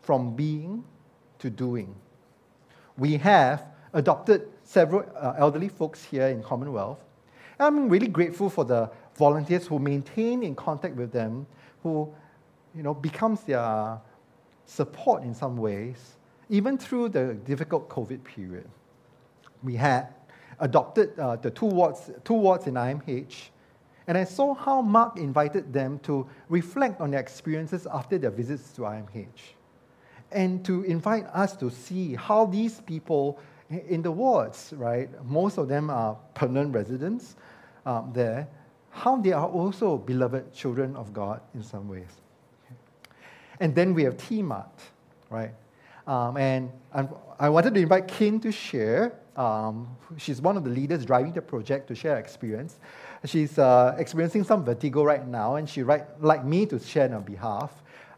from 0.00 0.34
being 0.34 0.84
to 1.38 1.50
doing. 1.50 1.94
We 2.96 3.16
have 3.18 3.64
adopted 3.92 4.48
several 4.64 5.04
uh, 5.16 5.34
elderly 5.38 5.68
folks 5.68 6.04
here 6.04 6.28
in 6.28 6.42
Commonwealth. 6.42 6.98
I'm 7.58 7.88
really 7.88 8.08
grateful 8.08 8.48
for 8.48 8.64
the 8.64 8.90
volunteers 9.18 9.66
who 9.66 9.78
maintain 9.78 10.42
in 10.42 10.54
contact 10.54 10.94
with 10.94 11.12
them, 11.12 11.46
who 11.82 12.08
you 12.74 12.82
know, 12.82 12.94
becomes 12.94 13.40
their 13.42 13.98
support 14.64 15.22
in 15.24 15.34
some 15.34 15.56
ways, 15.56 16.16
even 16.48 16.78
through 16.78 17.08
the 17.08 17.34
difficult 17.44 17.88
COVID 17.88 18.22
period. 18.22 18.68
We 19.62 19.74
had 19.74 20.14
adopted 20.60 21.18
uh, 21.18 21.36
the 21.36 21.50
two 21.50 21.66
wards, 21.66 22.10
two 22.24 22.34
wards 22.34 22.66
in 22.66 22.74
IMH, 22.74 23.48
and 24.06 24.16
I 24.16 24.24
saw 24.24 24.54
how 24.54 24.80
Mark 24.80 25.18
invited 25.18 25.72
them 25.72 25.98
to 26.00 26.26
reflect 26.48 27.00
on 27.00 27.10
their 27.10 27.20
experiences 27.20 27.86
after 27.92 28.16
their 28.18 28.30
visits 28.30 28.72
to 28.72 28.82
IMH, 28.82 29.54
and 30.30 30.64
to 30.64 30.84
invite 30.84 31.26
us 31.26 31.56
to 31.56 31.70
see 31.70 32.14
how 32.14 32.46
these 32.46 32.80
people 32.80 33.38
in 33.70 34.00
the 34.00 34.10
wards, 34.10 34.72
right, 34.76 35.10
most 35.24 35.58
of 35.58 35.68
them 35.68 35.90
are 35.90 36.16
permanent 36.34 36.74
residents 36.74 37.36
um, 37.84 38.10
there, 38.14 38.48
how 38.98 39.16
they 39.16 39.32
are 39.32 39.46
also 39.46 39.96
beloved 39.96 40.52
children 40.52 40.96
of 40.96 41.12
God 41.12 41.40
in 41.54 41.62
some 41.62 41.88
ways. 41.88 42.10
And 43.60 43.74
then 43.74 43.94
we 43.94 44.02
have 44.04 44.16
T-Mart, 44.16 44.80
right? 45.30 45.52
Um, 46.06 46.36
and 46.36 46.70
I'm, 46.92 47.08
i 47.38 47.48
wanted 47.48 47.74
to 47.74 47.80
invite 47.80 48.08
Kim 48.08 48.40
to 48.40 48.50
share. 48.50 49.12
Um, 49.36 49.88
she's 50.16 50.40
one 50.40 50.56
of 50.56 50.64
the 50.64 50.70
leaders 50.70 51.04
driving 51.04 51.32
the 51.32 51.42
project 51.42 51.86
to 51.88 51.94
share 51.94 52.14
her 52.14 52.18
experience. 52.18 52.78
She's 53.24 53.58
uh, 53.58 53.94
experiencing 53.98 54.44
some 54.44 54.64
vertigo 54.64 55.04
right 55.04 55.26
now, 55.26 55.56
and 55.56 55.68
she 55.68 55.82
would 55.82 56.04
like 56.20 56.44
me 56.44 56.66
to 56.66 56.78
share 56.78 57.04
on 57.04 57.12
her 57.12 57.20
behalf. 57.20 57.70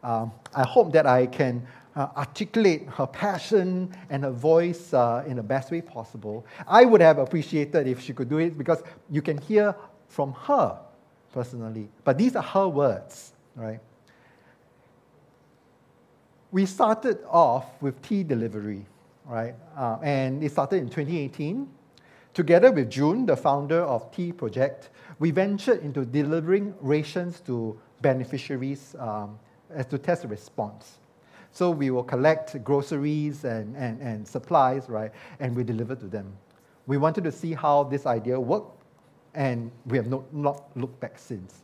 Um, 0.03 0.33
I 0.55 0.63
hope 0.63 0.93
that 0.93 1.07
I 1.07 1.27
can 1.27 1.67
uh, 1.97 2.09
articulate 2.17 2.89
her 2.97 3.07
passion 3.07 3.95
and 4.09 4.23
her 4.23 4.31
voice 4.31 4.95
uh, 4.95 5.25
in 5.27 5.37
the 5.37 5.43
best 5.43 5.71
way 5.71 5.81
possible. 5.81 6.47
I 6.67 6.85
would 6.85 7.01
have 7.01 7.19
appreciated 7.19 7.87
if 7.87 8.01
she 8.01 8.13
could 8.13 8.29
do 8.29 8.39
it 8.39 8.57
because 8.57 8.83
you 9.11 9.21
can 9.21 9.39
hear 9.39 9.75
from 10.11 10.33
her 10.33 10.79
personally. 11.33 11.89
But 12.05 12.19
these 12.19 12.37
are 12.37 12.43
her 12.43 12.69
words, 12.69 13.33
right? 13.57 13.81
we 16.53 16.67
started 16.67 17.19
off 17.29 17.81
with 17.81 18.01
tea 18.03 18.23
delivery, 18.25 18.85
right? 19.27 19.55
Uh, 19.77 19.99
and 20.03 20.43
it 20.43 20.51
started 20.53 20.77
in 20.77 20.89
2018. 20.89 21.69
Together 22.35 22.71
with 22.71 22.91
June, 22.91 23.27
the 23.27 23.37
founder 23.37 23.83
of 23.83 24.11
T 24.13 24.33
Project, 24.33 24.91
we 25.19 25.31
ventured 25.31 25.83
into 25.83 26.05
delivering 26.05 26.75
rations 26.81 27.41
to 27.41 27.79
beneficiaries 28.01 28.95
um, 28.99 29.39
as 29.71 29.87
to 29.87 29.99
test 29.99 30.25
response. 30.25 30.99
So 31.53 31.71
we 31.71 31.91
will 31.91 32.05
collect 32.05 32.63
groceries 32.63 33.45
and, 33.45 33.77
and, 33.77 34.01
and 34.01 34.27
supplies, 34.27 34.89
right, 34.89 35.11
and 35.41 35.57
we 35.57 35.65
deliver 35.65 35.97
to 35.97 36.07
them. 36.07 36.33
We 36.87 36.97
wanted 36.97 37.25
to 37.25 37.33
see 37.33 37.53
how 37.53 37.85
this 37.85 38.07
idea 38.07 38.39
worked, 38.39 38.80
and 39.35 39.71
we 39.87 39.97
have 39.97 40.07
not, 40.07 40.33
not 40.33 40.77
looked 40.77 41.01
back 41.01 41.19
since. 41.19 41.63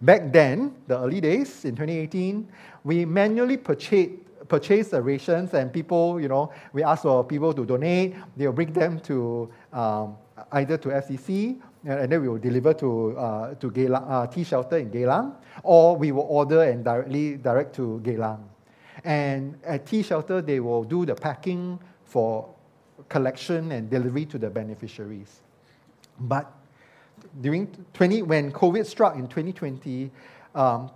Back 0.00 0.32
then, 0.32 0.74
the 0.88 0.98
early 0.98 1.20
days 1.20 1.64
in 1.64 1.76
2018, 1.76 2.48
we 2.84 3.04
manually 3.04 3.56
purchased 3.56 4.10
purchase 4.48 4.88
the 4.88 5.00
rations 5.00 5.54
and 5.54 5.72
people, 5.72 6.20
you 6.20 6.28
know, 6.28 6.52
we 6.74 6.82
ask 6.82 7.02
for 7.02 7.24
people 7.24 7.54
to 7.54 7.64
donate. 7.64 8.14
They'll 8.36 8.52
bring 8.52 8.72
them 8.72 9.00
to 9.00 9.48
um, 9.72 10.16
either 10.52 10.76
to 10.76 10.88
FCC 10.88 11.60
and 11.84 12.12
then 12.12 12.20
we 12.20 12.28
will 12.28 12.38
deliver 12.38 12.74
to, 12.74 13.16
uh, 13.18 13.54
to 13.54 13.70
Geylang, 13.70 14.04
uh, 14.08 14.26
tea 14.26 14.44
shelter 14.44 14.76
in 14.76 14.90
Geylang, 14.90 15.34
or 15.62 15.96
we 15.96 16.12
will 16.12 16.26
order 16.28 16.62
and 16.62 16.84
directly 16.84 17.36
direct 17.36 17.74
to 17.76 18.00
Geylang. 18.04 18.40
And 19.04 19.58
at 19.64 19.86
tea 19.86 20.02
shelter, 20.02 20.42
they 20.42 20.60
will 20.60 20.84
do 20.84 21.04
the 21.04 21.14
packing 21.14 21.80
for 22.04 22.48
collection 23.08 23.72
and 23.72 23.90
delivery 23.90 24.26
to 24.26 24.38
the 24.38 24.48
beneficiaries. 24.48 25.40
But 26.20 26.52
during 27.40 27.66
20, 27.94 28.22
when 28.22 28.52
COVID 28.52 28.86
struck 28.86 29.16
in 29.16 29.28
2020, 29.28 30.10
um, 30.54 30.90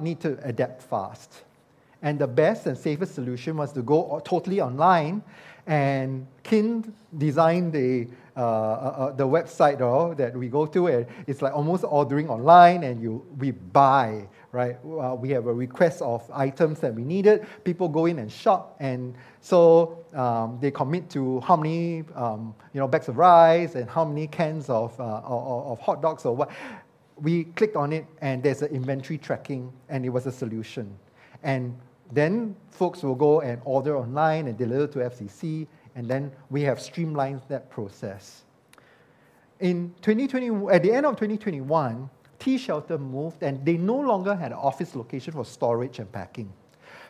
need 0.00 0.20
to 0.20 0.38
adapt 0.42 0.82
fast. 0.82 1.42
And 2.02 2.18
the 2.18 2.26
best 2.26 2.66
and 2.66 2.76
safest 2.76 3.14
solution 3.14 3.56
was 3.56 3.72
to 3.72 3.82
go 3.82 4.20
totally 4.24 4.60
online. 4.60 5.22
And 5.66 6.26
Kin 6.42 6.92
designed 7.16 7.72
the, 7.72 8.08
uh, 8.36 8.40
uh, 8.40 8.42
uh, 8.42 9.12
the 9.12 9.26
website 9.26 9.80
oh, 9.80 10.14
that 10.14 10.36
we 10.36 10.48
go 10.48 10.66
to, 10.66 10.86
and 10.88 11.06
it's 11.26 11.40
like 11.40 11.54
almost 11.54 11.84
ordering 11.86 12.28
online, 12.28 12.82
and 12.82 13.00
you, 13.00 13.24
we 13.38 13.52
buy, 13.52 14.26
right? 14.52 14.76
Uh, 14.84 15.14
we 15.18 15.30
have 15.30 15.46
a 15.46 15.52
request 15.52 16.02
of 16.02 16.30
items 16.30 16.78
that 16.80 16.94
we 16.94 17.02
needed. 17.02 17.46
People 17.64 17.88
go 17.88 18.04
in 18.04 18.18
and 18.18 18.30
shop, 18.30 18.76
and 18.80 19.14
so 19.40 20.04
um, 20.14 20.58
they 20.60 20.70
commit 20.70 21.08
to 21.10 21.40
how 21.40 21.56
many 21.56 22.04
um, 22.14 22.54
you 22.74 22.80
know, 22.80 22.86
bags 22.86 23.08
of 23.08 23.16
rice 23.16 23.74
and 23.74 23.88
how 23.88 24.04
many 24.04 24.26
cans 24.26 24.68
of, 24.68 24.98
uh, 25.00 25.22
of, 25.24 25.72
of 25.72 25.80
hot 25.80 26.02
dogs 26.02 26.24
or 26.24 26.36
what. 26.36 26.50
We 27.16 27.44
clicked 27.44 27.76
on 27.76 27.92
it, 27.92 28.06
and 28.20 28.42
there's 28.42 28.62
an 28.62 28.74
inventory 28.74 29.18
tracking, 29.18 29.72
and 29.88 30.04
it 30.04 30.08
was 30.08 30.26
a 30.26 30.32
solution. 30.32 30.98
And 31.42 31.76
then 32.10 32.56
folks 32.70 33.02
will 33.02 33.14
go 33.14 33.40
and 33.40 33.60
order 33.64 33.96
online 33.96 34.48
and 34.48 34.58
deliver 34.58 34.86
to 34.88 34.98
FCC, 34.98 35.66
and 35.94 36.08
then 36.08 36.32
we 36.50 36.62
have 36.62 36.80
streamlined 36.80 37.42
that 37.48 37.70
process. 37.70 38.42
In 39.60 39.94
2020, 40.02 40.74
at 40.74 40.82
the 40.82 40.92
end 40.92 41.06
of 41.06 41.14
2021, 41.14 42.10
Tea 42.42 42.58
Shelter 42.58 42.98
moved, 42.98 43.40
and 43.44 43.64
they 43.64 43.76
no 43.76 43.94
longer 43.94 44.34
had 44.34 44.50
an 44.50 44.58
office 44.58 44.96
location 44.96 45.32
for 45.32 45.44
storage 45.44 46.00
and 46.00 46.10
packing. 46.10 46.52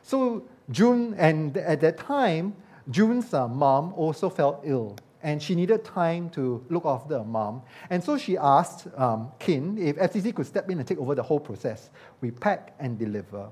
So 0.03 0.47
June, 0.71 1.15
and 1.17 1.57
at 1.57 1.81
that 1.81 1.97
time, 1.97 2.55
June's 2.91 3.33
uh, 3.33 3.49
mom 3.49 3.95
also 3.95 4.29
felt 4.29 4.61
ill, 4.65 4.99
and 5.23 5.43
she 5.43 5.55
needed 5.55 5.85
time 5.85 6.29
to 6.31 6.63
look 6.69 6.85
after 6.85 7.17
her 7.17 7.25
mom. 7.25 7.63
And 7.89 8.05
so 8.05 8.19
she 8.19 8.37
asked 8.37 8.89
um, 8.95 9.33
Kin 9.39 9.79
if 9.79 9.97
FCC 9.97 10.35
could 10.35 10.47
step 10.47 10.69
in 10.69 10.79
and 10.79 10.87
take 10.87 10.99
over 10.99 11.15
the 11.15 11.23
whole 11.23 11.41
process. 11.41 11.89
We 12.21 12.31
pack 12.31 12.75
and 12.79 12.99
deliver. 12.99 13.49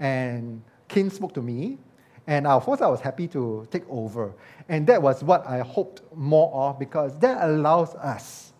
And 0.00 0.60
Kin 0.88 1.08
spoke 1.08 1.34
to 1.34 1.40
me, 1.40 1.78
and 2.26 2.48
of 2.48 2.64
course 2.64 2.80
I 2.80 2.88
was 2.88 3.00
happy 3.00 3.28
to 3.28 3.68
take 3.70 3.88
over. 3.88 4.34
And 4.68 4.88
that 4.88 5.00
was 5.00 5.22
what 5.22 5.46
I 5.46 5.60
hoped 5.60 6.02
more 6.16 6.52
of 6.52 6.80
because 6.80 7.16
that 7.20 7.48
allows 7.48 7.94
us 7.94 8.51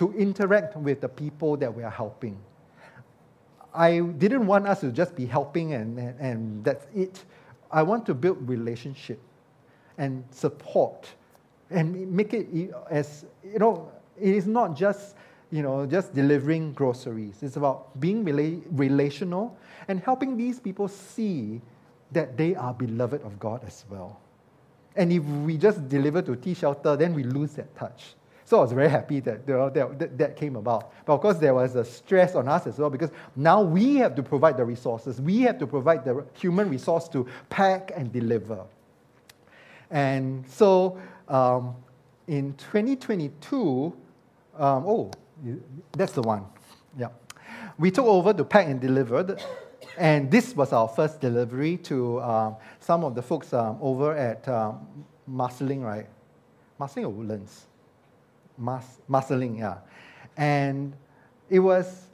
to 0.00 0.10
interact 0.14 0.74
with 0.76 1.02
the 1.02 1.08
people 1.10 1.58
that 1.58 1.72
we 1.76 1.82
are 1.82 1.90
helping. 1.90 2.34
I 3.74 4.00
didn't 4.00 4.46
want 4.46 4.66
us 4.66 4.80
to 4.80 4.90
just 4.90 5.14
be 5.14 5.26
helping 5.26 5.74
and, 5.74 5.98
and, 5.98 6.18
and 6.18 6.64
that's 6.64 6.86
it. 6.94 7.22
I 7.70 7.82
want 7.82 8.06
to 8.06 8.14
build 8.14 8.48
relationship 8.48 9.20
and 9.98 10.24
support 10.30 11.06
and 11.68 12.10
make 12.10 12.32
it 12.32 12.72
as, 12.90 13.26
you 13.44 13.58
know, 13.58 13.92
it 14.18 14.34
is 14.34 14.46
not 14.46 14.74
just, 14.74 15.16
you 15.50 15.62
know, 15.62 15.84
just 15.84 16.14
delivering 16.14 16.72
groceries. 16.72 17.42
It's 17.42 17.56
about 17.56 18.00
being 18.00 18.24
rela- 18.24 18.62
relational 18.70 19.54
and 19.86 20.00
helping 20.00 20.34
these 20.34 20.58
people 20.58 20.88
see 20.88 21.60
that 22.12 22.38
they 22.38 22.54
are 22.54 22.72
beloved 22.72 23.20
of 23.20 23.38
God 23.38 23.62
as 23.66 23.84
well. 23.90 24.18
And 24.96 25.12
if 25.12 25.22
we 25.22 25.58
just 25.58 25.90
deliver 25.90 26.22
to 26.22 26.36
tea 26.36 26.54
shelter, 26.54 26.96
then 26.96 27.12
we 27.12 27.22
lose 27.22 27.52
that 27.52 27.76
touch. 27.76 28.14
So 28.50 28.58
I 28.58 28.62
was 28.62 28.72
very 28.72 28.88
happy 28.88 29.20
that, 29.20 29.42
you 29.46 29.54
know, 29.54 29.70
that, 29.70 30.18
that, 30.18 30.34
came 30.34 30.56
about. 30.56 30.92
But 31.04 31.12
of 31.14 31.20
course, 31.20 31.36
there 31.36 31.54
was 31.54 31.76
a 31.76 31.84
stress 31.84 32.34
on 32.34 32.48
us 32.48 32.66
as 32.66 32.80
well 32.80 32.90
because 32.90 33.10
now 33.36 33.62
we 33.62 33.94
have 33.98 34.16
to 34.16 34.24
provide 34.24 34.56
the 34.56 34.64
resources. 34.64 35.20
We 35.20 35.42
have 35.42 35.56
to 35.60 35.68
provide 35.68 36.04
the 36.04 36.26
human 36.34 36.68
resource 36.68 37.06
to 37.10 37.28
pack 37.48 37.92
and 37.94 38.12
deliver. 38.12 38.64
And 39.88 40.44
so 40.48 40.98
um, 41.28 41.76
in 42.26 42.54
2022, 42.54 43.96
um, 44.58 44.84
oh, 44.84 45.12
that's 45.92 46.14
the 46.14 46.22
one. 46.22 46.44
Yeah. 46.98 47.10
We 47.78 47.92
took 47.92 48.06
over 48.06 48.32
to 48.32 48.42
pack 48.42 48.66
and 48.66 48.80
deliver. 48.80 49.38
And 49.96 50.28
this 50.28 50.56
was 50.56 50.72
our 50.72 50.88
first 50.88 51.20
delivery 51.20 51.76
to 51.84 52.20
um, 52.20 52.56
some 52.80 53.04
of 53.04 53.14
the 53.14 53.22
folks 53.22 53.52
um, 53.52 53.78
over 53.80 54.16
at 54.16 54.48
um, 54.48 54.88
right? 55.28 56.06
Marsiling 56.80 57.04
or 57.04 57.10
Woodlands? 57.10 57.66
Mas- 58.60 59.00
Marsiling, 59.08 59.58
yeah. 59.58 59.78
And 60.36 60.92
it 61.48 61.58
was, 61.58 62.06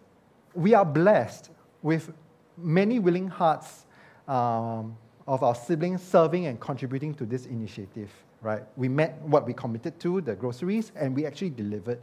we 0.55 0.73
are 0.73 0.85
blessed 0.85 1.51
with 1.83 2.13
many 2.57 2.99
willing 2.99 3.29
hearts 3.29 3.85
um, 4.27 4.97
of 5.27 5.43
our 5.43 5.55
siblings 5.55 6.03
serving 6.03 6.47
and 6.47 6.59
contributing 6.59 7.13
to 7.15 7.27
this 7.27 7.47
initiative, 7.47 8.11
right? 8.41 8.63
We 8.77 8.89
met 8.89 9.21
what 9.23 9.47
we 9.47 9.53
committed 9.53 9.99
to, 10.01 10.21
the 10.21 10.35
groceries, 10.35 10.93
and 10.97 11.15
we 11.15 11.27
actually 11.27 11.51
delivered. 11.51 12.01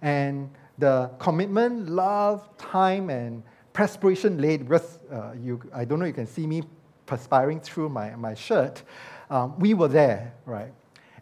And 0.00 0.50
the 0.78 1.10
commitment, 1.18 1.88
love, 1.88 2.48
time, 2.56 3.10
and 3.10 3.42
perspiration 3.72 4.40
laid, 4.40 4.68
because 4.68 4.98
uh, 5.10 5.32
you, 5.40 5.60
I 5.72 5.84
don't 5.84 5.98
know 5.98 6.06
you 6.06 6.12
can 6.12 6.26
see 6.26 6.46
me 6.46 6.62
perspiring 7.06 7.60
through 7.60 7.90
my, 7.90 8.14
my 8.16 8.34
shirt, 8.34 8.82
um, 9.30 9.58
we 9.58 9.74
were 9.74 9.88
there, 9.88 10.34
right? 10.46 10.72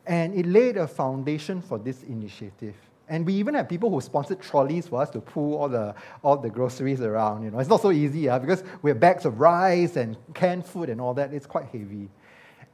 And 0.07 0.35
it 0.35 0.47
laid 0.47 0.77
a 0.77 0.87
foundation 0.87 1.61
for 1.63 1.79
this 1.79 2.03
initiative. 2.05 2.75
And 3.09 3.27
we 3.27 3.35
even 3.35 3.55
have 3.55 3.69
people 3.69 3.91
who 3.91 4.01
sponsored 4.01 4.41
trolleys 4.41 4.87
for 4.87 5.03
us 5.03 5.11
to 5.11 5.21
pull 5.21 5.57
all 5.57 5.69
the, 5.69 5.95
all 6.23 6.37
the 6.37 6.49
groceries 6.49 7.01
around. 7.01 7.43
You 7.43 7.51
know, 7.51 7.59
it's 7.59 7.69
not 7.69 7.83
so 7.83 7.91
easy 7.91 8.29
uh, 8.29 8.39
because 8.39 8.63
we 8.83 8.91
have 8.91 9.01
bags 9.01 9.25
of 9.25 9.41
rice 9.41 9.97
and 9.97 10.17
canned 10.33 10.65
food 10.65 10.89
and 10.89 11.01
all 11.01 11.13
that. 11.15 11.35
It's 11.35 11.47
quite 11.47 11.67
heavy. 11.67 12.09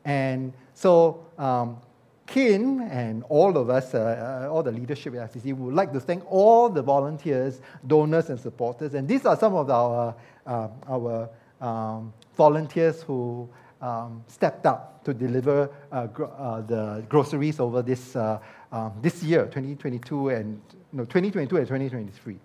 And 0.04 0.52
so 0.74 1.26
um, 1.38 1.78
Kin 2.26 2.82
and 2.90 3.24
all 3.28 3.56
of 3.56 3.70
us, 3.70 3.94
uh, 3.94 4.44
uh, 4.48 4.52
all 4.52 4.62
the 4.62 4.72
leadership 4.72 5.14
at 5.14 5.32
FCC, 5.32 5.56
would 5.56 5.74
like 5.74 5.92
to 5.92 6.00
thank 6.00 6.24
all 6.30 6.68
the 6.68 6.82
volunteers, 6.82 7.60
donors, 7.86 8.28
and 8.28 8.38
supporters. 8.38 8.94
And 8.94 9.08
these 9.08 9.24
are 9.24 9.36
some 9.36 9.54
of 9.54 9.70
our, 9.70 10.14
uh, 10.46 10.68
our 10.88 11.30
um, 11.60 12.12
volunteers 12.36 13.02
who 13.02 13.48
um, 13.80 14.24
stepped 14.26 14.66
up 14.66 14.95
to 15.06 15.14
deliver 15.14 15.70
uh, 15.90 16.06
gro- 16.06 16.32
uh, 16.38 16.60
the 16.60 17.04
groceries 17.08 17.58
over 17.60 17.80
this, 17.82 18.14
uh, 18.14 18.38
um, 18.72 18.92
this 19.00 19.22
year, 19.22 19.44
2022 19.44 20.28
and 20.28 20.60
no, 20.92 21.04
2022 21.04 21.56
and 21.56 21.66
2023. 21.66 22.38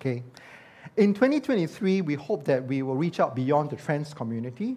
Okay. 0.00 0.22
In 0.96 1.12
2023, 1.12 2.02
we 2.02 2.14
hope 2.14 2.44
that 2.44 2.64
we 2.64 2.82
will 2.82 2.94
reach 2.94 3.20
out 3.20 3.34
beyond 3.34 3.70
the 3.70 3.76
trans 3.76 4.14
community 4.14 4.76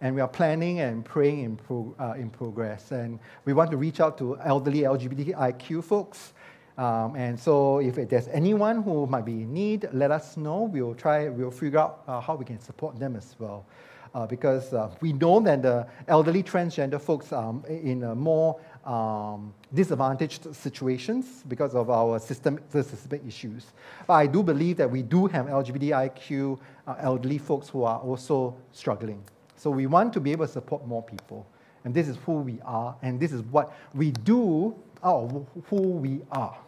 and 0.00 0.14
we 0.14 0.20
are 0.20 0.28
planning 0.28 0.80
and 0.80 1.04
praying 1.04 1.40
in, 1.40 1.56
pro, 1.56 1.94
uh, 1.98 2.14
in 2.16 2.30
progress. 2.30 2.92
And 2.92 3.18
we 3.44 3.52
want 3.52 3.70
to 3.72 3.76
reach 3.76 4.00
out 4.00 4.16
to 4.18 4.38
elderly 4.40 4.80
LGBTIQ 4.80 5.84
folks. 5.84 6.32
Um, 6.78 7.16
and 7.16 7.38
so, 7.38 7.80
if 7.80 7.96
there's 8.08 8.28
anyone 8.28 8.82
who 8.82 9.08
might 9.08 9.24
be 9.24 9.42
in 9.42 9.52
need, 9.52 9.88
let 9.92 10.12
us 10.12 10.36
know. 10.36 10.62
We'll 10.62 10.94
try. 10.94 11.28
We'll 11.28 11.50
figure 11.50 11.80
out 11.80 12.04
uh, 12.06 12.20
how 12.20 12.36
we 12.36 12.44
can 12.44 12.60
support 12.60 13.00
them 13.00 13.16
as 13.16 13.34
well, 13.40 13.66
uh, 14.14 14.26
because 14.26 14.72
uh, 14.72 14.90
we 15.00 15.12
know 15.12 15.40
that 15.40 15.62
the 15.62 15.86
elderly 16.06 16.42
transgender 16.42 17.00
folks 17.00 17.32
are 17.32 17.48
um, 17.48 17.64
in 17.68 18.02
a 18.04 18.14
more 18.14 18.60
um, 18.84 19.52
disadvantaged 19.72 20.54
situations 20.54 21.44
because 21.48 21.74
of 21.74 21.90
our 21.90 22.18
system, 22.18 22.58
systemic 22.70 23.22
issues. 23.26 23.66
But 24.06 24.14
I 24.14 24.26
do 24.26 24.42
believe 24.42 24.76
that 24.78 24.90
we 24.90 25.02
do 25.02 25.26
have 25.26 25.46
LGBTIQ 25.46 26.58
uh, 26.86 26.94
elderly 27.00 27.38
folks 27.38 27.68
who 27.68 27.84
are 27.84 27.98
also 27.98 28.56
struggling. 28.72 29.22
So 29.56 29.70
we 29.70 29.86
want 29.86 30.12
to 30.14 30.20
be 30.20 30.32
able 30.32 30.46
to 30.46 30.52
support 30.52 30.86
more 30.86 31.02
people. 31.02 31.46
And 31.84 31.94
this 31.94 32.08
is 32.08 32.16
who 32.24 32.32
we 32.34 32.60
are, 32.64 32.96
and 33.02 33.20
this 33.20 33.32
is 33.32 33.42
what 33.42 33.74
we 33.94 34.10
do 34.10 34.74
out 35.02 35.32
of 35.32 35.46
who 35.68 35.80
we 35.80 36.20
are, 36.32 36.58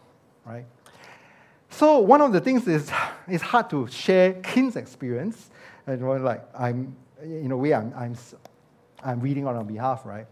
right? 0.45 0.65
So 1.71 1.99
one 1.99 2.21
of 2.21 2.33
the 2.33 2.41
things 2.41 2.67
is 2.67 2.91
it's 3.29 3.43
hard 3.43 3.71
to 3.71 3.87
share 3.89 4.35
Kin's 4.35 4.77
experience. 4.77 5.51
And 5.87 6.25
like 6.25 6.43
I'm, 6.59 6.97
in 7.23 7.51
a 7.51 7.57
way, 7.57 7.75
I'm, 7.75 7.93
I'm, 7.97 8.17
I'm 9.03 9.21
reading 9.21 9.47
on 9.47 9.55
her 9.55 9.65
behalf, 9.65 10.05
right? 10.05 10.27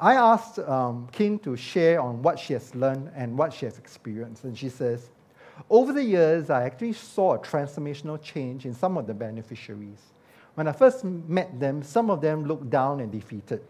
I 0.00 0.14
asked 0.14 0.58
um, 0.58 1.08
to 1.16 1.56
share 1.56 2.00
on 2.00 2.22
what 2.22 2.38
she 2.38 2.52
has 2.52 2.74
learned 2.74 3.10
and 3.14 3.36
what 3.38 3.52
she 3.52 3.64
has 3.64 3.78
experienced. 3.78 4.44
And 4.44 4.56
she 4.56 4.68
says, 4.68 5.08
over 5.70 5.92
the 5.92 6.02
years, 6.02 6.50
I 6.50 6.64
actually 6.64 6.92
saw 6.92 7.34
a 7.34 7.38
transformational 7.38 8.20
change 8.22 8.66
in 8.66 8.74
some 8.74 8.98
of 8.98 9.06
the 9.06 9.14
beneficiaries. 9.14 10.00
When 10.54 10.68
I 10.68 10.72
first 10.72 11.04
met 11.04 11.58
them, 11.58 11.82
some 11.82 12.10
of 12.10 12.20
them 12.20 12.44
looked 12.44 12.68
down 12.68 13.00
and 13.00 13.10
defeated. 13.10 13.62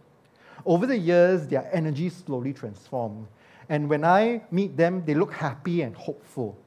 Over 0.64 0.86
the 0.86 0.98
years, 0.98 1.46
their 1.46 1.68
energy 1.72 2.08
slowly 2.08 2.52
transformed. 2.52 3.28
And 3.68 3.88
when 3.88 4.04
I 4.04 4.42
meet 4.50 4.76
them, 4.76 5.04
they 5.04 5.14
look 5.14 5.32
happy 5.32 5.82
and 5.82 5.94
hopeful. 5.94 6.58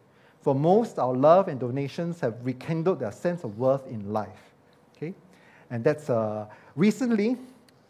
For 0.41 0.56
most, 0.56 0.99
our 0.99 1.14
love 1.14 1.49
and 1.49 1.60
donations 1.60 2.22
have 2.22 2.36
rekindled 2.44 2.99
their 2.99 3.11
sense 3.11 3.44
of 3.44 3.57
worth 3.57 3.86
in 3.88 4.14
life. 4.14 4.49
And 5.72 5.84
that's 5.84 6.10
uh, 6.10 6.48
recently, 6.76 7.38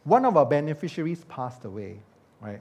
one 0.03 0.25
of 0.25 0.37
our 0.37 0.45
beneficiaries 0.45 1.23
passed 1.25 1.65
away, 1.65 1.99
right? 2.41 2.59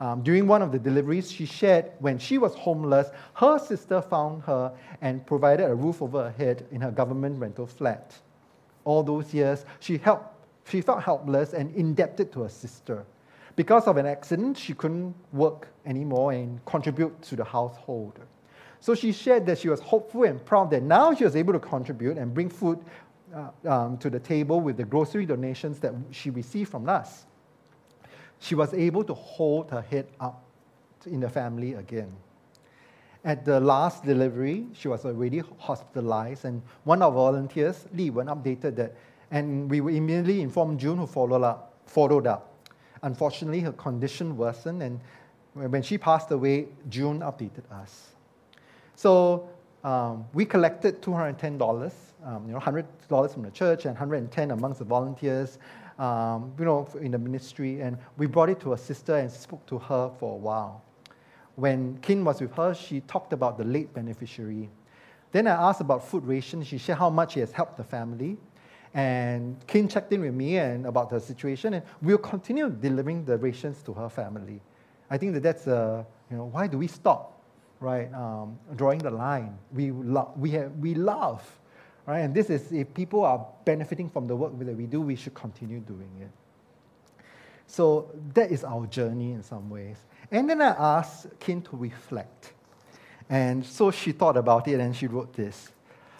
Um, 0.00 0.22
during 0.22 0.46
one 0.46 0.62
of 0.62 0.72
the 0.72 0.78
deliveries, 0.78 1.30
she 1.30 1.44
shared 1.44 1.92
when 1.98 2.18
she 2.18 2.38
was 2.38 2.54
homeless, 2.54 3.08
her 3.34 3.58
sister 3.58 4.00
found 4.00 4.42
her 4.44 4.72
and 5.02 5.26
provided 5.26 5.68
a 5.68 5.74
roof 5.74 6.00
over 6.00 6.24
her 6.24 6.30
head 6.30 6.66
in 6.72 6.80
her 6.80 6.90
government 6.90 7.38
rental 7.38 7.66
flat 7.66 8.14
all 8.84 9.02
those 9.02 9.32
years, 9.32 9.64
she, 9.80 9.98
helped, 9.98 10.34
she 10.68 10.80
felt 10.80 11.02
helpless 11.02 11.52
and 11.52 11.74
indebted 11.74 12.32
to 12.32 12.42
her 12.42 12.48
sister. 12.48 13.04
Because 13.56 13.86
of 13.86 13.96
an 13.96 14.06
accident, 14.06 14.56
she 14.56 14.74
couldn't 14.74 15.14
work 15.32 15.68
anymore 15.86 16.32
and 16.32 16.64
contribute 16.64 17.20
to 17.22 17.36
the 17.36 17.44
household. 17.44 18.18
So 18.80 18.94
she 18.94 19.12
shared 19.12 19.44
that 19.46 19.58
she 19.58 19.68
was 19.68 19.80
hopeful 19.80 20.24
and 20.24 20.42
proud 20.44 20.70
that 20.70 20.82
now 20.82 21.14
she 21.14 21.24
was 21.24 21.36
able 21.36 21.52
to 21.52 21.58
contribute 21.58 22.16
and 22.16 22.32
bring 22.32 22.48
food 22.48 22.78
uh, 23.34 23.50
um, 23.68 23.98
to 23.98 24.10
the 24.10 24.20
table 24.20 24.60
with 24.60 24.76
the 24.76 24.84
grocery 24.84 25.26
donations 25.26 25.78
that 25.80 25.94
she 26.10 26.30
received 26.30 26.70
from 26.70 26.88
us. 26.88 27.26
She 28.38 28.54
was 28.54 28.72
able 28.74 29.04
to 29.04 29.14
hold 29.14 29.70
her 29.70 29.82
head 29.82 30.06
up 30.18 30.42
in 31.06 31.20
the 31.20 31.28
family 31.28 31.74
again. 31.74 32.12
At 33.24 33.44
the 33.44 33.60
last 33.60 34.04
delivery, 34.04 34.66
she 34.72 34.88
was 34.88 35.04
already 35.04 35.42
hospitalized, 35.58 36.46
and 36.46 36.62
one 36.84 37.02
of 37.02 37.16
our 37.16 37.32
volunteers, 37.32 37.86
Li 37.92 38.08
Wen, 38.08 38.26
updated 38.26 38.76
that, 38.76 38.96
and 39.30 39.70
we 39.70 39.82
were 39.82 39.90
immediately 39.90 40.40
informed 40.40 40.80
June, 40.80 40.96
who 40.98 41.06
followed 41.06 41.42
up. 41.42 41.74
Followed 41.86 42.26
up. 42.26 42.54
Unfortunately, 43.02 43.60
her 43.60 43.72
condition 43.72 44.36
worsened, 44.36 44.82
and 44.82 45.00
when 45.52 45.82
she 45.82 45.98
passed 45.98 46.30
away, 46.30 46.68
June 46.88 47.20
updated 47.20 47.70
us. 47.70 48.10
So 48.96 49.48
um, 49.84 50.24
we 50.32 50.44
collected 50.44 51.02
$210, 51.02 51.92
um, 52.24 52.46
you 52.46 52.52
know, 52.52 52.58
$100 52.58 53.32
from 53.32 53.42
the 53.42 53.50
church 53.50 53.84
and 53.84 53.94
110 53.94 54.50
amongst 54.50 54.78
the 54.78 54.84
volunteers, 54.84 55.58
um, 55.98 56.52
you 56.58 56.64
know, 56.64 56.88
in 57.00 57.12
the 57.12 57.18
ministry, 57.18 57.80
and 57.80 57.98
we 58.16 58.26
brought 58.26 58.48
it 58.48 58.60
to 58.60 58.72
a 58.72 58.78
sister 58.78 59.16
and 59.16 59.30
spoke 59.30 59.64
to 59.66 59.78
her 59.78 60.10
for 60.18 60.34
a 60.34 60.36
while 60.36 60.82
when 61.60 61.98
Kin 61.98 62.24
was 62.24 62.40
with 62.40 62.52
her, 62.54 62.74
she 62.74 63.00
talked 63.00 63.32
about 63.32 63.58
the 63.58 63.64
late 63.64 63.92
beneficiary. 63.92 64.70
Then 65.32 65.46
I 65.46 65.52
asked 65.68 65.80
about 65.80 66.06
food 66.08 66.24
rations. 66.24 66.66
She 66.66 66.78
shared 66.78 66.98
how 66.98 67.10
much 67.10 67.34
she 67.34 67.40
has 67.40 67.52
helped 67.52 67.76
the 67.76 67.84
family. 67.84 68.36
And 68.94 69.56
Kin 69.66 69.86
checked 69.86 70.12
in 70.12 70.22
with 70.22 70.34
me 70.34 70.56
and 70.56 70.86
about 70.86 71.12
her 71.12 71.20
situation, 71.20 71.74
and 71.74 71.84
we'll 72.02 72.18
continue 72.18 72.68
delivering 72.68 73.24
the 73.24 73.36
rations 73.36 73.82
to 73.82 73.92
her 73.92 74.08
family. 74.08 74.60
I 75.10 75.18
think 75.18 75.34
that 75.34 75.42
that's, 75.42 75.68
uh, 75.68 76.02
you 76.30 76.36
know, 76.36 76.46
why 76.46 76.66
do 76.66 76.78
we 76.78 76.88
stop, 76.88 77.40
right? 77.78 78.12
Um, 78.12 78.58
drawing 78.74 78.98
the 78.98 79.10
line. 79.10 79.56
We, 79.72 79.92
lo- 79.92 80.32
we, 80.36 80.50
have, 80.52 80.72
we 80.78 80.94
love, 80.94 81.59
right? 82.06 82.20
And 82.20 82.34
this 82.34 82.50
is, 82.50 82.72
if 82.72 82.92
people 82.94 83.24
are 83.24 83.46
benefiting 83.64 84.08
from 84.08 84.26
the 84.26 84.36
work 84.36 84.58
that 84.58 84.76
we 84.76 84.86
do, 84.86 85.00
we 85.00 85.16
should 85.16 85.34
continue 85.34 85.80
doing 85.80 86.10
it. 86.20 86.30
So 87.66 88.10
that 88.34 88.50
is 88.50 88.64
our 88.64 88.86
journey 88.86 89.32
in 89.32 89.42
some 89.42 89.70
ways. 89.70 89.96
And 90.30 90.50
then 90.50 90.60
I 90.60 90.98
asked 90.98 91.26
Kin 91.38 91.62
to 91.62 91.76
reflect. 91.76 92.52
And 93.28 93.64
so 93.64 93.90
she 93.90 94.12
thought 94.12 94.36
about 94.36 94.66
it 94.66 94.80
and 94.80 94.94
she 94.94 95.06
wrote 95.06 95.32
this. 95.34 95.70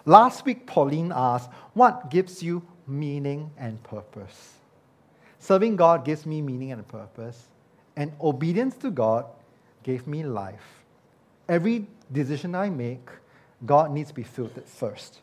Last 0.05 0.45
week, 0.45 0.65
Pauline 0.65 1.11
asked, 1.13 1.49
What 1.73 2.09
gives 2.09 2.41
you 2.41 2.65
meaning 2.87 3.51
and 3.57 3.81
purpose? 3.83 4.53
Serving 5.39 5.75
God 5.75 6.05
gives 6.05 6.25
me 6.25 6.41
meaning 6.41 6.71
and 6.71 6.87
purpose, 6.87 7.47
and 7.95 8.13
obedience 8.21 8.75
to 8.77 8.91
God 8.91 9.25
gave 9.83 10.07
me 10.07 10.23
life. 10.23 10.83
Every 11.49 11.87
decision 12.11 12.55
I 12.55 12.69
make, 12.69 13.09
God 13.65 13.91
needs 13.91 14.09
to 14.09 14.15
be 14.15 14.23
filtered 14.23 14.65
first. 14.65 15.19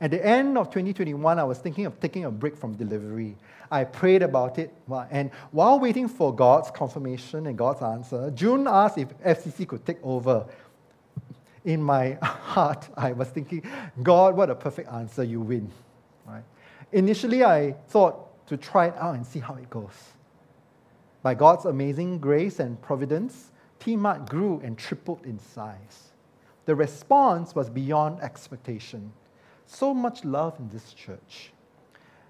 At 0.00 0.12
the 0.12 0.24
end 0.24 0.56
of 0.56 0.68
2021, 0.68 1.38
I 1.38 1.44
was 1.44 1.58
thinking 1.58 1.86
of 1.86 1.98
taking 1.98 2.24
a 2.24 2.30
break 2.30 2.56
from 2.56 2.74
delivery. 2.74 3.36
I 3.70 3.84
prayed 3.84 4.22
about 4.22 4.58
it, 4.58 4.72
and 5.10 5.30
while 5.50 5.80
waiting 5.80 6.08
for 6.08 6.34
God's 6.34 6.70
confirmation 6.70 7.48
and 7.48 7.58
God's 7.58 7.82
answer, 7.82 8.30
June 8.30 8.66
asked 8.68 8.98
if 8.98 9.08
FCC 9.18 9.66
could 9.66 9.84
take 9.84 9.98
over. 10.02 10.46
In 11.64 11.82
my 11.82 12.12
heart, 12.22 12.88
I 12.96 13.12
was 13.12 13.28
thinking, 13.28 13.62
God, 14.02 14.36
what 14.36 14.48
a 14.48 14.54
perfect 14.54 14.88
answer, 14.90 15.24
you 15.24 15.40
win. 15.40 15.70
Right? 16.26 16.44
Initially, 16.92 17.44
I 17.44 17.72
thought 17.88 18.46
to 18.46 18.56
try 18.56 18.86
it 18.86 18.96
out 18.96 19.16
and 19.16 19.26
see 19.26 19.40
how 19.40 19.54
it 19.56 19.68
goes. 19.68 20.12
By 21.22 21.34
God's 21.34 21.64
amazing 21.64 22.20
grace 22.20 22.60
and 22.60 22.80
providence, 22.80 23.50
T 23.80 23.96
Mart 23.96 24.28
grew 24.30 24.60
and 24.64 24.78
tripled 24.78 25.26
in 25.26 25.38
size. 25.38 26.12
The 26.64 26.74
response 26.74 27.54
was 27.54 27.68
beyond 27.68 28.20
expectation. 28.20 29.12
So 29.68 29.92
much 29.92 30.24
love 30.24 30.58
in 30.58 30.68
this 30.70 30.94
church. 30.94 31.52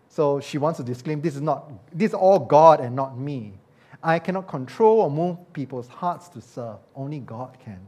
So 0.09 0.41
she 0.41 0.59
wants 0.59 0.79
to 0.79 0.85
disclaim 0.85 1.21
this 1.21 1.37
is 1.37 1.41
not 1.41 1.71
this 1.93 2.11
is 2.11 2.15
all 2.15 2.41
God 2.41 2.81
and 2.81 2.97
not 2.97 3.17
me. 3.17 3.55
I 4.03 4.19
cannot 4.19 4.49
control 4.49 5.01
or 5.03 5.11
move 5.11 5.37
people's 5.53 5.89
hearts 5.89 6.29
to 6.31 6.41
serve. 6.41 6.79
Only 6.95 7.21
God 7.21 7.57
can. 7.65 7.81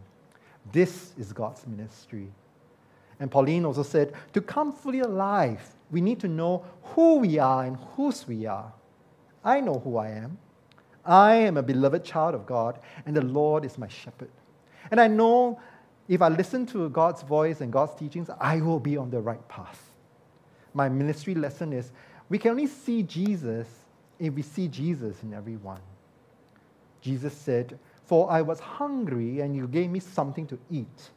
This 0.73 1.13
is 1.19 1.33
God's 1.33 1.67
ministry. 1.67 2.31
And 3.19 3.31
Pauline 3.31 3.65
also 3.65 3.83
said, 3.83 4.15
to 4.33 4.41
come 4.41 4.73
fully 4.73 5.01
alive, 5.01 5.61
we 5.91 6.01
need 6.01 6.21
to 6.21 6.29
know 6.29 6.65
who 6.83 7.17
we 7.17 7.39
are 7.39 7.65
and 7.65 7.77
whose 7.95 8.27
we 8.27 8.47
are. 8.47 8.73
I 9.45 9.61
know 9.61 9.75
who 9.75 9.99
I 9.99 10.11
am. 10.11 10.39
I 11.05 11.35
am 11.35 11.57
a 11.57 11.63
beloved 11.63 12.05
child 12.05 12.35
of 12.35 12.47
God, 12.47 12.79
and 13.05 13.17
the 13.17 13.25
Lord 13.25 13.65
is 13.65 13.79
my 13.79 13.89
shepherd. 13.89 14.31
And 14.91 15.01
I 15.01 15.07
know 15.07 15.61
if 16.11 16.21
I 16.21 16.27
listen 16.29 16.67
to 16.67 16.89
God's 16.89 17.23
voice 17.23 17.61
and 17.61 17.73
God's 17.73 17.95
teachings, 17.95 18.29
I 18.41 18.61
will 18.61 18.81
be 18.81 18.97
on 18.97 19.11
the 19.11 19.21
right 19.21 19.47
path. 19.49 19.81
My 20.75 20.89
ministry 20.89 21.37
lesson 21.37 21.73
is 21.73 21.93
we 22.29 22.37
can 22.37 22.51
only 22.51 22.67
see 22.67 23.05
Jesus 23.05 23.69
if 24.19 24.35
we 24.35 24.43
see 24.43 24.67
Jesus 24.67 25.23
in 25.23 25.33
everyone. 25.33 25.81
Jesus 27.01 27.33
said, 27.33 27.79
For 28.07 28.29
I 28.29 28.43
was 28.43 28.59
hungry, 28.59 29.39
and 29.39 29.55
you 29.55 29.69
gave 29.69 29.89
me 29.89 30.01
something 30.01 30.49
to 30.49 30.59
eat. 30.69 31.11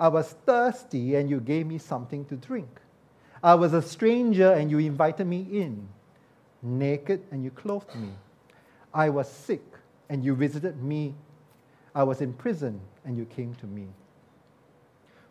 I 0.00 0.08
was 0.08 0.34
thirsty, 0.46 1.16
and 1.16 1.28
you 1.28 1.40
gave 1.40 1.66
me 1.66 1.76
something 1.76 2.24
to 2.24 2.36
drink. 2.36 2.80
I 3.42 3.56
was 3.56 3.74
a 3.74 3.82
stranger, 3.82 4.52
and 4.54 4.70
you 4.70 4.78
invited 4.78 5.26
me 5.26 5.46
in. 5.52 5.86
Naked, 6.62 7.22
and 7.30 7.44
you 7.44 7.50
clothed 7.50 7.94
me. 7.94 8.12
I 8.94 9.10
was 9.10 9.30
sick, 9.30 9.64
and 10.08 10.24
you 10.24 10.34
visited 10.34 10.82
me. 10.82 11.14
I 11.94 12.04
was 12.04 12.22
in 12.22 12.32
prison, 12.32 12.80
and 13.04 13.18
you 13.18 13.26
came 13.26 13.54
to 13.56 13.66
me. 13.66 13.88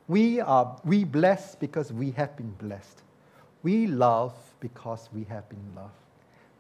We 0.10 0.40
are 0.40 0.76
we 0.84 1.04
blessed 1.04 1.60
because 1.60 1.94
we 1.94 2.10
have 2.12 2.36
been 2.36 2.50
blessed. 2.54 3.04
We 3.62 3.86
love 3.86 4.34
because 4.60 5.08
we 5.14 5.24
have 5.26 5.48
been 5.50 5.64
loved. 5.76 5.94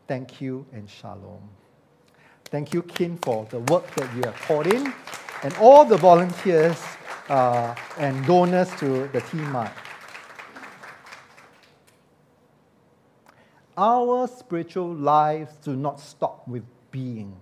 Thank 0.08 0.40
you 0.40 0.68
and 0.72 0.88
shalom. 0.88 1.42
Thank 2.46 2.76
you, 2.76 2.84
Kin, 2.84 3.18
for 3.18 3.48
the 3.50 3.60
work 3.62 3.90
that 3.96 4.16
you 4.16 4.22
have 4.22 4.36
poured 4.36 4.68
in, 4.68 4.94
and 5.42 5.58
all 5.58 5.84
the 5.84 5.98
volunteers 5.98 6.80
uh, 7.28 7.74
and 7.98 8.24
donors 8.28 8.70
to 8.76 9.08
the 9.08 9.22
Team 9.22 9.52
Mart. 9.52 9.72
Our 13.76 14.28
spiritual 14.28 14.94
lives 14.94 15.56
do 15.64 15.76
not 15.76 16.00
stop 16.00 16.48
with 16.48 16.66
being. 16.92 17.36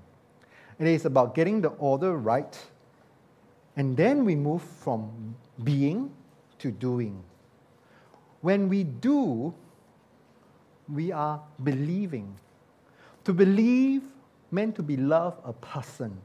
It 0.80 0.88
is 0.88 1.04
about 1.04 1.36
getting 1.36 1.60
the 1.60 1.70
order 1.80 2.16
right, 2.16 2.58
and 3.76 3.98
then 3.98 4.24
we 4.24 4.36
move 4.36 4.62
from 4.62 5.36
being 5.64 6.12
to 6.60 6.72
doing. 6.72 7.24
When 8.42 8.70
we 8.70 8.84
do, 8.84 9.54
we 10.92 11.12
are 11.12 11.42
believing. 11.64 12.36
To 13.26 13.34
believe 13.34 14.04
meant 14.52 14.76
to 14.76 14.84
beloved 14.84 15.42
a 15.44 15.54
person. 15.54 16.18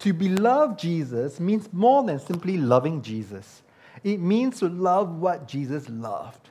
To 0.00 0.12
beloved 0.12 0.78
Jesus 0.78 1.38
means 1.40 1.68
more 1.72 2.02
than 2.02 2.18
simply 2.18 2.56
loving 2.56 3.00
Jesus. 3.02 3.62
It 4.02 4.20
means 4.20 4.58
to 4.58 4.68
love 4.68 5.18
what 5.18 5.48
Jesus 5.48 5.88
loved. 5.88 6.50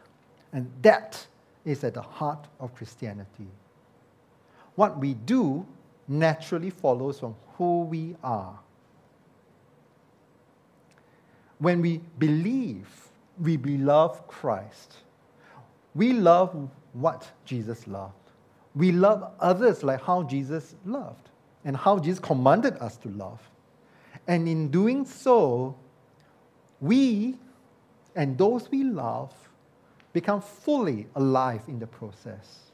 And 0.54 0.72
that 0.82 1.26
is 1.66 1.84
at 1.84 1.96
the 1.96 2.02
heart 2.02 2.48
of 2.60 2.74
Christianity. 2.74 3.48
What 4.76 4.98
we 5.00 5.14
do 5.14 5.66
naturally 6.08 6.70
follows 6.70 7.20
from 7.20 7.36
who 7.58 7.82
we 7.84 8.16
are. 8.24 8.60
When 11.66 11.82
we 11.82 12.00
believe, 12.20 12.88
we 13.42 13.58
beloved 13.58 14.28
Christ. 14.28 14.98
We 15.96 16.14
love 16.14 16.70
what 16.94 17.28
Jesus 17.44 17.88
loved. 17.88 18.14
We 18.76 18.92
love 18.92 19.32
others 19.40 19.82
like 19.82 20.00
how 20.04 20.22
Jesus 20.22 20.76
loved 20.86 21.32
and 21.64 21.76
how 21.76 21.98
Jesus 21.98 22.20
commanded 22.20 22.76
us 22.78 22.98
to 22.98 23.10
love. 23.10 23.42
And 24.28 24.48
in 24.48 24.70
doing 24.70 25.06
so, 25.06 25.76
we 26.82 27.40
and 28.16 28.38
those 28.38 28.70
we 28.70 28.84
love 28.84 29.34
become 30.14 30.42
fully 30.42 31.08
alive 31.16 31.64
in 31.68 31.80
the 31.80 31.88
process. 31.88 32.74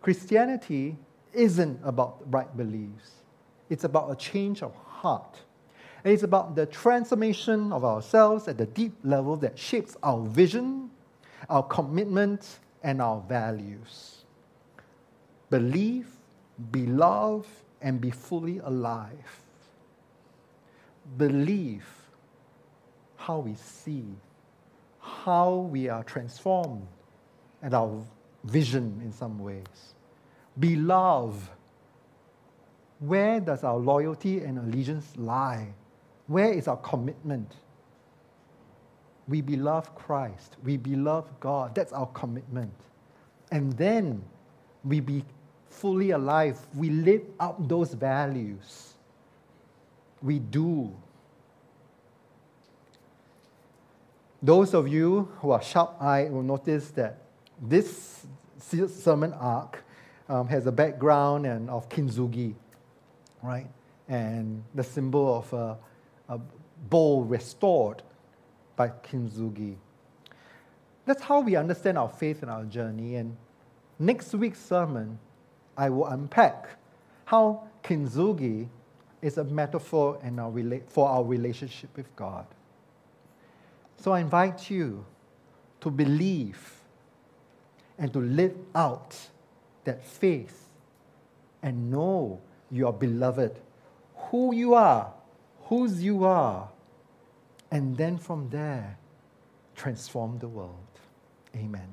Christianity 0.00 0.96
isn't 1.34 1.80
about 1.84 2.22
right 2.32 2.56
beliefs, 2.56 3.10
it's 3.68 3.84
about 3.84 4.10
a 4.10 4.16
change 4.16 4.62
of 4.62 4.74
heart. 4.74 5.42
And 6.04 6.12
it's 6.12 6.22
about 6.22 6.54
the 6.54 6.66
transformation 6.66 7.72
of 7.72 7.84
ourselves 7.84 8.48
at 8.48 8.58
the 8.58 8.66
deep 8.66 8.94
level 9.04 9.36
that 9.36 9.58
shapes 9.58 9.96
our 10.02 10.20
vision, 10.20 10.90
our 11.48 11.62
commitment, 11.62 12.60
and 12.82 13.02
our 13.02 13.20
values. 13.28 14.24
Believe, 15.50 16.08
be 16.70 16.86
loved, 16.86 17.48
and 17.82 18.00
be 18.00 18.10
fully 18.10 18.58
alive. 18.58 19.42
Believe 21.16 21.86
how 23.16 23.40
we 23.40 23.54
see, 23.54 24.04
how 25.00 25.68
we 25.70 25.88
are 25.88 26.04
transformed, 26.04 26.86
and 27.62 27.74
our 27.74 28.02
vision 28.44 29.00
in 29.04 29.12
some 29.12 29.38
ways. 29.38 29.94
Be 30.58 30.76
loved. 30.76 31.48
Where 33.00 33.40
does 33.40 33.64
our 33.64 33.76
loyalty 33.76 34.44
and 34.44 34.58
allegiance 34.58 35.12
lie? 35.16 35.74
Where 36.30 36.52
is 36.52 36.68
our 36.68 36.76
commitment? 36.76 37.56
We 39.26 39.40
beloved 39.40 39.96
Christ. 39.96 40.58
We 40.62 40.76
beloved 40.76 41.28
God. 41.40 41.74
That's 41.74 41.92
our 41.92 42.06
commitment. 42.06 42.72
And 43.50 43.72
then 43.72 44.22
we 44.84 45.00
be 45.00 45.24
fully 45.70 46.12
alive. 46.12 46.56
We 46.72 46.90
live 46.90 47.22
out 47.40 47.68
those 47.68 47.94
values. 47.94 48.94
We 50.22 50.38
do. 50.38 50.94
Those 54.40 54.72
of 54.72 54.86
you 54.86 55.28
who 55.40 55.50
are 55.50 55.60
sharp 55.60 56.00
eyed 56.00 56.30
will 56.30 56.44
notice 56.44 56.92
that 56.92 57.22
this 57.60 58.24
sermon 58.60 59.32
arc 59.32 59.82
um, 60.28 60.46
has 60.46 60.68
a 60.68 60.72
background 60.72 61.44
and 61.44 61.68
of 61.68 61.88
kintsugi, 61.88 62.54
right? 63.42 63.66
And 64.08 64.62
the 64.76 64.84
symbol 64.84 65.38
of 65.38 65.52
a, 65.52 65.76
a 66.30 66.38
bowl 66.88 67.24
restored 67.24 68.02
by 68.76 68.88
Kintsugi. 68.88 69.76
That's 71.04 71.20
how 71.20 71.40
we 71.40 71.56
understand 71.56 71.98
our 71.98 72.08
faith 72.08 72.42
and 72.42 72.50
our 72.50 72.64
journey. 72.64 73.16
And 73.16 73.36
next 73.98 74.32
week's 74.32 74.60
sermon, 74.64 75.18
I 75.76 75.90
will 75.90 76.06
unpack 76.06 76.70
how 77.26 77.64
Kintsugi 77.82 78.68
is 79.20 79.36
a 79.36 79.44
metaphor 79.44 80.18
our 80.40 80.80
for 80.88 81.08
our 81.08 81.24
relationship 81.24 81.94
with 81.96 82.14
God. 82.16 82.46
So 83.98 84.12
I 84.12 84.20
invite 84.20 84.70
you 84.70 85.04
to 85.80 85.90
believe 85.90 86.80
and 87.98 88.12
to 88.12 88.20
live 88.20 88.56
out 88.74 89.16
that 89.84 90.02
faith 90.04 90.68
and 91.62 91.90
know 91.90 92.40
you 92.70 92.86
are 92.86 92.92
beloved, 92.92 93.58
who 94.16 94.54
you 94.54 94.74
are, 94.74 95.12
whose 95.70 96.02
you 96.02 96.24
are, 96.24 96.68
and 97.70 97.96
then 97.96 98.18
from 98.18 98.50
there, 98.50 98.98
transform 99.76 100.40
the 100.40 100.48
world. 100.48 100.74
Amen. 101.54 101.92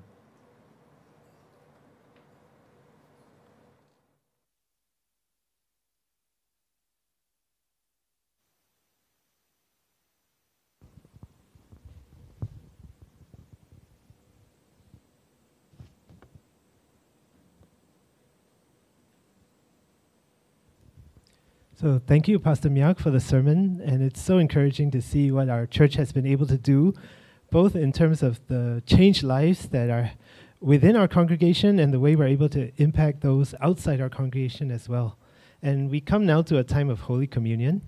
So, 21.79 22.01
thank 22.07 22.27
you, 22.27 22.39
Pastor 22.39 22.71
Miak, 22.71 22.97
for 22.97 23.11
the 23.11 23.19
sermon. 23.19 23.79
And 23.85 24.01
it's 24.01 24.19
so 24.19 24.39
encouraging 24.39 24.89
to 24.89 24.99
see 24.99 25.29
what 25.29 25.47
our 25.47 25.67
church 25.67 25.93
has 25.93 26.11
been 26.11 26.25
able 26.25 26.47
to 26.47 26.57
do 26.57 26.95
both 27.51 27.75
in 27.75 27.91
terms 27.91 28.23
of 28.23 28.39
the 28.47 28.81
changed 28.87 29.21
lives 29.21 29.69
that 29.69 29.91
are 29.91 30.13
within 30.59 30.95
our 30.95 31.07
congregation 31.07 31.77
and 31.77 31.93
the 31.93 31.99
way 31.99 32.15
we're 32.15 32.25
able 32.25 32.49
to 32.49 32.71
impact 32.81 33.21
those 33.21 33.53
outside 33.61 34.01
our 34.01 34.09
congregation 34.09 34.71
as 34.71 34.89
well. 34.89 35.19
And 35.61 35.91
we 35.91 36.01
come 36.01 36.25
now 36.25 36.41
to 36.41 36.57
a 36.57 36.63
time 36.63 36.89
of 36.89 37.01
Holy 37.01 37.27
Communion. 37.27 37.83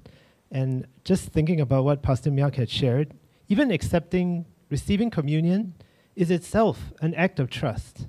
And 0.51 0.85
just 1.03 1.29
thinking 1.29 1.59
about 1.59 1.83
what 1.83 2.03
Pastor 2.03 2.29
Miak 2.29 2.57
had 2.57 2.69
shared, 2.69 3.15
even 3.47 3.71
accepting, 3.71 4.45
receiving 4.69 5.09
communion 5.09 5.73
is 6.15 6.29
itself 6.29 6.93
an 7.01 7.15
act 7.15 7.39
of 7.39 7.49
trust. 7.49 8.05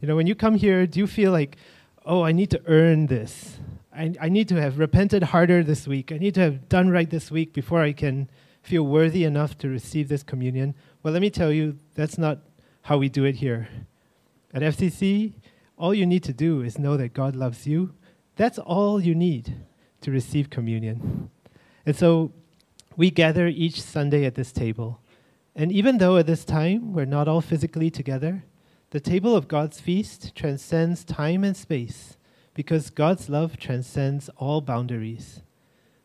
You 0.00 0.06
know, 0.06 0.14
when 0.14 0.28
you 0.28 0.36
come 0.36 0.54
here, 0.54 0.86
do 0.86 1.00
you 1.00 1.08
feel 1.08 1.32
like, 1.32 1.56
oh, 2.04 2.22
I 2.22 2.30
need 2.30 2.50
to 2.50 2.62
earn 2.66 3.06
this? 3.06 3.58
I, 3.96 4.14
I 4.20 4.28
need 4.28 4.48
to 4.48 4.60
have 4.60 4.78
repented 4.78 5.22
harder 5.22 5.62
this 5.62 5.88
week. 5.88 6.12
I 6.12 6.18
need 6.18 6.34
to 6.34 6.40
have 6.40 6.68
done 6.68 6.90
right 6.90 7.08
this 7.08 7.30
week 7.30 7.52
before 7.54 7.80
I 7.80 7.92
can 7.92 8.28
feel 8.62 8.82
worthy 8.82 9.24
enough 9.24 9.56
to 9.58 9.68
receive 9.68 10.08
this 10.08 10.22
communion. 10.22 10.74
Well, 11.02 11.12
let 11.12 11.22
me 11.22 11.30
tell 11.30 11.50
you, 11.50 11.78
that's 11.94 12.18
not 12.18 12.40
how 12.82 12.98
we 12.98 13.08
do 13.08 13.24
it 13.24 13.36
here. 13.36 13.68
At 14.52 14.62
FCC, 14.62 15.32
all 15.78 15.94
you 15.94 16.04
need 16.04 16.24
to 16.24 16.32
do 16.32 16.62
is 16.62 16.78
know 16.78 16.96
that 16.96 17.14
God 17.14 17.34
loves 17.34 17.66
you. 17.66 17.94
That's 18.36 18.58
all 18.58 19.00
you 19.00 19.14
need 19.14 19.54
to 20.02 20.10
receive 20.10 20.50
communion. 20.50 21.30
And 21.86 21.96
so 21.96 22.32
we 22.96 23.10
gather 23.10 23.46
each 23.46 23.80
Sunday 23.80 24.24
at 24.24 24.34
this 24.34 24.52
table. 24.52 25.00
And 25.54 25.72
even 25.72 25.98
though 25.98 26.18
at 26.18 26.26
this 26.26 26.44
time 26.44 26.92
we're 26.92 27.06
not 27.06 27.28
all 27.28 27.40
physically 27.40 27.90
together, 27.90 28.44
the 28.90 29.00
table 29.00 29.34
of 29.34 29.48
God's 29.48 29.80
feast 29.80 30.34
transcends 30.34 31.02
time 31.02 31.44
and 31.44 31.56
space 31.56 32.15
because 32.56 32.88
God's 32.88 33.28
love 33.28 33.58
transcends 33.58 34.30
all 34.38 34.62
boundaries. 34.62 35.42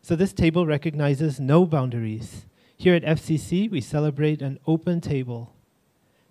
So 0.02 0.14
this 0.14 0.34
table 0.34 0.66
recognizes 0.66 1.40
no 1.40 1.64
boundaries. 1.64 2.44
Here 2.76 2.94
at 2.94 3.04
FCC, 3.04 3.70
we 3.70 3.80
celebrate 3.80 4.42
an 4.42 4.58
open 4.66 5.00
table. 5.00 5.54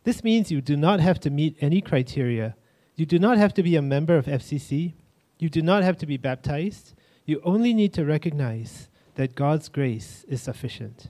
This 0.03 0.23
means 0.23 0.51
you 0.51 0.61
do 0.61 0.77
not 0.77 0.99
have 0.99 1.19
to 1.21 1.31
meet 1.31 1.57
any 1.59 1.81
criteria. 1.81 2.55
You 2.95 3.07
do 3.07 3.17
not 3.17 3.39
have 3.39 3.51
to 3.55 3.63
be 3.63 3.75
a 3.75 3.81
member 3.81 4.15
of 4.15 4.27
FCC. 4.27 4.93
You 5.39 5.49
do 5.49 5.63
not 5.63 5.81
have 5.81 5.97
to 5.97 6.05
be 6.05 6.17
baptized. 6.17 6.93
You 7.25 7.41
only 7.43 7.73
need 7.73 7.91
to 7.93 8.05
recognize 8.05 8.89
that 9.15 9.33
God's 9.33 9.69
grace 9.69 10.23
is 10.27 10.43
sufficient. 10.43 11.09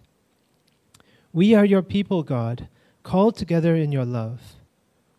We 1.34 1.54
are 1.54 1.66
your 1.66 1.82
people, 1.82 2.24
God, 2.24 2.70
called 3.04 3.36
together 3.36 3.76
in 3.76 3.92
your 3.92 4.06
love. 4.06 4.56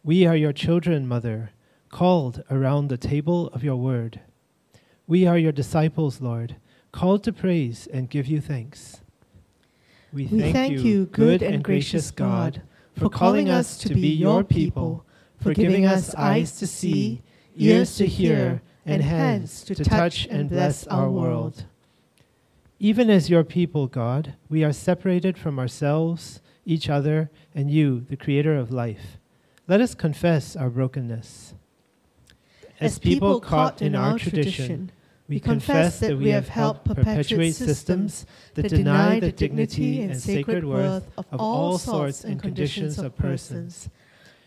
We 0.02 0.24
are 0.24 0.36
your 0.36 0.55
children, 0.55 1.06
Mother, 1.06 1.51
called 1.93 2.43
around 2.51 2.89
the 2.89 2.97
table 2.97 3.47
of 3.48 3.62
your 3.62 3.77
word. 3.77 4.19
We 5.06 5.27
are 5.27 5.39
your 5.39 5.52
disciples, 5.52 6.20
Lord, 6.20 6.56
called 6.90 7.23
to 7.24 7.32
praise 7.32 7.86
and 7.93 8.10
give 8.10 8.27
you 8.27 8.40
thanks. 8.40 9.02
We 10.12 10.27
thank, 10.27 10.43
we 10.43 10.52
thank 10.52 10.78
you, 10.81 11.06
good 11.06 11.43
and 11.43 11.62
gracious 11.62 12.10
God, 12.10 12.62
for 12.97 13.09
calling 13.09 13.48
us 13.48 13.78
to 13.78 13.94
be 13.94 14.09
your 14.09 14.43
people, 14.43 15.06
for 15.40 15.55
giving 15.55 15.86
us 15.86 16.14
eyes 16.14 16.59
to 16.59 16.66
see, 16.66 17.23
ears 17.56 17.97
to 17.97 18.06
hear, 18.06 18.62
and 18.85 19.02
hands 19.02 19.62
to 19.64 19.74
touch 19.74 20.27
and 20.27 20.48
bless 20.48 20.86
our 20.89 21.09
world. 21.09 21.66
Even 22.78 23.10
as 23.10 23.31
your 23.31 23.44
people, 23.44 23.86
God, 23.86 24.35
we 24.48 24.64
are 24.64 24.73
separated 24.73 25.39
from 25.39 25.59
ourselves, 25.59 26.40
each 26.64 26.89
other, 26.89 27.31
and 27.55 27.70
you, 27.70 28.01
the 28.09 28.16
creator 28.16 28.56
of 28.56 28.73
life. 28.73 29.19
Let 29.69 29.81
us 29.81 29.94
confess 29.94 30.56
our 30.56 30.69
brokenness. 30.69 31.55
As 32.83 32.99
people 32.99 33.41
caught 33.41 33.81
in 33.81 33.95
our 33.95 34.19
tradition, 34.19 34.91
we 35.29 35.41
confess 35.41 36.01
that 36.01 36.19
we 36.19 36.31
have 36.31 36.49
helped 36.49 36.85
perpetuate 36.85 37.53
systems 37.53 38.27
that 38.55 38.69
deny 38.69 39.21
the 39.21 39.33
dignity 39.33 40.03
and 40.03 40.21
sacred 40.21 40.65
worth 40.65 41.09
of 41.17 41.27
all 41.39 41.79
sorts 41.79 42.25
and 42.25 42.43
conditions 42.43 42.99
of 42.99 43.17
persons. 43.17 43.89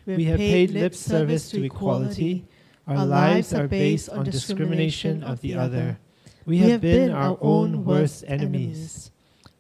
We 0.05 0.25
have 0.25 0.37
paid 0.37 0.71
lip 0.71 0.93
service 0.93 1.49
to 1.51 1.63
equality. 1.63 2.45
Our 2.87 3.05
lives 3.05 3.53
are 3.53 3.67
based 3.67 4.09
on 4.09 4.25
discrimination 4.25 5.23
of 5.23 5.41
the 5.41 5.55
other. 5.55 5.97
We 6.45 6.59
have 6.59 6.81
been 6.81 7.09
our 7.09 7.37
own 7.41 7.85
worst 7.85 8.23
enemies. 8.27 9.11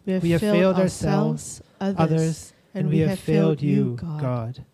We 0.05 0.31
have 0.31 0.41
failed 0.41 0.75
ourselves, 0.77 1.63
others, 1.81 2.53
and 2.75 2.89
we 2.89 2.99
have 2.99 3.19
failed 3.19 3.61
you, 3.61 3.97
God. 3.97 4.65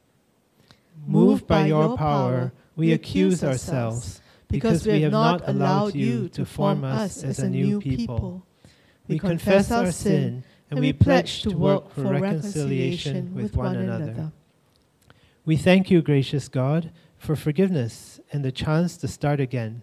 Moved 1.07 1.47
by 1.47 1.67
your 1.67 1.97
power, 1.97 2.51
we 2.75 2.93
accuse 2.93 3.43
ourselves 3.43 4.21
because 4.47 4.85
we 4.85 5.01
have 5.01 5.11
not 5.11 5.47
allowed 5.47 5.95
you 5.95 6.29
to 6.29 6.45
form 6.45 6.83
us 6.83 7.23
as 7.23 7.39
a 7.39 7.49
new 7.49 7.79
people. 7.79 8.45
We 9.07 9.19
confess 9.19 9.71
our 9.71 9.91
sin 9.91 10.43
and 10.69 10.79
we 10.79 10.93
pledge 10.93 11.41
to 11.43 11.51
work 11.51 11.93
for 11.93 12.03
reconciliation 12.03 13.33
with 13.33 13.55
one 13.55 13.75
another. 13.75 14.31
We 15.45 15.57
thank 15.57 15.89
you, 15.89 16.01
gracious 16.01 16.47
God, 16.47 16.91
for 17.17 17.35
forgiveness 17.35 18.19
and 18.31 18.45
the 18.45 18.51
chance 18.51 18.95
to 18.97 19.07
start 19.07 19.39
again. 19.39 19.81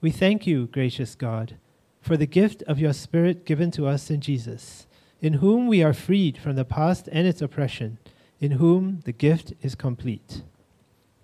We 0.00 0.10
thank 0.10 0.46
you, 0.46 0.66
gracious 0.66 1.14
God, 1.14 1.56
for 2.00 2.16
the 2.16 2.26
gift 2.26 2.62
of 2.62 2.78
your 2.78 2.92
Spirit 2.92 3.44
given 3.44 3.70
to 3.72 3.86
us 3.86 4.10
in 4.10 4.20
Jesus, 4.20 4.86
in 5.20 5.34
whom 5.34 5.66
we 5.66 5.82
are 5.82 5.92
freed 5.92 6.38
from 6.38 6.56
the 6.56 6.64
past 6.64 7.08
and 7.10 7.26
its 7.26 7.42
oppression, 7.42 7.98
in 8.40 8.52
whom 8.52 9.00
the 9.04 9.12
gift 9.12 9.52
is 9.60 9.74
complete. 9.74 10.42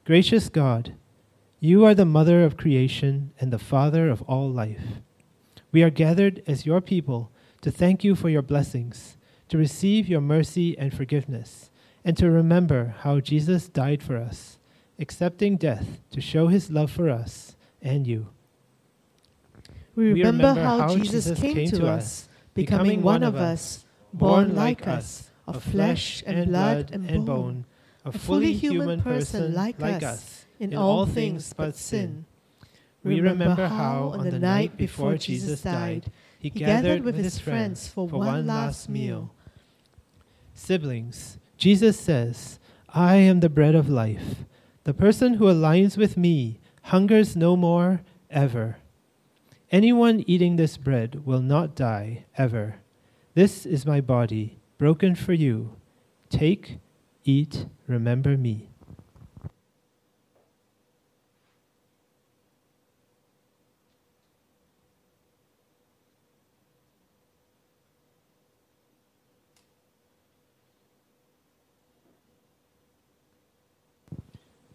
Gracious 0.05 0.51
God, 0.51 0.93
you 1.61 1.87
are 1.87 1.95
the 1.95 2.05
mother 2.05 2.45
of 2.45 2.59
creation 2.59 3.33
and 3.41 3.51
the 3.51 3.59
father 3.59 4.11
of 4.11 4.21
all 4.23 4.51
life. 4.51 5.01
We 5.73 5.83
are 5.83 5.89
gathered 5.89 6.43
as 6.47 6.67
your 6.67 6.83
people 6.83 7.33
to 7.63 7.71
thank 7.71 8.05
you 8.05 8.15
for 8.15 8.29
your 8.29 8.43
blessings, 8.43 9.17
to 9.49 9.57
receive 9.57 10.07
your 10.07 10.21
mercy 10.21 10.77
and 10.79 10.93
forgiveness, 10.93 11.71
and 12.05 12.19
to 12.19 12.31
remember 12.31 12.95
how 12.99 13.19
Jesus 13.21 13.67
died 13.67 14.03
for 14.03 14.19
us, 14.19 14.59
accepting 14.99 15.57
death 15.57 16.03
to 16.11 16.21
show 16.21 16.49
his 16.49 16.71
love 16.71 16.91
for 16.91 17.09
us 17.09 17.57
and 17.81 18.07
you. 18.07 18.29
We 19.95 20.13
remember, 20.13 20.15
we 20.15 20.23
remember 20.23 20.61
how, 20.61 20.79
how, 20.81 20.97
Jesus, 20.97 21.25
Jesus 21.25 21.41
came, 21.41 21.55
came, 21.55 21.71
to 21.71 21.87
us, 21.87 22.29
becoming 22.53 23.01
one 23.01 23.23
of 23.23 23.37
us, 23.37 23.87
born 24.13 24.55
like 24.55 24.87
us, 24.87 25.31
of 25.47 25.63
flesh 25.63 26.23
and 26.27 26.51
blood 26.51 26.91
and 26.93 27.25
bone, 27.25 27.65
a 28.05 28.13
fully 28.13 28.53
human 28.53 29.03
person 29.03 29.55
like 29.55 29.81
us 29.81 30.47
in 30.59 30.75
all 30.77 31.07
things 31.07 31.53
but 31.53 31.77
sin. 31.77 32.27
We 33.03 33.21
remember 33.21 33.67
how, 33.67 34.15
on 34.19 34.31
the 34.31 34.39
night 34.39 34.77
before 34.77 35.17
Jesus 35.17 35.63
died, 35.63 36.11
he 36.39 36.51
gathered 36.51 37.05
with 37.05 37.17
his 37.17 37.39
friends 37.39 37.89
for 37.89 38.07
one 38.07 38.47
last 38.47 38.89
meal. 38.89 39.35
Siblings, 40.55 41.39
Jesus 41.57 41.99
says, 41.99 42.59
I 42.89 43.17
am 43.17 43.41
the 43.41 43.49
bread 43.49 43.75
of 43.75 43.89
life. 43.89 44.45
The 44.85 44.95
person 44.95 45.35
who 45.35 45.47
aligns 45.47 45.97
with 45.97 46.17
me 46.17 46.61
hungers 46.83 47.35
no 47.35 47.57
more 47.57 48.03
ever. 48.31 48.77
Anyone 49.71 50.23
eating 50.27 50.57
this 50.57 50.77
bread 50.77 51.27
will 51.27 51.41
not 51.41 51.75
die 51.75 52.27
ever. 52.37 52.77
This 53.35 53.67
is 53.67 53.85
my 53.85 54.01
body, 54.01 54.61
broken 54.79 55.15
for 55.15 55.33
you. 55.33 55.77
Take, 56.29 56.79
eat, 57.25 57.67
remember 57.87 58.37
me. 58.37 58.71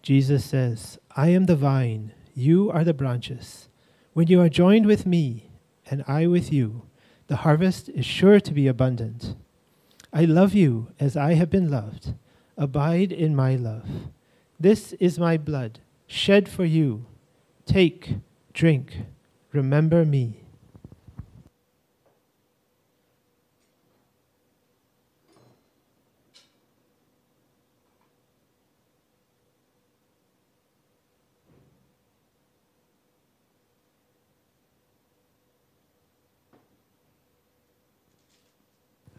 Jesus 0.02 0.44
says, 0.44 0.98
I 1.16 1.30
am 1.30 1.46
the 1.46 1.56
vine, 1.56 2.14
you 2.34 2.72
are 2.72 2.84
the 2.84 2.96
branches. 2.96 3.70
When 4.14 4.26
you 4.26 4.42
are 4.42 4.50
joined 4.50 4.88
with 4.88 5.06
me, 5.06 5.52
and 5.92 6.04
I 6.08 6.26
with 6.26 6.52
you, 6.52 6.88
the 7.28 7.38
harvest 7.38 7.90
is 7.90 8.08
sure 8.08 8.40
to 8.40 8.52
be 8.52 8.68
abundant. 8.68 9.36
I 10.12 10.26
love 10.26 10.56
you 10.56 10.88
as 11.00 11.16
I 11.16 11.34
have 11.36 11.52
been 11.52 11.70
loved. 11.70 12.16
Abide 12.60 13.14
in 13.14 13.38
my 13.38 13.56
love. 13.56 13.88
This 14.60 14.92
is 15.00 15.18
my 15.18 15.38
blood, 15.38 15.80
shed 16.08 16.50
for 16.50 16.66
you. 16.66 17.06
Take, 17.66 18.18
drink, 18.52 18.98
remember 19.54 20.04
me. 20.04 20.44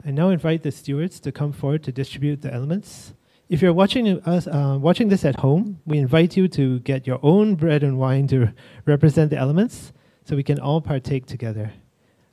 I 0.04 0.10
now 0.10 0.28
invite 0.28 0.62
the 0.62 0.70
stewards 0.70 1.18
to 1.20 1.32
come 1.32 1.52
forward 1.52 1.82
to 1.84 1.92
distribute 1.92 2.42
the 2.42 2.52
elements. 2.52 3.14
If 3.50 3.62
you're 3.62 3.72
watching 3.72 4.06
us 4.20 4.46
uh, 4.46 4.78
watching 4.80 5.08
this 5.08 5.24
at 5.24 5.34
home, 5.40 5.80
we 5.84 5.98
invite 5.98 6.36
you 6.36 6.46
to 6.46 6.78
get 6.78 7.04
your 7.04 7.18
own 7.20 7.56
bread 7.56 7.82
and 7.82 7.98
wine 7.98 8.28
to 8.28 8.54
represent 8.86 9.30
the 9.30 9.38
elements, 9.38 9.92
so 10.24 10.36
we 10.36 10.44
can 10.44 10.60
all 10.60 10.80
partake 10.80 11.26
together. 11.26 11.72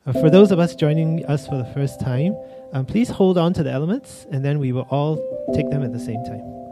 Uh, 0.06 0.14
for 0.14 0.30
those 0.30 0.52
of 0.52 0.60
us 0.60 0.76
joining 0.76 1.26
us 1.26 1.48
for 1.48 1.58
the 1.58 1.66
first 1.74 2.00
time, 2.00 2.36
um, 2.72 2.86
please 2.86 3.10
hold 3.10 3.36
on 3.36 3.52
to 3.54 3.64
the 3.64 3.72
elements 3.72 4.28
and 4.32 4.46
then 4.46 4.60
we 4.60 4.72
will 4.72 4.88
all 4.92 5.18
take 5.56 5.68
them 5.72 5.82
at 5.82 5.92
the 5.92 6.00
same 6.00 6.24
time. 6.24 6.67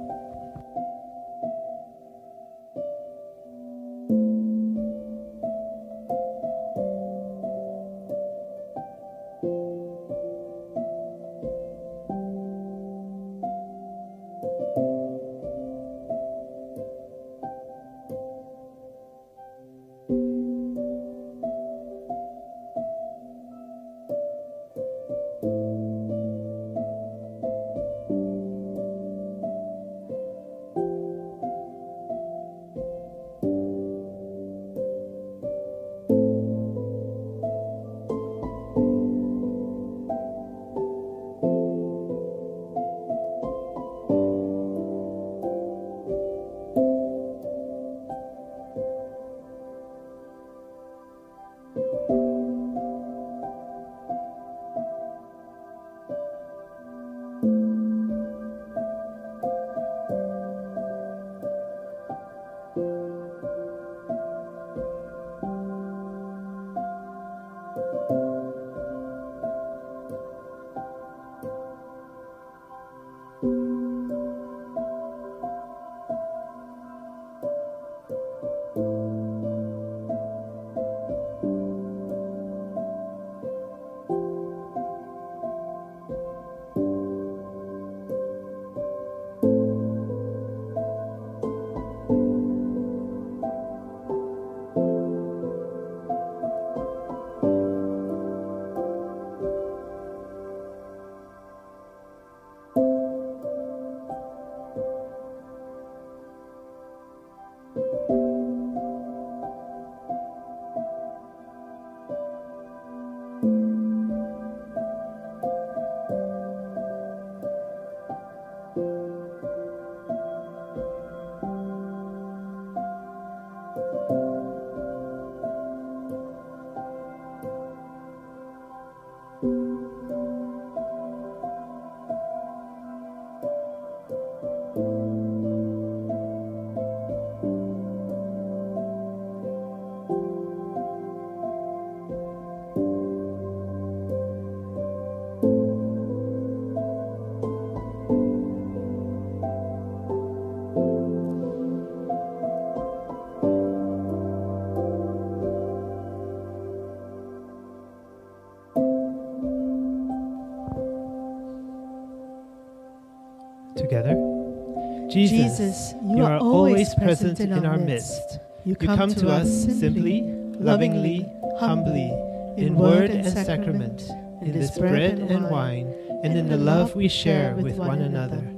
Jesus, 165.09 165.39
Jesus 165.39 165.93
you, 166.03 166.17
you, 166.17 166.23
are, 166.23 166.37
always 166.37 166.93
present 166.95 167.39
in, 167.39 167.51
in 167.51 167.65
our 167.65 167.77
midst. 167.77 168.39
You 168.65 168.75
come, 168.75 168.89
you 168.89 168.97
come 168.97 169.13
to 169.15 169.29
us 169.29 169.65
simply, 169.79 170.23
lovingly, 170.59 171.25
humbly, 171.59 172.11
in 172.57 172.75
word 172.75 173.11
and 173.11 173.27
sacrament, 173.27 174.01
in 174.41 174.51
this 174.53 174.77
bread 174.77 175.19
and 175.19 175.49
wine, 175.49 175.93
and 176.23 176.37
in 176.37 176.47
the 176.47 176.57
love 176.57 176.95
we 176.95 177.07
share 177.07 177.55
with 177.55 177.77
one 177.77 178.01
another. 178.01 178.51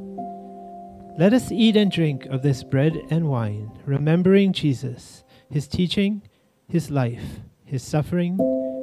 Let 1.17 1.33
us 1.33 1.51
eat 1.51 1.75
and 1.75 1.91
drink 1.91 2.25
of 2.27 2.43
this 2.43 2.63
bread 2.63 2.95
and 3.09 3.27
wine, 3.27 3.71
remembering 3.85 4.53
Jesus, 4.53 5.23
his 5.49 5.67
teaching, 5.67 6.21
his 6.67 6.91
life, 6.91 7.39
his 7.65 7.83
suffering, 7.83 8.37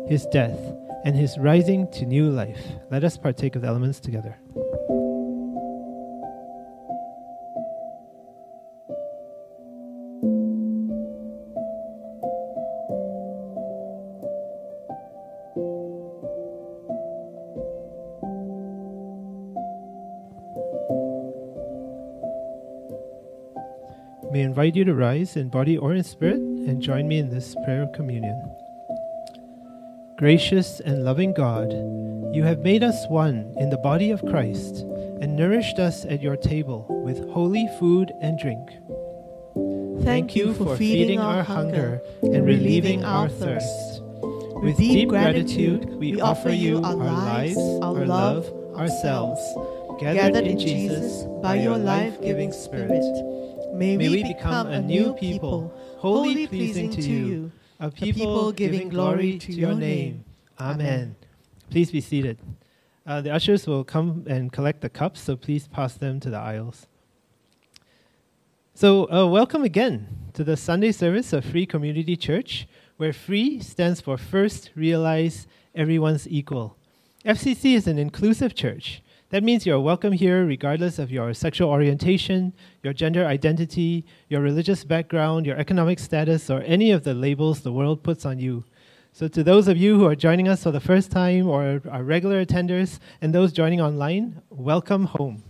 his 0.08 0.26
death, 0.26 0.58
and 1.04 1.14
his 1.14 1.38
rising 1.38 1.90
to 1.92 2.04
new 2.04 2.28
life. 2.28 2.60
Let 2.90 3.04
us 3.04 3.16
partake 3.16 3.54
of 3.56 3.62
the 3.62 3.68
elements 3.68 4.00
together. 4.00 4.36
Invite 24.64 24.76
you 24.76 24.84
to 24.86 24.94
rise 24.94 25.36
in 25.36 25.50
body 25.50 25.76
or 25.76 25.92
in 25.92 26.02
spirit 26.02 26.38
and 26.38 26.80
join 26.80 27.06
me 27.06 27.18
in 27.18 27.28
this 27.28 27.54
prayer 27.66 27.82
of 27.82 27.92
communion. 27.92 28.50
Gracious 30.16 30.80
and 30.80 31.04
loving 31.04 31.34
God, 31.34 31.70
you 32.34 32.44
have 32.44 32.60
made 32.60 32.82
us 32.82 32.96
one 33.10 33.52
in 33.58 33.68
the 33.68 33.76
body 33.76 34.10
of 34.10 34.24
Christ 34.24 34.76
and 35.20 35.36
nourished 35.36 35.78
us 35.78 36.06
at 36.06 36.22
your 36.22 36.38
table 36.38 36.86
with 37.04 37.28
holy 37.28 37.68
food 37.78 38.10
and 38.22 38.38
drink. 38.38 38.70
Thank 40.02 40.34
you 40.34 40.54
for 40.54 40.78
feeding 40.78 41.20
our 41.20 41.42
hunger 41.42 42.00
and 42.22 42.46
relieving 42.46 43.04
our 43.04 43.28
thirst. 43.28 44.00
With 44.62 44.78
deep 44.78 45.10
gratitude, 45.10 45.94
we 45.96 46.22
offer 46.22 46.48
you 46.48 46.78
our 46.78 46.94
lives, 46.94 47.58
our 47.82 48.06
love, 48.06 48.50
ourselves, 48.74 49.42
gathered 50.00 50.46
in 50.46 50.58
Jesus 50.58 51.26
by 51.42 51.56
your 51.56 51.76
life 51.76 52.18
giving 52.22 52.50
Spirit. 52.50 53.33
May, 53.74 53.96
May 53.96 54.08
we 54.08 54.22
become 54.22 54.68
a 54.68 54.80
new 54.80 55.14
people, 55.14 55.74
wholly 55.98 56.46
pleasing 56.46 56.90
to 56.90 57.02
you, 57.02 57.52
a 57.80 57.90
people 57.90 58.52
giving 58.52 58.88
glory 58.88 59.36
to 59.38 59.52
your 59.52 59.74
name. 59.74 60.24
Amen. 60.60 61.16
Please 61.70 61.90
be 61.90 62.00
seated. 62.00 62.38
Uh, 63.04 63.20
the 63.20 63.34
ushers 63.34 63.66
will 63.66 63.82
come 63.82 64.24
and 64.28 64.52
collect 64.52 64.80
the 64.80 64.88
cups, 64.88 65.20
so 65.20 65.34
please 65.34 65.66
pass 65.66 65.94
them 65.94 66.20
to 66.20 66.30
the 66.30 66.36
aisles. 66.36 66.86
So, 68.74 69.10
uh, 69.10 69.26
welcome 69.26 69.64
again 69.64 70.06
to 70.34 70.44
the 70.44 70.56
Sunday 70.56 70.92
service 70.92 71.32
of 71.32 71.44
Free 71.44 71.66
Community 71.66 72.16
Church, 72.16 72.68
where 72.96 73.12
free 73.12 73.58
stands 73.58 74.00
for 74.00 74.16
First 74.16 74.70
Realize 74.76 75.48
Everyone's 75.74 76.28
Equal. 76.28 76.76
FCC 77.24 77.74
is 77.74 77.88
an 77.88 77.98
inclusive 77.98 78.54
church 78.54 79.02
that 79.30 79.42
means 79.42 79.66
you're 79.66 79.80
welcome 79.80 80.12
here 80.12 80.44
regardless 80.44 80.98
of 80.98 81.10
your 81.10 81.32
sexual 81.34 81.70
orientation, 81.70 82.52
your 82.82 82.92
gender 82.92 83.26
identity, 83.26 84.04
your 84.28 84.40
religious 84.40 84.84
background, 84.84 85.46
your 85.46 85.56
economic 85.56 85.98
status, 85.98 86.50
or 86.50 86.60
any 86.62 86.90
of 86.90 87.04
the 87.04 87.14
labels 87.14 87.60
the 87.60 87.72
world 87.72 88.02
puts 88.02 88.26
on 88.26 88.38
you. 88.38 88.64
So, 89.12 89.28
to 89.28 89.42
those 89.42 89.68
of 89.68 89.76
you 89.76 89.96
who 89.96 90.06
are 90.06 90.16
joining 90.16 90.48
us 90.48 90.62
for 90.64 90.72
the 90.72 90.80
first 90.80 91.10
time 91.10 91.48
or 91.48 91.80
are 91.90 92.02
regular 92.02 92.44
attenders, 92.44 92.98
and 93.20 93.32
those 93.32 93.52
joining 93.52 93.80
online, 93.80 94.42
welcome 94.50 95.04
home. 95.04 95.42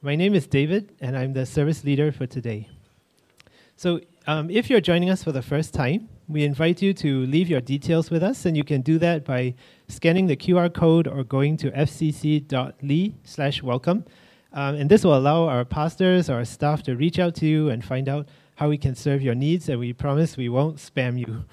My 0.00 0.16
name 0.16 0.34
is 0.34 0.46
David, 0.46 0.94
and 1.00 1.16
I'm 1.16 1.34
the 1.34 1.44
service 1.44 1.84
leader 1.84 2.10
for 2.10 2.26
today. 2.26 2.68
So, 3.76 4.00
um, 4.26 4.50
if 4.50 4.70
you're 4.70 4.80
joining 4.80 5.10
us 5.10 5.22
for 5.22 5.32
the 5.32 5.42
first 5.42 5.72
time, 5.72 6.08
we 6.28 6.44
invite 6.44 6.82
you 6.82 6.92
to 6.92 7.24
leave 7.26 7.48
your 7.48 7.62
details 7.62 8.10
with 8.10 8.22
us, 8.22 8.44
and 8.44 8.56
you 8.56 8.62
can 8.62 8.82
do 8.82 8.98
that 8.98 9.24
by 9.24 9.54
scanning 9.88 10.26
the 10.26 10.36
QR 10.36 10.72
code 10.72 11.08
or 11.08 11.24
going 11.24 11.56
to 11.56 11.70
fcc.ly 11.70 13.14
slash 13.24 13.62
welcome. 13.62 14.04
Um, 14.52 14.74
and 14.74 14.90
this 14.90 15.04
will 15.04 15.16
allow 15.16 15.48
our 15.48 15.64
pastors, 15.64 16.28
our 16.28 16.44
staff 16.44 16.82
to 16.84 16.96
reach 16.96 17.18
out 17.18 17.34
to 17.36 17.46
you 17.46 17.70
and 17.70 17.82
find 17.82 18.08
out 18.08 18.28
how 18.56 18.68
we 18.68 18.76
can 18.76 18.94
serve 18.94 19.22
your 19.22 19.34
needs, 19.34 19.68
and 19.70 19.80
we 19.80 19.94
promise 19.94 20.36
we 20.36 20.50
won't 20.50 20.76
spam 20.76 21.18
you. 21.18 21.44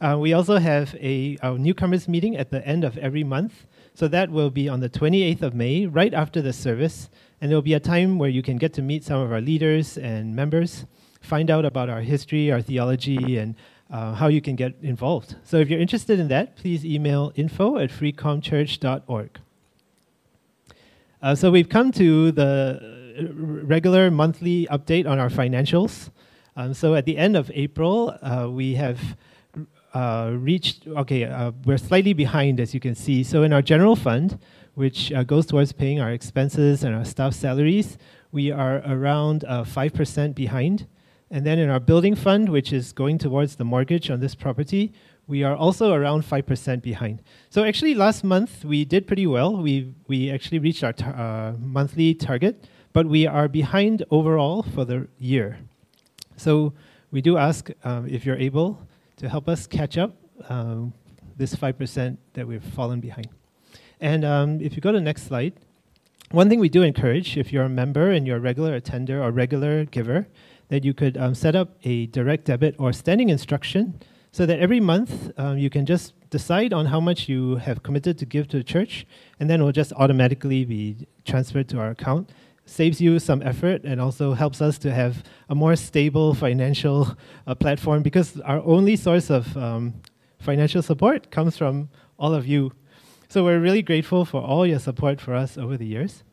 Uh, 0.00 0.18
we 0.18 0.32
also 0.32 0.58
have 0.58 0.96
a 0.96 1.38
our 1.42 1.56
newcomers 1.56 2.08
meeting 2.08 2.36
at 2.36 2.50
the 2.50 2.66
end 2.66 2.82
of 2.82 2.98
every 2.98 3.22
month. 3.22 3.66
So 3.94 4.08
that 4.08 4.30
will 4.30 4.50
be 4.50 4.68
on 4.68 4.80
the 4.80 4.88
28th 4.88 5.42
of 5.42 5.54
May, 5.54 5.86
right 5.86 6.12
after 6.12 6.42
the 6.42 6.52
service. 6.52 7.08
And 7.40 7.50
there 7.50 7.56
will 7.56 7.62
be 7.62 7.74
a 7.74 7.80
time 7.80 8.18
where 8.18 8.30
you 8.30 8.42
can 8.42 8.56
get 8.56 8.72
to 8.74 8.82
meet 8.82 9.04
some 9.04 9.20
of 9.20 9.30
our 9.30 9.40
leaders 9.40 9.96
and 9.96 10.34
members, 10.34 10.86
find 11.20 11.50
out 11.50 11.64
about 11.64 11.88
our 11.88 12.00
history, 12.00 12.50
our 12.50 12.60
theology, 12.60 13.38
and 13.38 13.54
uh, 13.90 14.14
how 14.14 14.28
you 14.28 14.40
can 14.40 14.56
get 14.56 14.74
involved. 14.82 15.36
So 15.44 15.58
if 15.58 15.68
you're 15.68 15.80
interested 15.80 16.18
in 16.18 16.28
that, 16.28 16.56
please 16.56 16.84
email 16.84 17.32
info 17.36 17.78
at 17.78 17.90
freecomchurch.org. 17.90 19.38
Uh, 21.22 21.34
so 21.34 21.50
we've 21.50 21.68
come 21.68 21.92
to 21.92 22.32
the 22.32 23.24
regular 23.64 24.10
monthly 24.10 24.66
update 24.70 25.06
on 25.06 25.18
our 25.18 25.30
financials. 25.30 26.10
Um, 26.56 26.74
so 26.74 26.94
at 26.94 27.04
the 27.04 27.16
end 27.16 27.36
of 27.36 27.50
April, 27.54 28.16
uh, 28.22 28.48
we 28.50 28.74
have 28.74 29.16
uh, 29.94 30.32
reached, 30.34 30.86
okay, 30.86 31.24
uh, 31.24 31.52
we're 31.64 31.78
slightly 31.78 32.12
behind 32.12 32.60
as 32.60 32.74
you 32.74 32.80
can 32.80 32.94
see. 32.94 33.22
So 33.22 33.42
in 33.42 33.52
our 33.52 33.62
general 33.62 33.96
fund, 33.96 34.38
which 34.74 35.12
goes 35.26 35.46
towards 35.46 35.72
paying 35.72 36.00
our 36.00 36.10
expenses 36.10 36.82
and 36.82 36.94
our 36.94 37.04
staff 37.04 37.32
salaries, 37.32 37.96
we 38.32 38.50
are 38.50 38.82
around 38.84 39.42
5% 39.42 40.34
behind. 40.34 40.88
And 41.30 41.44
then 41.44 41.58
in 41.58 41.70
our 41.70 41.80
building 41.80 42.14
fund, 42.14 42.48
which 42.48 42.72
is 42.72 42.92
going 42.92 43.18
towards 43.18 43.56
the 43.56 43.64
mortgage 43.64 44.10
on 44.10 44.20
this 44.20 44.34
property, 44.34 44.92
we 45.26 45.42
are 45.42 45.56
also 45.56 45.92
around 45.92 46.22
5% 46.22 46.82
behind. 46.82 47.22
So 47.48 47.64
actually, 47.64 47.94
last 47.94 48.24
month 48.24 48.64
we 48.64 48.84
did 48.84 49.06
pretty 49.06 49.26
well. 49.26 49.56
We, 49.56 49.94
we 50.06 50.30
actually 50.30 50.58
reached 50.58 50.84
our 50.84 50.92
tar- 50.92 51.16
uh, 51.16 51.52
monthly 51.58 52.14
target, 52.14 52.68
but 52.92 53.06
we 53.06 53.26
are 53.26 53.48
behind 53.48 54.04
overall 54.10 54.62
for 54.62 54.84
the 54.84 55.08
year. 55.18 55.58
So 56.36 56.74
we 57.10 57.22
do 57.22 57.36
ask 57.36 57.70
um, 57.84 58.06
if 58.08 58.26
you're 58.26 58.38
able 58.38 58.86
to 59.16 59.28
help 59.28 59.48
us 59.48 59.66
catch 59.66 59.96
up 59.96 60.14
um, 60.48 60.92
this 61.36 61.54
5% 61.54 62.16
that 62.34 62.46
we've 62.46 62.62
fallen 62.62 63.00
behind. 63.00 63.28
And 64.00 64.24
um, 64.24 64.60
if 64.60 64.74
you 64.74 64.82
go 64.82 64.92
to 64.92 64.98
the 64.98 65.04
next 65.04 65.26
slide, 65.26 65.54
one 66.30 66.48
thing 66.48 66.58
we 66.58 66.68
do 66.68 66.82
encourage, 66.82 67.36
if 67.36 67.52
you're 67.52 67.64
a 67.64 67.68
member 67.68 68.10
and 68.10 68.26
you're 68.26 68.38
a 68.38 68.40
regular 68.40 68.74
attender 68.74 69.22
or 69.22 69.30
regular 69.30 69.84
giver, 69.84 70.26
that 70.68 70.84
you 70.84 70.94
could 70.94 71.16
um, 71.16 71.34
set 71.34 71.54
up 71.54 71.76
a 71.84 72.06
direct 72.06 72.46
debit 72.46 72.74
or 72.78 72.92
standing 72.92 73.28
instruction 73.28 74.00
so 74.32 74.46
that 74.46 74.58
every 74.58 74.80
month 74.80 75.30
um, 75.38 75.58
you 75.58 75.70
can 75.70 75.86
just 75.86 76.12
decide 76.30 76.72
on 76.72 76.86
how 76.86 76.98
much 76.98 77.28
you 77.28 77.56
have 77.56 77.84
committed 77.84 78.18
to 78.18 78.26
give 78.26 78.48
to 78.48 78.56
the 78.56 78.64
church, 78.64 79.06
and 79.38 79.48
then 79.48 79.60
it 79.60 79.64
will 79.64 79.70
just 79.70 79.92
automatically 79.92 80.64
be 80.64 81.06
transferred 81.24 81.68
to 81.68 81.78
our 81.78 81.90
account. 81.90 82.30
Saves 82.66 83.00
you 83.00 83.20
some 83.20 83.42
effort 83.42 83.84
and 83.84 84.00
also 84.00 84.32
helps 84.32 84.60
us 84.60 84.78
to 84.78 84.92
have 84.92 85.22
a 85.48 85.54
more 85.54 85.76
stable 85.76 86.34
financial 86.34 87.16
uh, 87.46 87.54
platform 87.54 88.02
because 88.02 88.40
our 88.40 88.60
only 88.64 88.96
source 88.96 89.30
of 89.30 89.56
um, 89.56 89.94
financial 90.40 90.82
support 90.82 91.30
comes 91.30 91.56
from 91.56 91.88
all 92.18 92.34
of 92.34 92.46
you. 92.46 92.72
So 93.28 93.44
we're 93.44 93.60
really 93.60 93.82
grateful 93.82 94.24
for 94.24 94.40
all 94.40 94.66
your 94.66 94.80
support 94.80 95.20
for 95.20 95.34
us 95.34 95.56
over 95.56 95.76
the 95.76 95.86
years. 95.86 96.24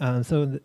Uh, 0.00 0.22
so 0.22 0.46
th- 0.46 0.62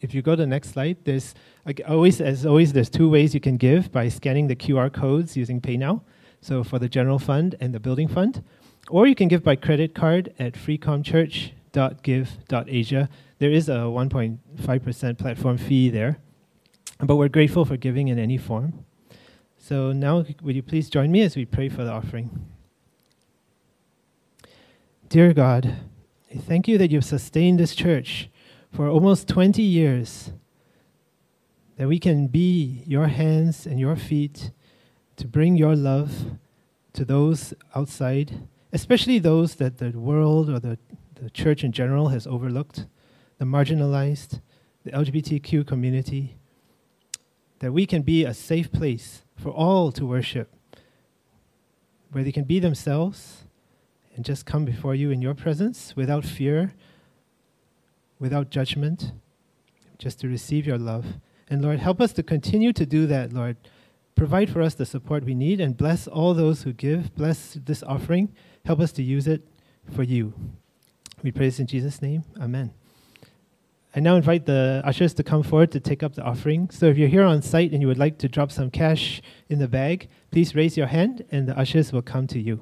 if 0.00 0.14
you, 0.14 0.22
go 0.22 0.32
to 0.32 0.42
the 0.42 0.46
next 0.46 0.70
slide, 0.70 0.96
there's 1.04 1.34
like 1.66 1.80
always, 1.88 2.20
as 2.20 2.46
always, 2.46 2.72
there's 2.72 2.90
two 2.90 3.08
ways 3.08 3.34
you 3.34 3.40
can 3.40 3.56
give 3.56 3.92
by 3.92 4.08
scanning 4.08 4.48
the 4.48 4.56
QR 4.56 4.92
codes 4.92 5.36
using 5.36 5.60
PayNow. 5.60 6.00
So 6.40 6.64
for 6.64 6.78
the 6.78 6.88
general 6.88 7.18
fund 7.18 7.54
and 7.60 7.74
the 7.74 7.80
building 7.80 8.08
fund, 8.08 8.42
or 8.88 9.06
you 9.06 9.14
can 9.14 9.28
give 9.28 9.44
by 9.44 9.56
credit 9.56 9.94
card 9.94 10.32
at 10.38 10.54
freecomchurch.give.asia. 10.54 13.08
There 13.38 13.50
is 13.50 13.68
a 13.68 13.72
1.5% 13.72 15.18
platform 15.18 15.58
fee 15.58 15.90
there, 15.90 16.18
but 16.98 17.16
we're 17.16 17.28
grateful 17.28 17.64
for 17.64 17.76
giving 17.76 18.08
in 18.08 18.18
any 18.18 18.38
form. 18.38 18.84
So 19.58 19.92
now, 19.92 20.24
would 20.42 20.56
you 20.56 20.62
please 20.62 20.88
join 20.88 21.12
me 21.12 21.20
as 21.22 21.36
we 21.36 21.44
pray 21.44 21.68
for 21.68 21.84
the 21.84 21.92
offering? 21.92 22.46
Dear 25.10 25.34
God, 25.34 25.76
thank 26.34 26.66
you 26.66 26.78
that 26.78 26.90
you've 26.90 27.04
sustained 27.04 27.60
this 27.60 27.74
church 27.74 28.29
for 28.70 28.88
almost 28.88 29.28
20 29.28 29.62
years 29.62 30.32
that 31.76 31.88
we 31.88 31.98
can 31.98 32.26
be 32.26 32.82
your 32.86 33.08
hands 33.08 33.66
and 33.66 33.80
your 33.80 33.96
feet 33.96 34.50
to 35.16 35.26
bring 35.26 35.56
your 35.56 35.74
love 35.74 36.38
to 36.92 37.04
those 37.04 37.54
outside, 37.74 38.46
especially 38.72 39.18
those 39.18 39.56
that 39.56 39.78
the 39.78 39.90
world 39.90 40.48
or 40.48 40.58
the, 40.58 40.78
the 41.20 41.30
church 41.30 41.64
in 41.64 41.72
general 41.72 42.08
has 42.08 42.26
overlooked, 42.26 42.86
the 43.38 43.44
marginalized, 43.44 44.40
the 44.84 44.90
LGBTQ 44.92 45.66
community, 45.66 46.36
that 47.60 47.72
we 47.72 47.86
can 47.86 48.02
be 48.02 48.24
a 48.24 48.34
safe 48.34 48.70
place 48.72 49.22
for 49.36 49.50
all 49.50 49.92
to 49.92 50.06
worship, 50.06 50.54
where 52.12 52.24
they 52.24 52.32
can 52.32 52.44
be 52.44 52.58
themselves 52.58 53.44
and 54.16 54.24
just 54.24 54.46
come 54.46 54.64
before 54.64 54.94
you 54.94 55.10
in 55.10 55.22
your 55.22 55.34
presence 55.34 55.94
without 55.96 56.24
fear, 56.24 56.74
without 58.20 58.50
judgment, 58.50 59.10
just 59.98 60.20
to 60.20 60.28
receive 60.28 60.66
your 60.66 60.78
love 60.78 61.04
and 61.50 61.62
Lord, 61.62 61.80
help 61.80 62.00
us 62.00 62.12
to 62.12 62.22
continue 62.22 62.72
to 62.72 62.86
do 62.86 63.06
that, 63.08 63.32
Lord. 63.32 63.56
Provide 64.14 64.50
for 64.50 64.62
us 64.62 64.74
the 64.74 64.86
support 64.86 65.24
we 65.24 65.34
need 65.34 65.60
and 65.60 65.76
bless 65.76 66.06
all 66.06 66.32
those 66.32 66.62
who 66.62 66.72
give. 66.72 67.14
Bless 67.16 67.58
this 67.64 67.82
offering. 67.82 68.32
Help 68.64 68.78
us 68.78 68.92
to 68.92 69.02
use 69.02 69.26
it 69.26 69.42
for 69.92 70.04
you. 70.04 70.32
We 71.24 71.32
praise 71.32 71.58
in 71.58 71.66
Jesus' 71.66 72.00
name. 72.00 72.22
Amen. 72.40 72.72
I 73.96 73.98
now 73.98 74.14
invite 74.14 74.46
the 74.46 74.80
ushers 74.84 75.12
to 75.14 75.24
come 75.24 75.42
forward 75.42 75.72
to 75.72 75.80
take 75.80 76.04
up 76.04 76.14
the 76.14 76.22
offering. 76.22 76.70
So 76.70 76.86
if 76.86 76.96
you're 76.96 77.08
here 77.08 77.24
on 77.24 77.42
site 77.42 77.72
and 77.72 77.82
you 77.82 77.88
would 77.88 77.98
like 77.98 78.18
to 78.18 78.28
drop 78.28 78.52
some 78.52 78.70
cash 78.70 79.20
in 79.48 79.58
the 79.58 79.66
bag, 79.66 80.08
please 80.30 80.54
raise 80.54 80.76
your 80.76 80.86
hand 80.86 81.24
and 81.32 81.48
the 81.48 81.58
ushers 81.58 81.92
will 81.92 82.02
come 82.02 82.28
to 82.28 82.38
you. 82.38 82.60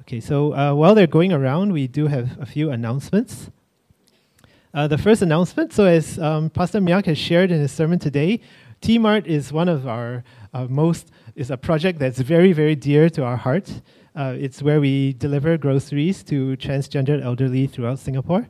Okay, 0.00 0.18
so 0.18 0.54
uh, 0.54 0.74
while 0.74 0.96
they're 0.96 1.06
going 1.06 1.32
around, 1.32 1.72
we 1.72 1.86
do 1.86 2.08
have 2.08 2.36
a 2.40 2.46
few 2.46 2.72
announcements. 2.72 3.50
Uh, 4.72 4.86
the 4.86 4.98
first 4.98 5.20
announcement 5.20 5.72
so, 5.72 5.84
as 5.84 6.16
um, 6.20 6.48
Pastor 6.48 6.80
Miak 6.80 7.06
has 7.06 7.18
shared 7.18 7.50
in 7.50 7.58
his 7.58 7.72
sermon 7.72 7.98
today, 7.98 8.40
T 8.80 8.98
Mart 8.98 9.26
is 9.26 9.52
one 9.52 9.68
of 9.68 9.88
our 9.88 10.22
uh, 10.54 10.66
most, 10.66 11.10
is 11.34 11.50
a 11.50 11.56
project 11.56 11.98
that's 11.98 12.20
very, 12.20 12.52
very 12.52 12.76
dear 12.76 13.10
to 13.10 13.24
our 13.24 13.36
heart. 13.36 13.82
Uh, 14.14 14.36
it's 14.38 14.62
where 14.62 14.80
we 14.80 15.14
deliver 15.14 15.58
groceries 15.58 16.22
to 16.22 16.56
transgender 16.56 17.20
elderly 17.20 17.66
throughout 17.66 17.98
Singapore. 17.98 18.48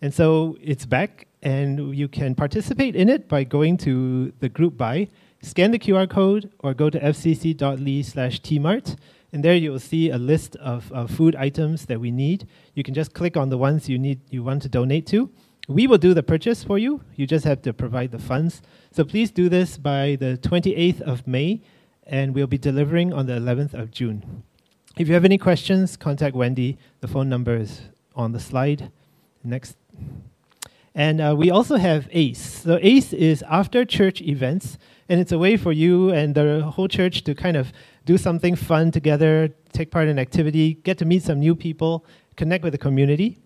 And 0.00 0.14
so 0.14 0.56
it's 0.62 0.86
back, 0.86 1.28
and 1.42 1.94
you 1.94 2.08
can 2.08 2.34
participate 2.34 2.96
in 2.96 3.10
it 3.10 3.28
by 3.28 3.44
going 3.44 3.76
to 3.78 4.32
the 4.40 4.48
group 4.48 4.78
buy, 4.78 5.08
scan 5.42 5.72
the 5.72 5.78
QR 5.78 6.08
code, 6.08 6.50
or 6.60 6.72
go 6.72 6.88
to 6.88 6.98
fcc.ly 6.98 8.00
slash 8.00 8.40
tmart. 8.40 8.96
And 9.30 9.44
there 9.44 9.54
you 9.54 9.72
will 9.72 9.78
see 9.78 10.08
a 10.08 10.18
list 10.18 10.56
of, 10.56 10.90
of 10.90 11.10
food 11.10 11.36
items 11.36 11.84
that 11.86 12.00
we 12.00 12.10
need. 12.10 12.48
You 12.74 12.82
can 12.82 12.94
just 12.94 13.12
click 13.12 13.36
on 13.36 13.50
the 13.50 13.58
ones 13.58 13.90
you 13.90 13.98
need 13.98 14.20
you 14.30 14.42
want 14.42 14.62
to 14.62 14.68
donate 14.70 15.06
to 15.08 15.30
we 15.70 15.86
will 15.86 15.98
do 15.98 16.14
the 16.14 16.22
purchase 16.22 16.64
for 16.64 16.78
you. 16.78 17.00
You 17.14 17.28
just 17.28 17.44
have 17.44 17.62
to 17.62 17.72
provide 17.72 18.10
the 18.10 18.18
funds. 18.18 18.60
So 18.90 19.04
please 19.04 19.30
do 19.30 19.48
this 19.48 19.78
by 19.78 20.16
the 20.18 20.36
28th 20.42 21.00
of 21.00 21.28
May, 21.28 21.62
and 22.04 22.34
we'll 22.34 22.48
be 22.48 22.58
delivering 22.58 23.12
on 23.12 23.26
the 23.26 23.34
11th 23.34 23.74
of 23.74 23.92
June. 23.92 24.42
If 24.98 25.06
you 25.06 25.14
have 25.14 25.24
any 25.24 25.38
questions, 25.38 25.96
contact 25.96 26.34
Wendy. 26.34 26.76
The 27.00 27.06
phone 27.06 27.28
number 27.28 27.56
is 27.56 27.82
on 28.16 28.32
the 28.32 28.40
slide. 28.40 28.90
Next. 29.44 29.76
And 30.92 31.20
uh, 31.20 31.36
we 31.38 31.52
also 31.52 31.76
have 31.76 32.08
ACE. 32.10 32.62
So 32.64 32.80
ACE 32.82 33.12
is 33.12 33.44
after 33.48 33.84
church 33.84 34.20
events, 34.20 34.76
and 35.08 35.20
it's 35.20 35.30
a 35.30 35.38
way 35.38 35.56
for 35.56 35.72
you 35.72 36.10
and 36.10 36.34
the 36.34 36.62
whole 36.62 36.88
church 36.88 37.22
to 37.22 37.34
kind 37.34 37.56
of 37.56 37.72
do 38.04 38.18
something 38.18 38.56
fun 38.56 38.90
together, 38.90 39.54
take 39.72 39.92
part 39.92 40.08
in 40.08 40.18
activity, 40.18 40.74
get 40.82 40.98
to 40.98 41.04
meet 41.04 41.22
some 41.22 41.38
new 41.38 41.54
people, 41.54 42.04
connect 42.34 42.64
with 42.64 42.72
the 42.72 42.78
community. 42.78 43.38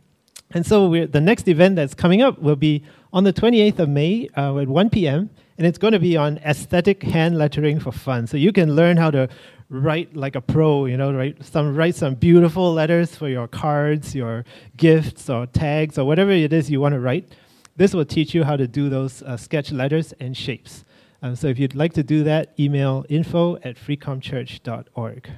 And 0.51 0.65
so 0.65 1.07
the 1.07 1.21
next 1.21 1.49
event 1.49 1.77
that's 1.77 1.95
coming 1.95 2.23
up 2.23 2.39
will 2.41 2.57
be 2.57 2.85
on 3.13 3.25
the 3.25 3.33
28th 3.33 3.79
of 3.81 3.89
May 3.89 4.29
uh, 4.37 4.57
at 4.59 4.69
1 4.69 4.91
p.m. 4.91 5.31
And 5.59 5.67
it's 5.67 5.79
going 5.79 5.93
to 5.93 5.99
be 5.99 6.17
on 6.17 6.39
aesthetic 6.39 7.03
hand 7.03 7.39
lettering 7.39 7.81
for 7.81 7.93
fun. 7.93 8.27
So 8.27 8.37
you 8.37 8.53
can 8.53 8.75
learn 8.75 8.97
how 8.97 9.11
to 9.11 9.29
write 9.71 10.15
like 10.15 10.37
a 10.37 10.41
pro, 10.41 10.87
you 10.87 10.97
know, 10.97 11.13
write 11.13 11.45
some 11.45 11.75
write 11.75 11.95
some 11.95 12.15
beautiful 12.15 12.73
letters 12.73 13.17
for 13.17 13.29
your 13.29 13.49
cards, 13.49 14.15
your 14.15 14.45
gifts 14.77 15.31
or 15.31 15.47
tags 15.47 15.99
or 15.99 16.05
whatever 16.05 16.31
it 16.31 16.53
is 16.53 16.71
you 16.71 16.81
want 16.81 16.95
to 16.95 17.01
write. 17.01 17.33
This 17.77 17.95
will 17.95 18.05
teach 18.05 18.35
you 18.35 18.45
how 18.45 18.57
to 18.57 18.69
do 18.69 18.89
those 18.89 19.23
uh, 19.23 19.37
sketch 19.37 19.73
letters 19.73 20.13
and 20.21 20.37
shapes. 20.37 20.85
Um, 21.23 21.35
so 21.35 21.49
if 21.49 21.59
you'd 21.59 21.75
like 21.75 21.93
to 21.95 22.03
do 22.03 22.23
that, 22.25 22.55
email 22.59 23.05
info 23.09 23.57
at 23.57 23.77
freecomchurch.org. 23.77 25.31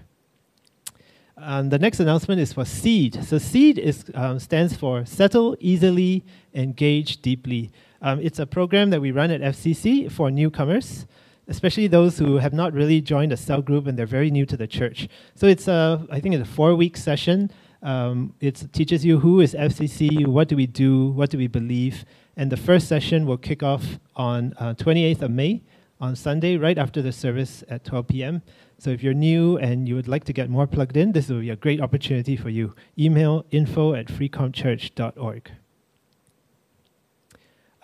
Um, 1.38 1.68
the 1.68 1.78
next 1.78 2.00
announcement 2.00 2.40
is 2.40 2.54
for 2.54 2.64
SEED. 2.64 3.22
So 3.22 3.36
SEED 3.36 3.78
is, 3.78 4.04
um, 4.14 4.38
stands 4.38 4.74
for 4.74 5.04
Settle 5.04 5.54
Easily, 5.60 6.24
Engage 6.54 7.20
Deeply. 7.20 7.70
Um, 8.00 8.20
it's 8.20 8.38
a 8.38 8.46
program 8.46 8.88
that 8.90 9.00
we 9.02 9.10
run 9.10 9.30
at 9.30 9.42
FCC 9.42 10.10
for 10.10 10.30
newcomers. 10.30 11.06
especially 11.48 11.86
those 11.86 12.18
who 12.18 12.38
have 12.38 12.52
not 12.52 12.72
really 12.72 13.00
joined 13.00 13.32
a 13.32 13.36
cell 13.36 13.62
group 13.62 13.86
and 13.86 13.96
they're 13.98 14.06
very 14.06 14.30
new 14.30 14.44
to 14.46 14.56
the 14.56 14.66
church. 14.66 15.08
So 15.34 15.46
it's 15.46 15.68
a, 15.68 16.04
I 16.10 16.20
think 16.20 16.34
it's 16.34 16.48
a 16.48 16.52
four-week 16.52 16.96
session. 16.96 17.50
Um, 17.82 18.34
it 18.40 18.66
teaches 18.72 19.04
you 19.04 19.20
who 19.20 19.40
is 19.40 19.54
FCC, 19.54 20.26
what 20.26 20.48
do 20.48 20.56
we 20.56 20.66
do, 20.66 21.08
what 21.10 21.30
do 21.30 21.38
we 21.38 21.46
believe, 21.46 22.04
and 22.36 22.50
the 22.50 22.56
first 22.56 22.88
session 22.88 23.26
will 23.26 23.36
kick 23.36 23.62
off 23.62 24.00
on 24.16 24.54
uh, 24.58 24.74
28th 24.74 25.22
of 25.22 25.30
May 25.30 25.62
on 26.00 26.16
Sunday, 26.16 26.56
right 26.56 26.76
after 26.76 27.00
the 27.00 27.12
service 27.12 27.64
at 27.68 27.84
12 27.84 28.08
p.m. 28.08 28.42
So 28.78 28.90
if 28.90 29.02
you're 29.02 29.14
new 29.14 29.56
and 29.56 29.88
you 29.88 29.94
would 29.94 30.08
like 30.08 30.24
to 30.24 30.32
get 30.32 30.50
more 30.50 30.66
plugged 30.66 30.96
in, 30.96 31.12
this 31.12 31.28
will 31.28 31.40
be 31.40 31.50
a 31.50 31.56
great 31.56 31.80
opportunity 31.80 32.36
for 32.36 32.50
you. 32.50 32.74
Email 32.98 33.46
info 33.50 33.94
at 33.94 34.06
freecomchurch.org. 34.06 35.50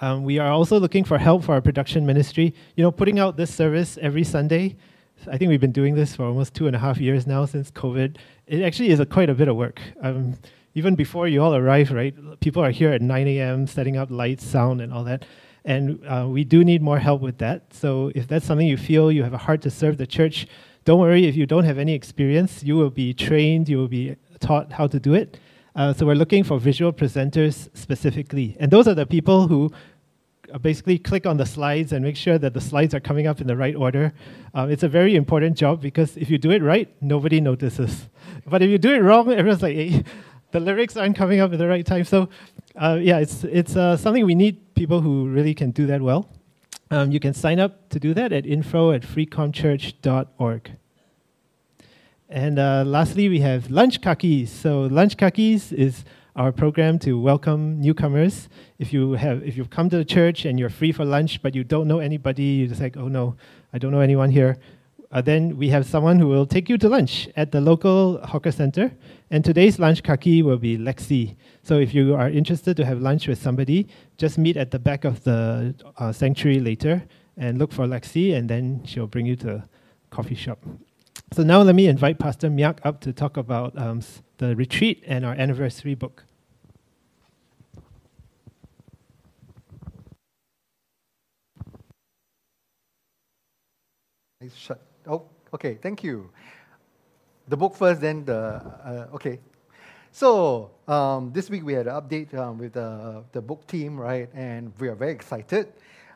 Um, 0.01 0.24
we 0.24 0.39
are 0.39 0.51
also 0.51 0.81
looking 0.81 1.05
for 1.05 1.16
help 1.16 1.44
for 1.44 1.52
our 1.55 1.60
production 1.60 2.05
ministry. 2.05 2.55
You 2.77 2.82
know, 2.82 2.90
putting 2.90 3.19
out 3.19 3.36
this 3.36 3.55
service 3.55 3.98
every 4.02 4.24
Sunday, 4.24 4.77
I 5.31 5.39
think 5.39 5.48
we've 5.48 5.60
been 5.60 5.73
doing 5.73 5.94
this 5.94 6.16
for 6.16 6.24
almost 6.24 6.55
two 6.55 6.66
and 6.66 6.74
a 6.74 6.78
half 6.78 6.98
years 6.98 7.27
now 7.27 7.47
since 7.47 7.70
COVID. 7.70 8.16
It 8.47 8.62
actually 8.62 8.90
is 8.90 9.01
a, 9.01 9.06
quite 9.06 9.31
a 9.31 9.35
bit 9.35 9.48
of 9.48 9.56
work. 9.56 9.81
Um, 10.02 10.36
even 10.74 10.94
before 10.94 11.28
you 11.28 11.43
all 11.43 11.55
arrive, 11.55 11.93
right? 11.93 12.14
People 12.40 12.64
are 12.64 12.70
here 12.70 12.90
at 12.90 13.01
9 13.01 13.28
a.m. 13.28 13.66
setting 13.66 13.97
up 13.97 14.10
lights, 14.10 14.44
sound, 14.44 14.81
and 14.81 14.93
all 14.93 15.05
that. 15.05 15.24
And 15.64 16.05
uh, 16.06 16.27
we 16.28 16.44
do 16.44 16.64
need 16.64 16.82
more 16.82 16.98
help 16.98 17.20
with 17.20 17.39
that. 17.39 17.73
So 17.73 18.10
if 18.14 18.27
that's 18.27 18.44
something 18.44 18.66
you 18.66 18.77
feel 18.77 19.12
you 19.12 19.23
have 19.23 19.35
a 19.35 19.39
heart 19.39 19.62
to 19.62 19.70
serve 19.70 19.98
the 19.98 20.06
church, 20.06 20.48
don't 20.84 20.98
worry 20.98 21.26
if 21.26 21.36
you 21.36 21.46
don't 21.46 21.64
have 21.64 21.78
any 21.78 21.94
experience. 21.94 22.62
You 22.62 22.76
will 22.76 22.90
be 22.90 23.14
trained, 23.14 23.68
you 23.68 23.78
will 23.78 23.88
be 23.88 24.16
taught 24.40 24.72
how 24.72 24.86
to 24.88 24.98
do 24.98 25.14
it. 25.14 25.38
Uh, 25.74 25.92
so 25.92 26.04
we're 26.04 26.14
looking 26.14 26.44
for 26.44 26.59
visual 26.59 26.92
presenters 26.92 27.68
specifically. 27.76 28.56
And 28.60 28.70
those 28.70 28.86
are 28.88 28.94
the 28.94 29.06
people 29.06 29.46
who 29.48 29.70
uh, 30.52 30.59
basically 30.59 30.98
click 30.98 31.24
on 31.24 31.36
the 31.38 31.46
slides 31.46 31.92
and 31.92 32.04
make 32.04 32.16
sure 32.16 32.36
that 32.36 32.52
the 32.52 32.60
slides 32.60 32.94
are 32.94 33.00
coming 33.00 33.26
up 33.26 33.40
in 33.40 33.46
the 33.46 33.56
right 33.56 33.74
order. 33.74 34.12
Um, 34.54 34.70
it's 34.70 34.82
a 34.82 34.88
very 34.88 35.14
important 35.14 35.56
job 35.56 35.80
because 35.80 36.16
if 36.16 36.28
you 36.28 36.36
do 36.36 36.50
it 36.50 36.62
right, 36.62 36.88
nobody 37.00 37.40
notices. 37.40 38.09
But 38.46 38.60
if 38.60 38.68
you 38.68 38.78
do 38.78 38.92
it 38.92 38.98
wrong, 38.98 39.32
everyone's 39.32 39.62
like, 39.62 39.76
hey, 39.76 40.04
the 40.50 40.60
lyrics 40.60 40.96
aren't 40.96 41.16
coming 41.16 41.40
up 41.40 41.52
at 41.52 41.59
the 41.59 41.68
right 41.68 41.86
time. 41.86 42.04
So, 42.04 42.28
uh, 42.76 42.98
yeah, 43.00 43.18
it's, 43.18 43.44
it's 43.44 43.76
uh, 43.76 43.96
something 43.96 44.26
we 44.26 44.34
need 44.34 44.74
people 44.74 45.00
who 45.00 45.28
really 45.28 45.54
can 45.54 45.70
do 45.70 45.86
that 45.86 46.02
well. 46.02 46.28
Um, 46.93 47.10
you 47.10 47.20
can 47.20 47.32
sign 47.32 47.59
up 47.59 47.89
to 47.89 47.98
do 47.98 48.12
that 48.12 48.35
at 48.35 48.44
info 48.44 48.93
at 48.93 49.01
freecomchurch.org. 49.01 50.73
And 52.28 52.59
uh, 52.59 52.85
lastly, 52.86 53.31
we 53.31 53.40
have 53.40 53.70
Lunch 53.70 54.02
Kakis. 54.02 54.48
So, 54.48 54.82
Lunch 54.82 55.16
Kakis 55.16 55.73
is 55.73 56.05
our 56.36 56.52
program 56.52 56.98
to 56.98 57.19
welcome 57.19 57.81
newcomers. 57.81 58.51
If 58.78 58.93
you 58.93 59.12
have, 59.12 59.43
if 59.43 59.56
you've 59.56 59.70
come 59.70 59.89
to 59.89 59.97
the 59.97 60.05
church 60.05 60.44
and 60.44 60.59
you're 60.59 60.69
free 60.69 60.93
for 60.93 61.06
lunch, 61.06 61.40
but 61.40 61.55
you 61.55 61.64
don't 61.64 61.89
know 61.89 61.98
anybody, 61.98 62.43
you're 62.43 62.69
just 62.69 62.82
like, 62.82 62.98
oh 62.98 63.09
no, 63.09 63.36
I 63.73 63.78
don't 63.78 63.90
know 63.90 64.01
anyone 64.01 64.28
here. 64.28 64.59
Uh, 65.12 65.20
then 65.20 65.59
we 65.59 65.68
have 65.68 65.84
someone 65.84 66.18
who 66.18 66.26
will 66.26 66.47
take 66.47 66.70
you 66.70 66.78
to 66.78 66.89
lunch 66.89 67.28
at 67.36 67.52
the 67.52 67.60
local 67.60 68.18
hawker 68.26 68.51
center. 68.51 68.90
And 69.30 69.44
today's 69.44 69.78
lunch 69.78 70.02
kaki 70.02 70.43
will 70.43 70.56
be 70.56 70.78
Lexi. 70.78 71.36
So 71.62 71.78
if 71.78 71.93
you 71.94 72.14
are 72.14 72.30
interested 72.30 72.76
to 72.78 72.84
have 72.84 73.01
lunch 73.01 73.28
with 73.28 73.40
somebody, 73.40 73.89
just 74.16 74.39
meet 74.39 74.56
at 74.56 74.70
the 74.70 74.78
back 74.78 75.05
of 75.05 75.22
the 75.24 75.74
uh, 75.98 76.12
sanctuary 76.12 76.60
later 76.60 77.05
and 77.36 77.59
look 77.59 77.72
for 77.72 77.86
Lexi, 77.86 78.34
and 78.34 78.48
then 78.48 78.82
she'll 78.84 79.06
bring 79.06 79.26
you 79.26 79.36
to 79.36 79.47
the 79.47 79.64
coffee 80.10 80.34
shop. 80.34 80.59
So 81.32 81.43
now 81.43 81.62
let 81.62 81.74
me 81.74 81.86
invite 81.86 82.18
Pastor 82.18 82.51
Miak 82.51 82.78
up 82.84 83.01
to 83.02 83.12
talk 83.12 83.36
about 83.36 83.76
um, 83.78 84.02
the 84.39 84.55
retreat 84.56 85.02
and 85.06 85.24
our 85.24 85.34
anniversary 85.34 85.94
book. 85.94 86.24
Okay. 95.54 95.78
Thank 95.80 96.02
you. 96.02 96.30
The 97.48 97.56
book 97.56 97.76
first, 97.76 98.00
then 98.00 98.24
the 98.24 98.36
uh, 98.36 99.14
okay. 99.14 99.40
So 100.10 100.70
um, 100.86 101.32
this 101.32 101.48
week 101.48 101.64
we 101.64 101.72
had 101.72 101.86
an 101.86 101.94
update 101.94 102.34
um, 102.34 102.58
with 102.58 102.74
the, 102.74 103.24
the 103.32 103.40
book 103.40 103.66
team, 103.66 103.98
right? 103.98 104.28
And 104.34 104.72
we 104.78 104.88
are 104.88 104.94
very 104.94 105.12
excited. 105.12 105.72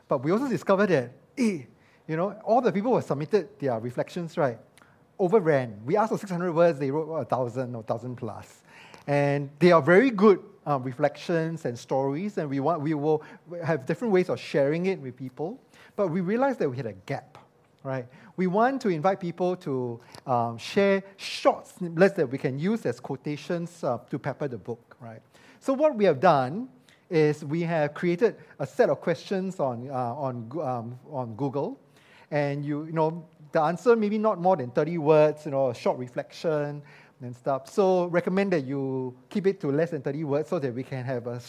But 0.07 0.23
we 0.23 0.31
also 0.31 0.47
discovered 0.47 0.87
that, 0.87 1.11
eh, 1.37 1.63
you 2.07 2.15
know, 2.15 2.31
all 2.45 2.61
the 2.61 2.71
people 2.71 2.95
who 2.95 3.01
submitted 3.01 3.59
their 3.59 3.79
reflections, 3.79 4.37
right? 4.37 4.59
overran. 5.19 5.79
We 5.85 5.97
asked 5.97 6.11
for 6.11 6.17
600 6.17 6.53
words, 6.53 6.79
they 6.79 6.91
wrote 6.91 7.07
1,000 7.07 7.75
or 7.75 7.79
1,000 7.79 8.15
plus. 8.15 8.63
And 9.07 9.49
they 9.59 9.71
are 9.71 9.81
very 9.81 10.09
good 10.09 10.43
um, 10.65 10.83
reflections 10.83 11.65
and 11.65 11.77
stories, 11.77 12.37
and 12.37 12.49
we, 12.49 12.59
want, 12.59 12.81
we 12.81 12.93
will 12.93 13.23
have 13.63 13.85
different 13.85 14.13
ways 14.13 14.29
of 14.29 14.39
sharing 14.39 14.87
it 14.87 14.99
with 14.99 15.15
people. 15.15 15.59
But 15.95 16.09
we 16.09 16.21
realized 16.21 16.59
that 16.59 16.69
we 16.69 16.77
had 16.77 16.85
a 16.85 16.93
gap, 16.93 17.37
right? 17.83 18.05
We 18.37 18.45
want 18.45 18.81
to 18.83 18.89
invite 18.89 19.19
people 19.19 19.55
to 19.57 19.99
um, 20.27 20.57
share 20.59 21.03
short 21.17 21.67
snippets 21.67 22.13
that 22.15 22.29
we 22.29 22.37
can 22.37 22.59
use 22.59 22.85
as 22.85 22.99
quotations 22.99 23.83
uh, 23.83 23.97
to 24.11 24.19
pepper 24.19 24.47
the 24.47 24.59
book, 24.59 24.95
right? 25.01 25.21
So 25.59 25.73
what 25.73 25.95
we 25.95 26.05
have 26.05 26.19
done 26.19 26.69
is 27.09 27.43
we 27.43 27.63
have 27.63 27.95
created 27.95 28.35
a 28.59 28.67
set 28.67 28.91
of 28.91 29.01
questions 29.01 29.59
on, 29.59 29.89
uh, 29.89 29.93
on, 29.93 30.51
um, 30.61 30.99
on 31.11 31.33
Google, 31.35 31.79
and 32.29 32.63
you, 32.63 32.85
you 32.85 32.91
know, 32.91 33.25
the 33.53 33.61
answer 33.61 33.95
maybe 33.95 34.19
not 34.19 34.39
more 34.39 34.55
than 34.55 34.69
30 34.69 34.99
words, 34.99 35.45
you 35.45 35.51
know, 35.51 35.69
a 35.69 35.73
short 35.73 35.97
reflection 35.97 36.83
and 37.21 37.35
stuff. 37.35 37.69
So 37.69 38.05
recommend 38.05 38.53
that 38.53 38.65
you 38.65 39.15
keep 39.29 39.47
it 39.47 39.59
to 39.61 39.71
less 39.71 39.91
than 39.91 40.01
30 40.03 40.23
words 40.25 40.49
so 40.49 40.59
that 40.59 40.73
we 40.73 40.83
can 40.83 41.03
have 41.05 41.25
a 41.25 41.41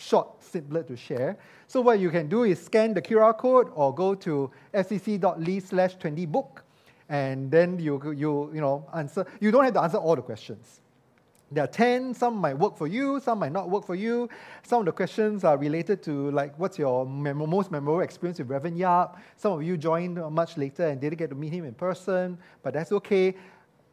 short 0.00 0.42
snippet 0.42 0.88
to 0.88 0.96
share. 0.96 1.36
So 1.66 1.80
what 1.80 2.00
you 2.00 2.10
can 2.10 2.28
do 2.28 2.44
is 2.44 2.60
scan 2.60 2.94
the 2.94 3.02
QR 3.02 3.36
code 3.36 3.70
or 3.74 3.94
go 3.94 4.14
to 4.16 4.50
fcc.ly 4.74 5.58
slash 5.60 5.96
20book 5.98 6.62
and 7.08 7.50
then 7.50 7.78
you, 7.78 8.00
you, 8.16 8.50
you 8.54 8.60
know, 8.60 8.86
answer. 8.94 9.26
You 9.40 9.50
don't 9.50 9.64
have 9.64 9.74
to 9.74 9.82
answer 9.82 9.98
all 9.98 10.16
the 10.16 10.22
questions. 10.22 10.80
There 11.52 11.64
are 11.64 11.66
10, 11.66 12.14
some 12.14 12.36
might 12.36 12.56
work 12.56 12.76
for 12.76 12.86
you, 12.86 13.18
some 13.18 13.40
might 13.40 13.50
not 13.50 13.68
work 13.68 13.84
for 13.84 13.96
you. 13.96 14.28
Some 14.62 14.80
of 14.80 14.86
the 14.86 14.92
questions 14.92 15.42
are 15.42 15.58
related 15.58 16.00
to, 16.04 16.30
like, 16.30 16.56
what's 16.56 16.78
your 16.78 17.04
mem- 17.04 17.38
most 17.50 17.72
memorable 17.72 18.02
experience 18.02 18.38
with 18.38 18.48
Reverend 18.48 18.78
Yap? 18.78 19.20
Some 19.36 19.54
of 19.54 19.62
you 19.64 19.76
joined 19.76 20.14
much 20.32 20.56
later 20.56 20.86
and 20.86 21.00
didn't 21.00 21.18
get 21.18 21.28
to 21.30 21.34
meet 21.34 21.52
him 21.52 21.64
in 21.64 21.74
person, 21.74 22.38
but 22.62 22.72
that's 22.72 22.92
okay. 22.92 23.34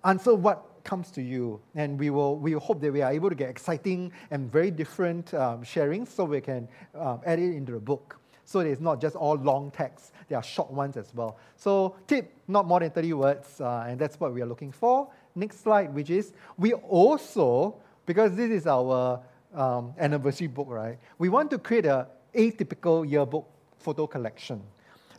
Answer 0.03 0.35
what 0.35 0.76
comes 0.87 1.11
to 1.11 1.21
you, 1.21 1.61
and 1.75 1.99
we 1.99 2.09
will, 2.09 2.37
we 2.37 2.53
hope 2.53 2.81
that 2.81 2.91
we 2.91 3.03
are 3.03 3.11
able 3.11 3.29
to 3.29 3.35
get 3.35 3.49
exciting 3.49 4.11
and 4.31 4.51
very 4.51 4.71
different 4.71 5.33
um, 5.35 5.61
sharings 5.61 6.07
so 6.07 6.23
we 6.23 6.41
can 6.41 6.67
um, 6.95 7.21
add 7.25 7.37
it 7.37 7.55
into 7.55 7.73
the 7.73 7.79
book. 7.79 8.19
So 8.45 8.61
it's 8.61 8.81
not 8.81 8.99
just 8.99 9.15
all 9.15 9.35
long 9.35 9.69
texts, 9.69 10.13
there 10.29 10.39
are 10.39 10.43
short 10.43 10.71
ones 10.71 10.97
as 10.97 11.13
well. 11.13 11.37
So, 11.57 11.97
tip 12.07 12.33
not 12.47 12.65
more 12.65 12.79
than 12.79 12.91
30 12.91 13.13
words, 13.13 13.59
uh, 13.59 13.85
and 13.87 13.99
that's 13.99 14.17
what 14.19 14.33
we 14.33 14.41
are 14.41 14.45
looking 14.45 14.71
for 14.71 15.09
next 15.37 15.61
slide, 15.61 15.93
which 15.93 16.09
is 16.09 16.33
we 16.57 16.73
also, 16.73 17.75
because 18.05 18.35
this 18.35 18.49
is 18.49 18.67
our 18.67 19.21
um, 19.53 19.93
anniversary 19.97 20.47
book, 20.47 20.67
right? 20.69 20.97
We 21.17 21.29
want 21.29 21.51
to 21.51 21.59
create 21.59 21.85
a 21.85 22.07
atypical 22.35 23.09
yearbook 23.09 23.47
photo 23.79 24.07
collection 24.07 24.61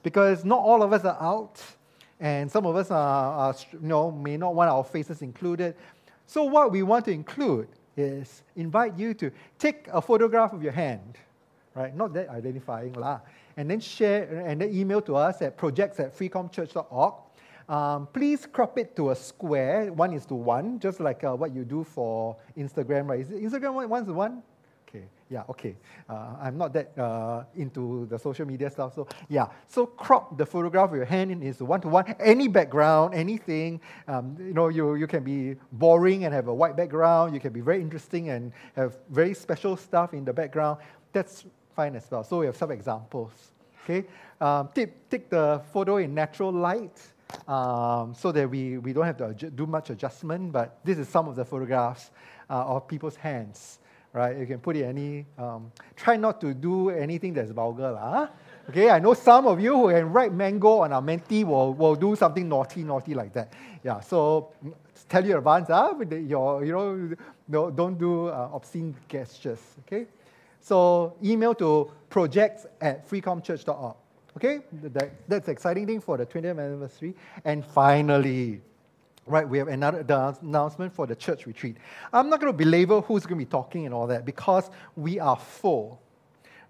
because 0.03 0.45
not 0.45 0.59
all 0.59 0.83
of 0.83 0.93
us 0.93 1.05
are 1.05 1.17
out, 1.21 1.61
and 2.21 2.51
some 2.51 2.67
of 2.67 2.77
us 2.77 2.91
are, 2.91 3.33
are 3.33 3.55
you 3.73 3.79
know, 3.81 4.11
may 4.11 4.37
not 4.37 4.55
want 4.55 4.71
our 4.71 4.85
faces 4.85 5.23
included. 5.23 5.77
So 6.27 6.45
what 6.45 6.73
we 6.73 6.83
want 6.83 7.05
to 7.07 7.13
include 7.13 7.69
is 7.97 8.43
invite 8.57 8.99
you 8.99 9.15
to 9.15 9.31
take 9.59 9.89
a 9.93 10.01
photograph 10.01 10.53
of 10.53 10.63
your 10.63 10.73
hand, 10.73 11.19
right? 11.75 11.95
Not 11.95 12.13
that 12.15 12.29
identifying 12.29 12.93
lah, 12.95 13.21
and 13.57 13.71
then 13.71 13.81
share 13.81 14.45
and 14.47 14.61
then 14.61 14.73
email 14.73 15.01
to 15.03 15.17
us 15.17 15.43
at 15.43 15.57
projects 15.57 16.01
at 16.01 16.17
freecomchurch.org. 16.17 17.15
um, 17.69 18.09
please 18.13 18.47
crop 18.47 18.79
it 18.79 18.97
to 18.97 19.11
a 19.11 19.17
square, 19.17 19.93
one 19.93 20.13
is 20.13 20.25
to 20.27 20.35
one, 20.35 20.79
just 20.81 21.01
like 21.01 21.23
uh, 21.23 21.35
what 21.35 21.55
you 21.55 21.65
do 21.65 21.85
for 21.85 22.37
Instagram, 22.57 23.09
right? 23.09 23.21
Is 23.21 23.29
Instagram 23.31 23.75
one, 23.75 23.89
one 23.89 24.07
to 24.07 24.13
one? 24.13 24.43
Okay, 24.89 25.05
yeah, 25.29 25.43
okay. 25.51 25.77
Uh, 26.09 26.37
I'm 26.41 26.57
not 26.57 26.73
that 26.73 26.97
uh, 26.99 27.45
into 27.55 28.07
the 28.09 28.19
social 28.19 28.47
media 28.47 28.71
stuff, 28.71 28.95
so 28.95 29.07
yeah. 29.29 29.49
So 29.67 29.85
crop 29.85 30.39
the 30.39 30.47
photograph 30.47 30.89
of 30.91 30.97
your 30.97 31.05
hand 31.05 31.31
in 31.31 31.43
is 31.43 31.63
one 31.63 31.83
to 31.83 31.89
one. 31.89 32.15
Any 32.19 32.49
background, 32.49 33.15
anything. 33.15 33.83
Um, 34.07 34.35
you 34.39 34.55
know, 34.55 34.69
you, 34.69 34.95
you 34.95 35.07
can 35.07 35.23
be 35.23 35.57
boring 35.73 36.25
and 36.25 36.33
have 36.33 36.49
a 36.49 36.55
white 36.55 36.75
background. 36.75 37.35
You 37.35 37.41
can 37.41 37.53
be 37.53 37.61
very 37.61 37.83
interesting 37.83 38.31
and 38.31 38.51
have 38.77 38.97
very 39.11 39.35
special 39.35 39.77
stuff 39.77 40.15
in 40.15 40.25
the 40.25 40.33
background. 40.33 40.79
That's 41.13 41.45
fine 41.77 41.95
as 41.95 42.11
well. 42.11 42.25
So 42.25 42.39
we 42.39 42.47
have 42.47 42.57
some 42.57 42.71
examples. 42.71 43.33
Okay, 43.85 44.07
um, 44.41 44.71
tip, 44.75 45.09
take 45.11 45.29
the 45.29 45.61
photo 45.73 45.99
in 45.99 46.15
natural 46.15 46.53
light 46.53 46.99
um, 47.47 48.15
so 48.15 48.33
that 48.33 48.49
we, 48.49 48.79
we 48.79 48.93
don't 48.95 49.07
have 49.07 49.19
to 49.19 49.51
do 49.51 49.67
much 49.67 49.91
adjustment. 49.91 50.53
But 50.53 50.79
this 50.83 50.97
is 50.97 51.09
some 51.09 51.29
of 51.29 51.37
the 51.37 51.45
photographs 51.45 52.11
uh, 52.51 52.65
of 52.65 52.89
people's 52.89 53.17
hands, 53.17 53.81
right? 54.19 54.37
You 54.37 54.47
can 54.47 54.59
put 54.59 54.77
it 54.77 54.85
any, 54.85 55.25
um, 55.39 55.71
try 55.97 56.17
not 56.17 56.41
to 56.41 56.53
do 56.53 56.91
anything 56.91 57.33
that's 57.33 57.53
vulgar. 57.53 57.97
Huh? 57.99 58.27
Okay, 58.69 58.91
I 58.91 58.99
know 58.99 59.15
some 59.15 59.47
of 59.47 59.61
you 59.61 59.75
who 59.75 59.89
can 59.89 60.13
write 60.13 60.33
mango 60.33 60.81
on 60.81 60.93
our 60.93 61.01
menti 61.01 61.45
will, 61.45 61.73
will 61.73 61.95
do 61.95 62.15
something 62.17 62.47
naughty, 62.47 62.83
naughty 62.83 63.15
like 63.15 63.33
that. 63.33 63.53
Yeah, 63.83 64.01
so 64.01 64.53
tell 65.09 65.25
you 65.25 65.39
advance, 65.39 65.69
huh? 65.69 65.95
your, 66.11 66.65
you 66.65 66.73
know, 66.73 67.17
no, 67.49 67.71
don't 67.71 67.99
do 67.99 68.27
uh, 68.27 68.51
obscene 68.53 68.95
gestures, 69.09 69.61
okay? 69.87 70.07
So 70.61 71.15
email 71.25 71.55
to 71.55 71.91
projects 72.11 72.67
at 72.81 73.09
freecomchurch.org. 73.09 73.97
Okay, 74.37 74.61
that, 74.73 75.29
that's 75.29 75.49
exciting 75.49 75.87
thing 75.87 76.01
for 76.01 76.17
the 76.17 76.27
20th 76.27 76.61
anniversary. 76.61 77.15
And 77.45 77.65
finally, 77.65 78.61
right, 79.29 79.49
we 79.49 79.59
have 79.59 79.69
another 79.69 80.35
announcement 80.43 80.93
for 80.93 81.07
the 81.07 81.15
church 81.15 81.47
retreat. 81.47 81.77
I'm 82.13 82.31
not 82.31 82.41
going 82.41 82.53
to 82.53 82.57
belabor 82.57 83.01
who's 83.01 83.25
going 83.27 83.39
to 83.39 83.45
be 83.45 83.51
talking 83.51 83.85
and 83.85 83.95
all 83.95 84.07
that 84.09 84.25
because 84.25 84.71
we 84.97 85.21
are 85.21 85.37
full. 85.37 86.01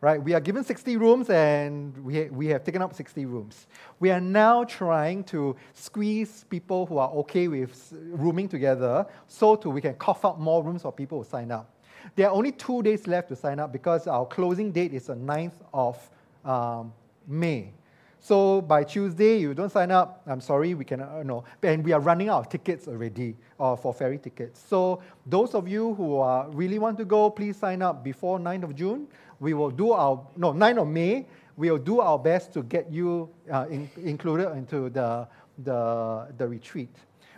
Right, 0.01 0.23
we 0.23 0.33
are 0.33 0.41
given 0.41 0.63
60 0.63 0.97
rooms 0.97 1.29
and 1.29 1.97
we, 2.05 2.27
we 2.31 2.47
have 2.47 2.63
taken 2.63 2.83
up 2.83 2.95
60 2.95 3.27
rooms. 3.27 3.67
We 3.99 4.13
are 4.13 4.21
now 4.21 4.63
trying 4.63 5.25
to 5.25 5.57
squeeze 5.75 6.45
people 6.49 6.87
who 6.87 6.99
are 6.99 7.11
okay 7.11 7.49
with 7.49 7.93
rooming 7.93 8.49
together 8.49 9.07
so 9.27 9.57
to 9.57 9.69
we 9.69 9.81
can 9.81 9.95
cough 9.95 10.25
up 10.25 10.39
more 10.39 10.63
rooms 10.63 10.83
for 10.83 10.93
people 10.93 11.19
who 11.19 11.29
sign 11.29 11.51
up. 11.51 11.75
There 12.15 12.29
are 12.29 12.33
only 12.33 12.53
two 12.53 12.81
days 12.85 13.09
left 13.09 13.29
to 13.31 13.37
sign 13.37 13.59
up 13.59 13.73
because 13.73 14.07
our 14.07 14.25
closing 14.25 14.71
date 14.71 14.95
is 14.95 15.07
the 15.07 15.17
9th 15.17 15.55
of 15.75 16.11
um, 16.45 16.93
May. 17.27 17.73
So 18.21 18.61
by 18.61 18.85
Tuesday, 18.85 19.39
you 19.39 19.55
don't 19.55 19.71
sign 19.71 19.91
up. 19.91 20.23
I'm 20.27 20.41
sorry, 20.41 20.75
we 20.75 20.85
cannot. 20.85 21.09
Uh, 21.11 21.23
no, 21.23 21.45
and 21.63 21.85
we 21.85 21.93
are 21.93 22.01
running 22.01 22.29
out 22.29 22.41
of 22.41 22.49
tickets 22.49 22.89
already 22.89 23.37
uh, 23.61 23.77
for 23.77 23.95
ferry 23.95 24.19
tickets. 24.19 24.61
So 24.69 25.01
those 25.27 25.55
of 25.55 25.69
you 25.69 25.95
who 25.95 26.17
are, 26.17 26.49
really 26.51 26.79
want 26.79 26.99
to 26.99 27.05
go, 27.05 27.31
please 27.31 27.57
sign 27.57 27.81
up 27.81 28.03
before 28.03 28.39
9th 28.39 28.65
of 28.65 28.75
June. 28.75 29.07
We 29.41 29.55
will 29.55 29.71
do 29.71 29.93
our 29.93 30.27
no 30.37 30.53
9th 30.53 30.83
of 30.83 30.89
May. 30.89 31.27
We 31.57 31.71
will 31.71 31.79
do 31.79 32.01
our 32.01 32.19
best 32.19 32.53
to 32.55 32.63
get 32.63 32.91
you 32.91 33.31
uh, 33.53 33.67
in, 33.71 33.89
included 34.03 34.51
into 34.53 34.91
the, 34.91 35.29
the 35.65 36.29
the 36.37 36.47
retreat. 36.47 36.95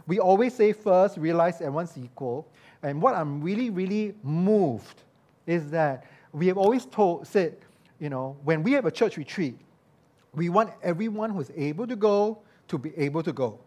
We 0.06 0.18
always 0.18 0.54
say 0.54 0.72
first, 0.72 1.18
realize 1.18 1.60
everyone's 1.60 1.96
equal. 1.96 2.48
And 2.82 3.00
what 3.00 3.14
I'm 3.14 3.40
really, 3.40 3.70
really 3.70 4.14
moved 4.22 5.02
is 5.46 5.70
that 5.70 6.06
we 6.32 6.46
have 6.46 6.58
always 6.58 6.86
told, 6.86 7.26
said, 7.26 7.56
you 7.98 8.08
know, 8.08 8.36
when 8.44 8.62
we 8.62 8.72
have 8.72 8.86
a 8.86 8.90
church 8.90 9.16
retreat, 9.16 9.58
we 10.34 10.48
want 10.48 10.70
everyone 10.82 11.30
who's 11.30 11.50
able 11.56 11.86
to 11.86 11.96
go 11.96 12.42
to 12.68 12.78
be 12.78 12.96
able 12.96 13.22
to 13.22 13.32
go. 13.32 13.58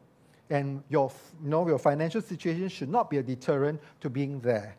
And 0.49 0.83
your, 0.89 1.11
you 1.43 1.49
know, 1.49 1.67
your 1.67 1.79
financial 1.79 2.21
situation 2.21 2.69
should 2.69 2.89
not 2.89 3.09
be 3.09 3.17
a 3.17 3.23
deterrent 3.23 3.81
to 4.01 4.09
being 4.09 4.39
there. 4.39 4.77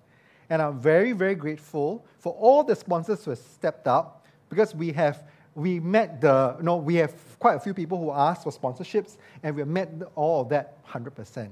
And 0.51 0.61
I'm 0.63 0.79
very, 0.79 1.13
very 1.13 1.35
grateful 1.35 2.05
for 2.19 2.33
all 2.35 2.63
the 2.63 2.77
sponsors 2.77 3.25
who 3.25 3.31
have 3.31 3.39
stepped 3.39 3.89
up 3.89 4.27
because 4.49 4.75
we 4.75 4.93
have 4.93 5.25
we 5.55 5.79
met 5.79 6.21
the 6.21 6.57
you 6.59 6.65
know, 6.65 6.77
we 6.77 6.97
have 6.97 7.15
quite 7.39 7.55
a 7.55 7.61
few 7.61 7.73
people 7.75 7.99
who 7.99 8.11
asked 8.11 8.43
for 8.43 8.51
sponsorships 8.51 9.17
and 9.43 9.55
we 9.55 9.61
have 9.61 9.69
met 9.69 9.91
all 10.15 10.43
of 10.43 10.49
that 10.49 10.85
100%. 10.87 11.51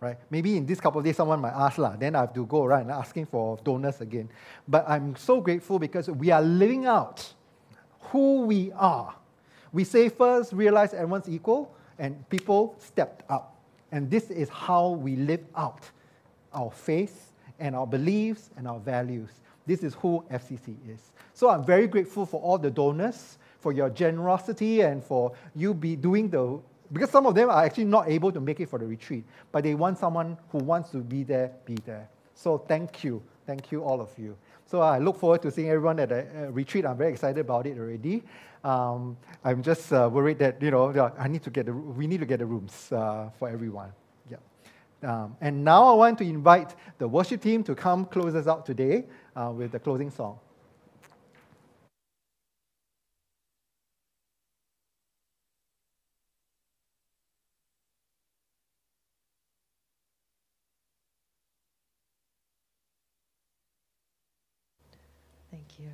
Right? 0.00 0.16
Maybe 0.30 0.56
in 0.56 0.66
this 0.66 0.80
couple 0.80 0.98
of 0.98 1.04
days 1.04 1.16
someone 1.16 1.40
might 1.40 1.52
ask, 1.52 1.78
lah, 1.78 1.94
then 1.94 2.16
I 2.16 2.20
have 2.20 2.32
to 2.34 2.44
go 2.46 2.64
around 2.64 2.90
asking 2.90 3.26
for 3.26 3.56
donors 3.62 4.00
again. 4.00 4.28
But 4.66 4.88
I'm 4.88 5.14
so 5.14 5.40
grateful 5.40 5.78
because 5.78 6.08
we 6.10 6.30
are 6.30 6.42
living 6.42 6.86
out 6.86 7.32
who 8.00 8.40
we 8.42 8.72
are 8.72 9.14
we 9.72 9.84
say 9.84 10.08
first, 10.08 10.52
realize 10.52 10.94
everyone's 10.94 11.28
equal, 11.28 11.74
and 11.98 12.28
people 12.28 12.74
stepped 12.78 13.30
up. 13.30 13.56
And 13.90 14.10
this 14.10 14.30
is 14.30 14.48
how 14.48 14.90
we 14.90 15.16
live 15.16 15.44
out 15.56 15.90
our 16.54 16.70
faith 16.70 17.32
and 17.58 17.74
our 17.74 17.86
beliefs 17.86 18.50
and 18.56 18.66
our 18.66 18.78
values. 18.78 19.30
This 19.66 19.82
is 19.82 19.94
who 19.94 20.24
FCC 20.30 20.76
is. 20.88 21.12
So 21.34 21.48
I'm 21.48 21.64
very 21.64 21.86
grateful 21.86 22.26
for 22.26 22.40
all 22.40 22.58
the 22.58 22.70
donors, 22.70 23.38
for 23.60 23.72
your 23.72 23.90
generosity, 23.90 24.80
and 24.80 25.02
for 25.02 25.32
you 25.54 25.72
be 25.72 25.96
doing 25.96 26.28
the 26.28 26.60
because 26.92 27.08
some 27.08 27.24
of 27.24 27.34
them 27.34 27.48
are 27.48 27.64
actually 27.64 27.86
not 27.86 28.08
able 28.08 28.30
to 28.30 28.40
make 28.40 28.60
it 28.60 28.68
for 28.68 28.78
the 28.78 28.86
retreat, 28.86 29.24
but 29.50 29.64
they 29.64 29.74
want 29.74 29.96
someone 29.96 30.36
who 30.50 30.58
wants 30.58 30.90
to 30.90 30.98
be 30.98 31.22
there, 31.22 31.50
be 31.64 31.76
there. 31.86 32.06
So 32.34 32.58
thank 32.58 33.02
you. 33.02 33.22
Thank 33.46 33.72
you, 33.72 33.82
all 33.82 34.00
of 34.00 34.10
you. 34.18 34.36
So 34.66 34.80
I 34.80 34.98
look 34.98 35.18
forward 35.18 35.42
to 35.42 35.50
seeing 35.50 35.68
everyone 35.68 35.98
at 36.00 36.10
the 36.10 36.20
uh, 36.20 36.50
retreat. 36.50 36.84
I'm 36.86 36.96
very 36.96 37.12
excited 37.12 37.40
about 37.40 37.66
it 37.66 37.78
already. 37.78 38.22
Um, 38.64 39.16
I'm 39.44 39.62
just 39.62 39.92
uh, 39.92 40.08
worried 40.12 40.38
that 40.38 40.62
you 40.62 40.70
know 40.70 41.12
I 41.18 41.28
need 41.28 41.42
to 41.42 41.50
get 41.50 41.66
the, 41.66 41.72
we 41.72 42.06
need 42.06 42.20
to 42.20 42.26
get 42.26 42.38
the 42.38 42.46
rooms 42.46 42.92
uh, 42.92 43.30
for 43.38 43.48
everyone. 43.48 43.92
Yeah. 44.30 44.36
Um, 45.02 45.36
and 45.40 45.64
now 45.64 45.84
I 45.86 45.94
want 45.94 46.18
to 46.18 46.24
invite 46.24 46.76
the 46.98 47.08
worship 47.08 47.42
team 47.42 47.64
to 47.64 47.74
come 47.74 48.04
close 48.04 48.34
us 48.36 48.46
out 48.46 48.64
today 48.64 49.04
uh, 49.34 49.52
with 49.54 49.72
the 49.72 49.80
closing 49.80 50.10
song. 50.10 50.38
Thank 65.50 65.80
you. 65.80 65.90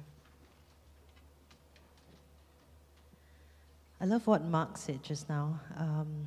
I 3.97 3.97
love 4.08 4.26
what 4.26 4.42
Mark 4.42 4.78
said 4.78 5.02
just 5.02 5.28
now. 5.28 5.60
Um, 5.76 6.26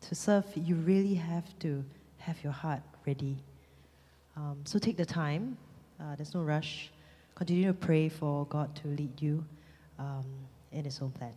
to 0.00 0.14
serve, 0.14 0.46
you 0.54 0.76
really 0.76 1.14
have 1.14 1.46
to 1.58 1.84
have 2.16 2.42
your 2.42 2.54
heart 2.54 2.80
ready. 3.06 3.36
Um, 4.34 4.60
so 4.64 4.78
take 4.78 4.96
the 4.96 5.04
time. 5.04 5.58
Uh, 6.00 6.16
there's 6.16 6.34
no 6.34 6.40
rush. 6.40 6.90
Continue 7.34 7.66
to 7.66 7.74
pray 7.74 8.08
for 8.08 8.46
God 8.46 8.74
to 8.76 8.88
lead 8.88 9.20
you 9.20 9.44
um, 9.98 10.24
in 10.72 10.84
His 10.84 11.00
own 11.02 11.10
plan. 11.10 11.32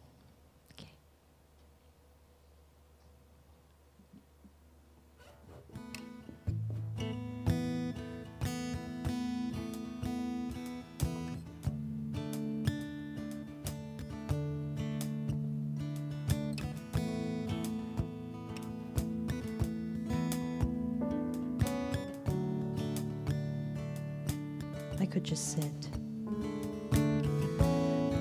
Could 25.19 25.25
just 25.25 25.51
sit. 25.51 25.89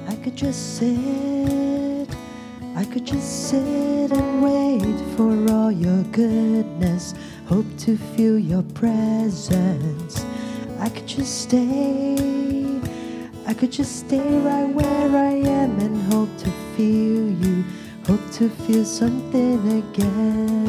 I 0.08 0.16
could 0.16 0.34
just 0.34 0.78
sit. 0.78 2.08
I 2.74 2.84
could 2.84 3.06
just 3.06 3.48
sit 3.50 4.10
and 4.10 4.42
wait 4.42 5.16
for 5.16 5.52
all 5.52 5.70
your 5.70 6.02
goodness. 6.10 7.14
Hope 7.46 7.66
to 7.86 7.96
feel 8.16 8.36
your 8.36 8.64
presence. 8.74 10.26
I 10.80 10.88
could 10.88 11.06
just 11.06 11.42
stay. 11.42 12.16
I 13.46 13.54
could 13.54 13.70
just 13.70 14.00
stay 14.00 14.40
right 14.40 14.68
where 14.74 15.16
I 15.16 15.34
am 15.34 15.78
and 15.78 16.12
hope 16.12 16.36
to 16.38 16.50
feel 16.74 17.30
you. 17.30 17.64
Hope 18.08 18.28
to 18.38 18.48
feel 18.48 18.84
something 18.84 19.84
again. 19.84 20.67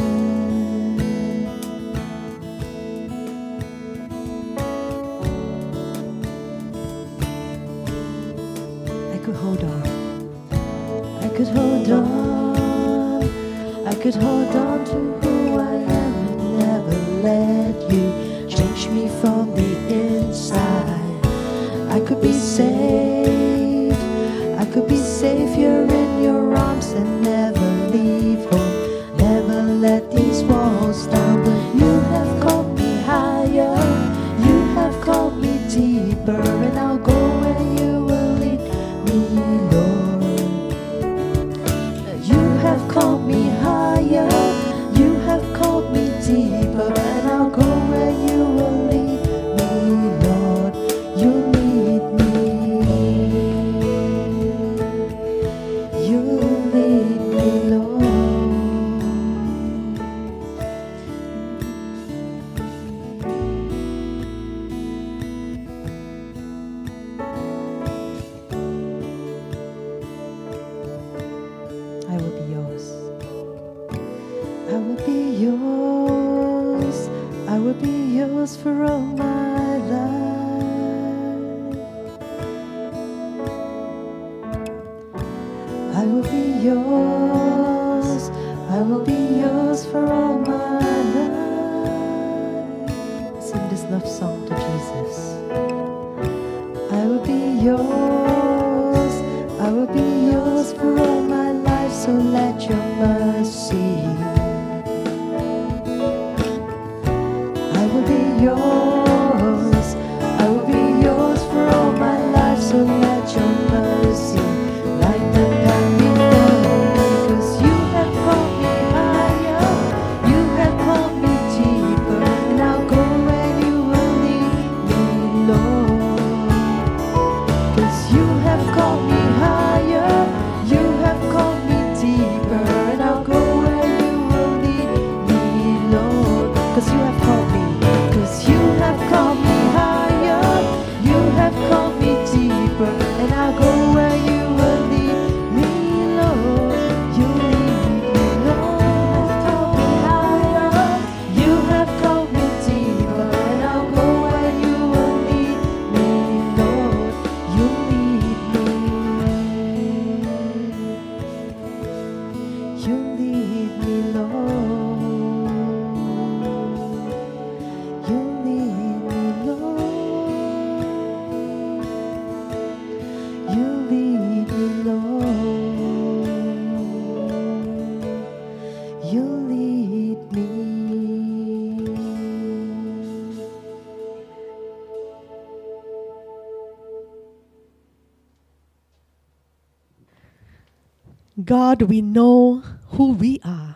God, 191.50 191.82
we 191.82 192.04
know 192.04 192.62
who 192.90 193.14
we 193.14 193.40
are 193.44 193.76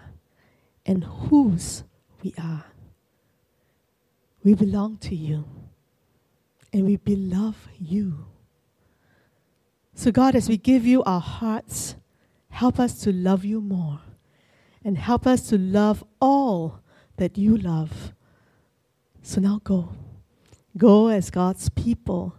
and 0.86 1.04
whose 1.04 1.84
we 2.22 2.32
are. 2.38 2.66
We 4.44 4.54
belong 4.54 4.98
to 4.98 5.16
you 5.16 5.46
and 6.72 6.86
we 6.86 6.98
beloved 6.98 7.72
you. 7.80 8.28
So, 9.96 10.12
God, 10.12 10.36
as 10.36 10.48
we 10.48 10.56
give 10.56 10.86
you 10.86 11.02
our 11.06 11.20
hearts, 11.20 11.96
help 12.50 12.80
us 12.80 13.00
to 13.06 13.12
love 13.12 13.44
you 13.44 13.60
more 13.60 14.02
and 14.86 14.96
help 14.96 15.26
us 15.26 15.50
to 15.50 15.58
love 15.58 16.04
all 16.22 16.80
that 17.18 17.40
you 17.40 17.58
love. 17.58 18.14
So 19.24 19.42
now 19.42 19.62
go. 19.64 19.90
Go 20.78 21.08
as 21.08 21.32
God's 21.32 21.70
people 21.70 22.36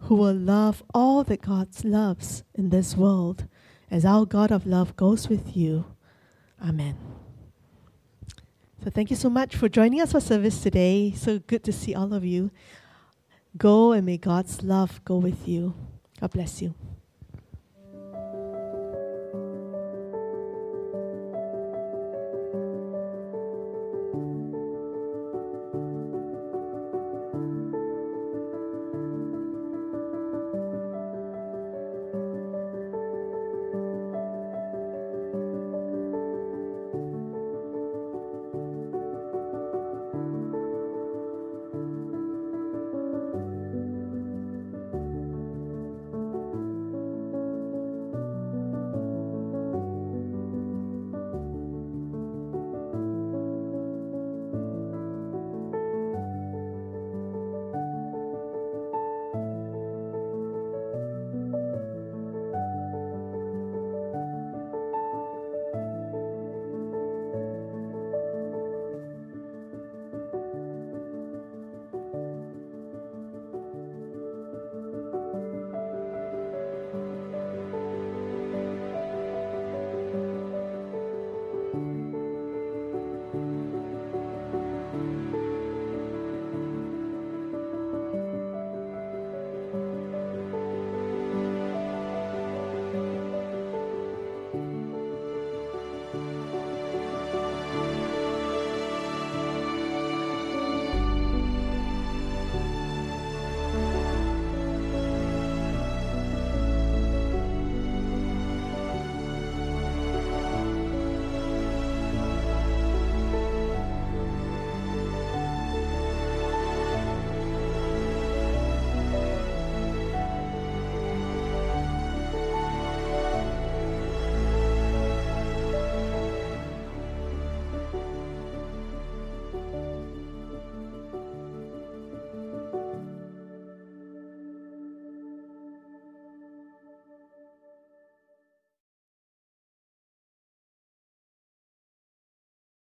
who 0.00 0.16
will 0.16 0.34
love 0.34 0.82
all 0.92 1.24
that 1.24 1.40
God 1.40 1.68
loves 1.84 2.44
in 2.54 2.68
this 2.68 2.94
world 2.94 3.48
as 3.94 4.04
our 4.04 4.26
God 4.26 4.50
of 4.50 4.66
love 4.66 4.96
goes 4.96 5.28
with 5.28 5.56
you. 5.56 5.84
Amen. 6.60 6.98
So 8.82 8.90
thank 8.90 9.08
you 9.08 9.14
so 9.14 9.30
much 9.30 9.54
for 9.54 9.68
joining 9.68 10.00
us 10.00 10.10
for 10.10 10.20
service 10.20 10.60
today. 10.60 11.12
So 11.12 11.38
good 11.38 11.62
to 11.62 11.72
see 11.72 11.94
all 11.94 12.12
of 12.12 12.24
you. 12.24 12.50
Go 13.56 13.92
and 13.92 14.04
may 14.04 14.16
God's 14.16 14.64
love 14.64 15.00
go 15.04 15.18
with 15.18 15.46
you. 15.46 15.74
God 16.20 16.32
bless 16.32 16.60
you. 16.60 16.74